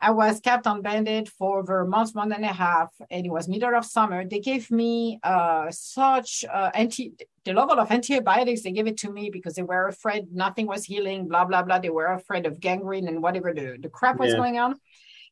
[0.03, 3.31] I was kept on banded for over a month, month and a half, and it
[3.31, 4.27] was middle of summer.
[4.29, 7.12] They gave me uh, such uh, anti
[7.45, 10.85] the level of antibiotics they gave it to me because they were afraid nothing was
[10.85, 11.79] healing, blah blah blah.
[11.79, 14.39] They were afraid of gangrene and whatever the, the crap was yeah.
[14.39, 14.74] going on.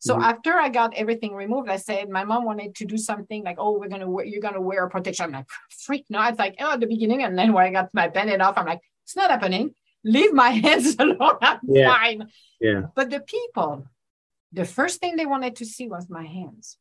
[0.01, 0.24] So mm-hmm.
[0.24, 3.78] after I got everything removed, I said my mom wanted to do something like, "Oh,
[3.78, 6.72] we're gonna wear, you're gonna wear a protection." I'm like, "Freak no!" It's like oh,
[6.72, 9.31] at the beginning, and then when I got my banded off, I'm like, "It's not
[9.31, 9.74] happening.
[10.02, 11.39] Leave my hands alone.
[11.43, 11.94] I'm yeah.
[11.94, 12.28] fine."
[12.60, 12.82] Yeah.
[12.94, 13.86] But the people
[14.52, 16.78] the first thing they wanted to see was my hands.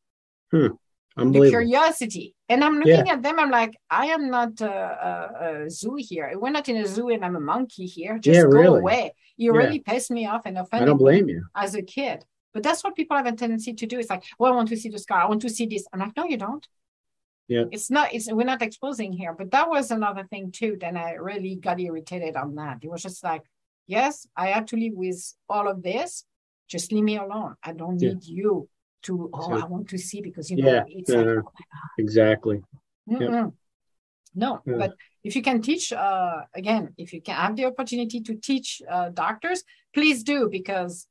[0.50, 0.68] Hmm.
[1.16, 2.34] The curiosity.
[2.48, 3.14] And I'm looking yeah.
[3.14, 6.32] at them, I'm like, I am not a, a, a, zoo here.
[6.34, 8.18] We're not in a zoo and I'm a monkey here.
[8.18, 8.78] Just yeah, go really.
[8.78, 9.14] away.
[9.36, 9.58] You yeah.
[9.58, 11.44] really pissed me off and offended I don't blame you.
[11.54, 12.24] As a kid.
[12.52, 13.98] But that's what people have a tendency to do.
[13.98, 15.22] It's like, well, I want to see the scar.
[15.22, 15.86] I want to see this.
[15.92, 16.66] I'm like, no, you don't.
[17.48, 17.64] Yeah.
[17.70, 19.34] It's not, it's we're not exposing here.
[19.34, 20.76] But that was another thing too.
[20.80, 22.78] Then I really got irritated on that.
[22.82, 23.42] It was just like,
[23.86, 26.24] yes, I have to live with all of this
[26.70, 27.56] just leave me alone.
[27.62, 28.68] I don't need you
[29.02, 30.84] to, oh, I want to see because, you know, yeah.
[30.86, 31.42] it's like, oh
[31.98, 32.60] exactly.
[33.08, 33.52] Yep.
[34.32, 34.74] No, yeah.
[34.78, 34.94] but
[35.24, 39.08] if you can teach, uh, again, if you can have the opportunity to teach uh,
[39.10, 41.06] doctors, please do because.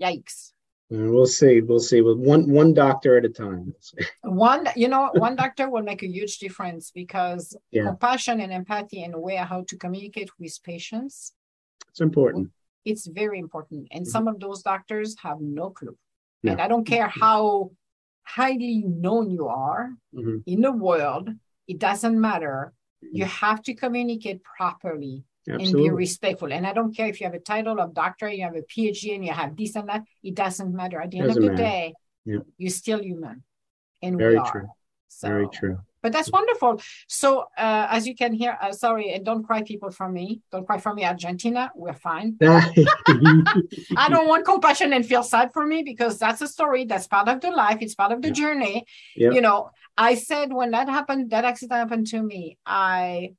[0.00, 0.52] Yikes.
[0.90, 1.60] Uh, we'll see.
[1.60, 2.00] We'll see.
[2.00, 3.74] With one one doctor at a time.
[4.22, 7.84] one, you know, one doctor will make a huge difference because yeah.
[7.84, 11.34] compassion and empathy and a way how to communicate with patients.
[11.90, 12.50] It's important
[12.88, 13.88] it's very important.
[13.90, 14.10] And mm-hmm.
[14.10, 15.96] some of those doctors have no clue.
[16.42, 16.52] Yeah.
[16.52, 17.72] And I don't care how
[18.22, 20.38] highly known you are mm-hmm.
[20.46, 21.30] in the world,
[21.66, 22.72] it doesn't matter.
[23.00, 23.46] You mm-hmm.
[23.46, 25.88] have to communicate properly Absolutely.
[25.88, 26.52] and be respectful.
[26.52, 29.14] And I don't care if you have a title of doctor, you have a PhD,
[29.14, 30.02] and you have this and that.
[30.22, 31.00] It doesn't matter.
[31.00, 31.56] At the end of the matter.
[31.56, 31.94] day,
[32.24, 32.38] yeah.
[32.56, 33.42] you're still human,
[34.02, 34.50] and Very we are.
[34.50, 34.68] True.
[35.08, 36.80] So, Very true but that's wonderful.
[37.06, 40.40] So uh, as you can hear, uh, sorry, and don't cry, people from me.
[40.52, 41.70] Don't cry for me, Argentina.
[41.74, 42.36] We're fine.
[42.42, 46.84] I don't want compassion and feel sad for me because that's a story.
[46.84, 47.78] That's part of the life.
[47.80, 48.34] It's part of the yeah.
[48.34, 48.84] journey.
[49.16, 52.58] You know, I said when that happened, that accident happened to me.
[52.64, 53.34] I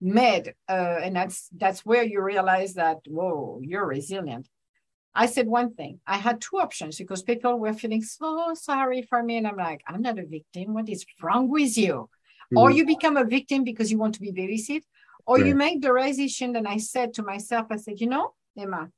[0.00, 4.48] made, uh, and that's that's where you realize that whoa, you're resilient.
[5.14, 6.00] I said one thing.
[6.06, 9.38] I had two options because people were feeling so sorry for me.
[9.38, 10.74] And I'm like, I'm not a victim.
[10.74, 11.94] What is wrong with you?
[12.52, 12.58] Mm-hmm.
[12.58, 14.82] Or you become a victim because you want to be babysit,
[15.26, 15.46] or right.
[15.46, 16.54] you make the decision.
[16.54, 18.90] And I said to myself, I said, you know, Emma,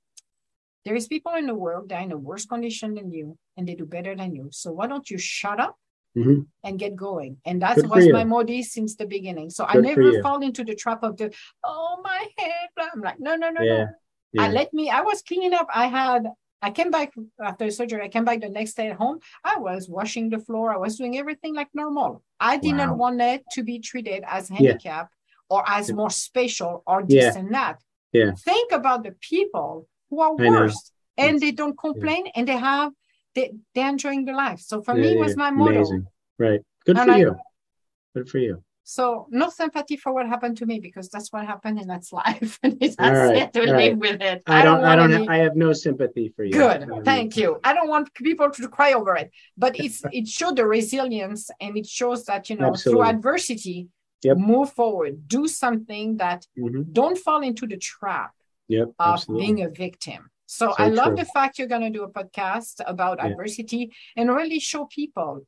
[0.85, 3.69] there is people in the world that are in a worse condition than you and
[3.69, 4.49] they do better than you.
[4.53, 5.77] So why don't you shut up
[6.19, 6.41] mm-hmm.
[6.65, 7.39] and get going?
[7.47, 9.51] And that was my modi since the beginning.
[9.51, 11.33] So Good I never fall into the trap of the,
[11.65, 12.69] oh, my head.
[12.95, 13.85] I'm like, no, no, no, yeah.
[13.85, 13.87] no
[14.33, 14.43] yeah.
[14.43, 15.69] I let me, I was cleaning up.
[15.75, 16.27] I had,
[16.61, 17.13] I came back
[17.43, 18.03] after surgery.
[18.03, 19.21] I came back the next day at home.
[19.45, 20.73] I was washing the floor.
[20.73, 22.23] I was doing everything like normal.
[22.41, 22.97] I didn't wow.
[22.97, 25.57] want it to be treated as handicap yeah.
[25.57, 27.81] or as more special or this and that.
[28.13, 28.33] Yeah.
[28.45, 32.93] Think about the people who are worse and they don't complain and they have,
[33.39, 34.61] they, they're enjoying their life.
[34.61, 35.77] So for me, it was my motto.
[35.77, 36.07] Amazing.
[36.39, 36.61] Right.
[36.85, 37.37] Good and for I, you.
[38.15, 38.65] Good for you.
[38.83, 42.59] So no sympathy for what happened to me because that's what happened and that's life.
[42.63, 43.99] and that's right, it to live right.
[43.99, 44.43] with it.
[44.47, 45.29] I, I don't, I don't, be...
[45.29, 46.53] I have no sympathy for you.
[46.53, 46.91] Good.
[46.91, 47.61] Um, Thank you.
[47.63, 51.77] I don't want people to cry over it, but it's, it showed the resilience and
[51.77, 53.05] it shows that, you know, Absolutely.
[53.05, 53.89] through adversity,
[54.23, 54.39] yep.
[54.39, 56.83] move forward, do something that mm-hmm.
[56.91, 58.33] don't fall into the trap
[58.69, 59.47] yep, of absolutely.
[59.47, 60.31] being a victim.
[60.49, 61.17] So, so I love true.
[61.17, 63.27] the fact you're going to do a podcast about yeah.
[63.27, 65.43] adversity and really show people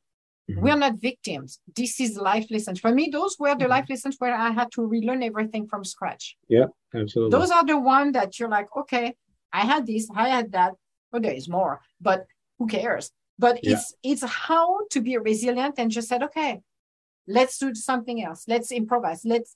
[0.51, 0.61] Mm-hmm.
[0.61, 1.59] We are not victims.
[1.75, 2.79] This is life lessons.
[2.79, 3.69] For me, those were the mm-hmm.
[3.69, 6.35] life lessons where I had to relearn everything from scratch.
[6.47, 7.37] Yeah, absolutely.
[7.37, 9.15] Those are the one that you're like, okay,
[9.53, 10.73] I had this, I had that.
[11.11, 12.25] Well, there is more, but
[12.57, 13.11] who cares?
[13.37, 13.73] But yeah.
[13.73, 16.61] it's it's how to be resilient and just said, okay,
[17.27, 18.45] let's do something else.
[18.47, 19.21] Let's improvise.
[19.25, 19.55] Let's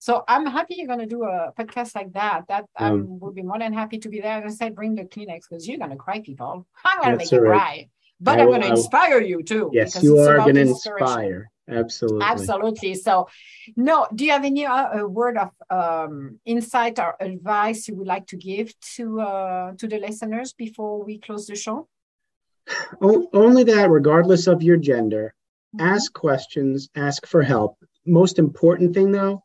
[0.00, 2.48] so I'm happy you're going to do a podcast like that.
[2.48, 4.44] That I um, would be more than happy to be there.
[4.44, 6.66] I said, bring the Kleenex because you're going to cry, people.
[6.84, 7.58] I'm going to make you right.
[7.58, 7.88] cry
[8.20, 9.70] but I am going to inspire you too.
[9.72, 11.50] Yes, you are going to inspire.
[11.68, 12.26] Absolutely.
[12.26, 12.94] Absolutely.
[12.94, 13.28] So,
[13.76, 18.26] no, do you have any uh, word of um, insight or advice you would like
[18.28, 21.88] to give to uh, to the listeners before we close the show?
[23.00, 25.34] only that, regardless of your gender,
[25.74, 25.86] mm-hmm.
[25.86, 27.78] ask questions, ask for help.
[28.04, 29.44] Most important thing though,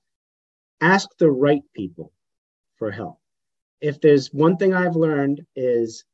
[0.81, 2.11] ask the right people
[2.77, 3.19] for help.
[3.81, 6.05] If there's one thing I've learned is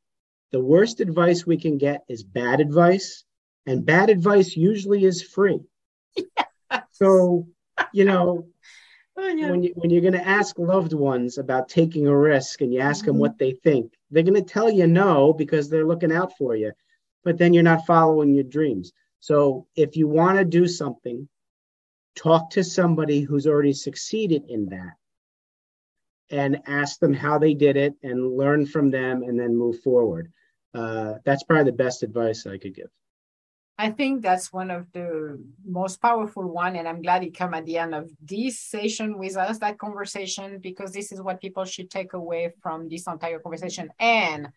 [0.52, 3.24] the worst advice we can get is bad advice,
[3.66, 5.60] and bad advice usually is free.
[6.16, 6.26] Yes.
[6.94, 7.48] So,
[7.94, 8.48] you know,
[9.18, 9.50] oh, yeah.
[9.50, 12.80] when you when you're going to ask loved ones about taking a risk and you
[12.80, 13.08] ask mm-hmm.
[13.08, 16.56] them what they think, They're going to tell you no because they're looking out for
[16.56, 16.72] you,
[17.26, 18.94] but then you're not following your dreams.
[19.20, 21.28] So if you want to do something,
[22.16, 24.94] talk to somebody who's already succeeded in that
[26.30, 30.32] and ask them how they did it and learn from them and then move forward.
[30.74, 32.90] Uh, that's probably the best advice I could give.
[33.78, 37.66] I think that's one of the most powerful one, and I'm glad it come at
[37.66, 41.90] the end of this session with us, that conversation, because this is what people should
[41.90, 43.90] take away from this entire conversation.
[44.00, 44.50] And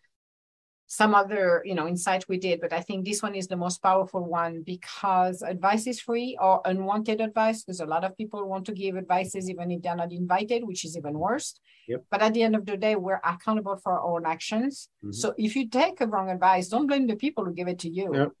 [0.87, 3.81] some other you know insight we did but i think this one is the most
[3.81, 8.65] powerful one because advice is free or unwanted advice because a lot of people want
[8.65, 12.03] to give advices even if they're not invited which is even worse yep.
[12.11, 15.11] but at the end of the day we're accountable for our own actions mm-hmm.
[15.11, 17.89] so if you take a wrong advice don't blame the people who give it to
[17.89, 18.31] you yep.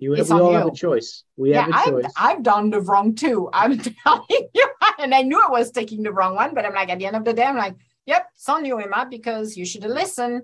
[0.00, 0.58] You have, we all you.
[0.58, 1.22] have a choice.
[1.36, 2.12] We yeah, have a choice.
[2.16, 3.48] I've, I've done the wrong too.
[3.54, 4.66] I'm telling you,
[4.98, 7.16] and I knew I was taking the wrong one, but I'm like, at the end
[7.16, 10.42] of the day, I'm like, yep, it's on you, Emma, because you should have listened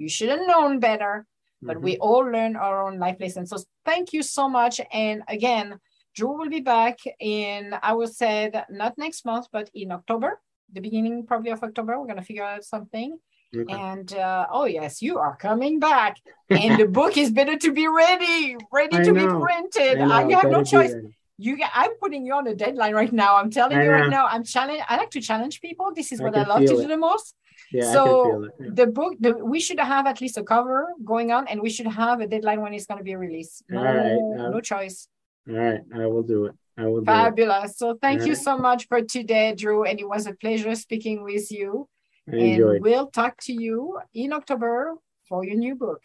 [0.00, 1.26] you should have known better,
[1.60, 1.84] but mm-hmm.
[1.84, 3.50] we all learn our own life lessons.
[3.50, 4.80] So thank you so much.
[4.92, 5.78] And again,
[6.16, 10.40] Drew will be back in, I will say not next month, but in October,
[10.72, 11.98] the beginning probably of October.
[11.98, 13.18] We're going to figure out something.
[13.54, 13.72] Okay.
[13.72, 16.18] And uh, oh yes, you are coming back,
[16.48, 19.26] and the book is better to be ready, ready I to know.
[19.26, 20.00] be printed.
[20.00, 20.94] I, you have no choice.
[21.36, 23.32] You, I'm putting you on a deadline right now.
[23.38, 23.98] I'm telling I you know.
[23.98, 24.26] right now.
[24.26, 24.82] I'm challenge.
[24.88, 25.90] I like to challenge people.
[25.92, 27.34] This is what I, I love to do the most.
[27.72, 28.68] Yeah, so yeah.
[28.72, 31.86] the book, the, we should have at least a cover going on, and we should
[31.86, 33.62] have a deadline when it's going to be released.
[33.68, 35.08] No, all right, uh, no choice.
[35.48, 36.54] All right, I will do it.
[36.76, 37.04] I will.
[37.04, 37.76] Fabulous.
[37.78, 38.42] So thank all you right.
[38.42, 41.88] so much for today, Drew, and it was a pleasure speaking with you.
[42.32, 42.82] I enjoyed.
[42.82, 44.94] We'll talk to you in October
[45.28, 46.00] for your new book.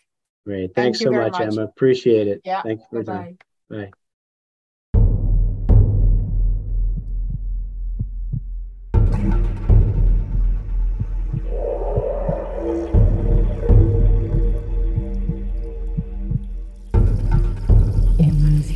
[0.45, 0.75] Great.
[0.75, 1.63] Thanks Thank so much, much, Emma.
[1.63, 2.41] Appreciate it.
[2.43, 2.61] Yeah.
[2.61, 3.35] Thank you for Bye-bye.
[3.69, 3.91] Bye.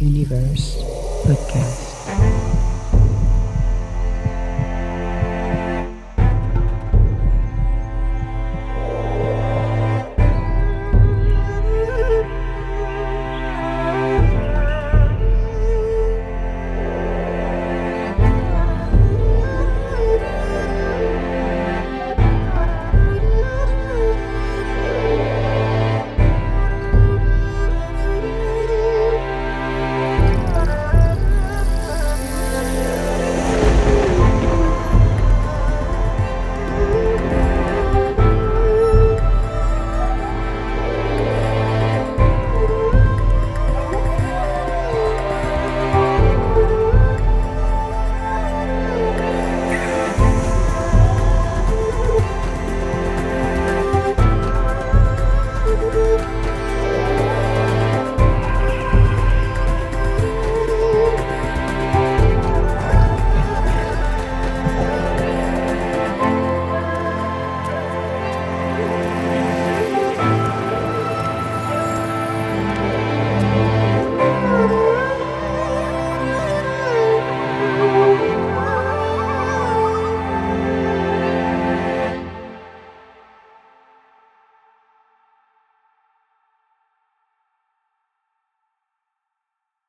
[0.01, 0.79] Universe
[1.27, 1.88] podcast.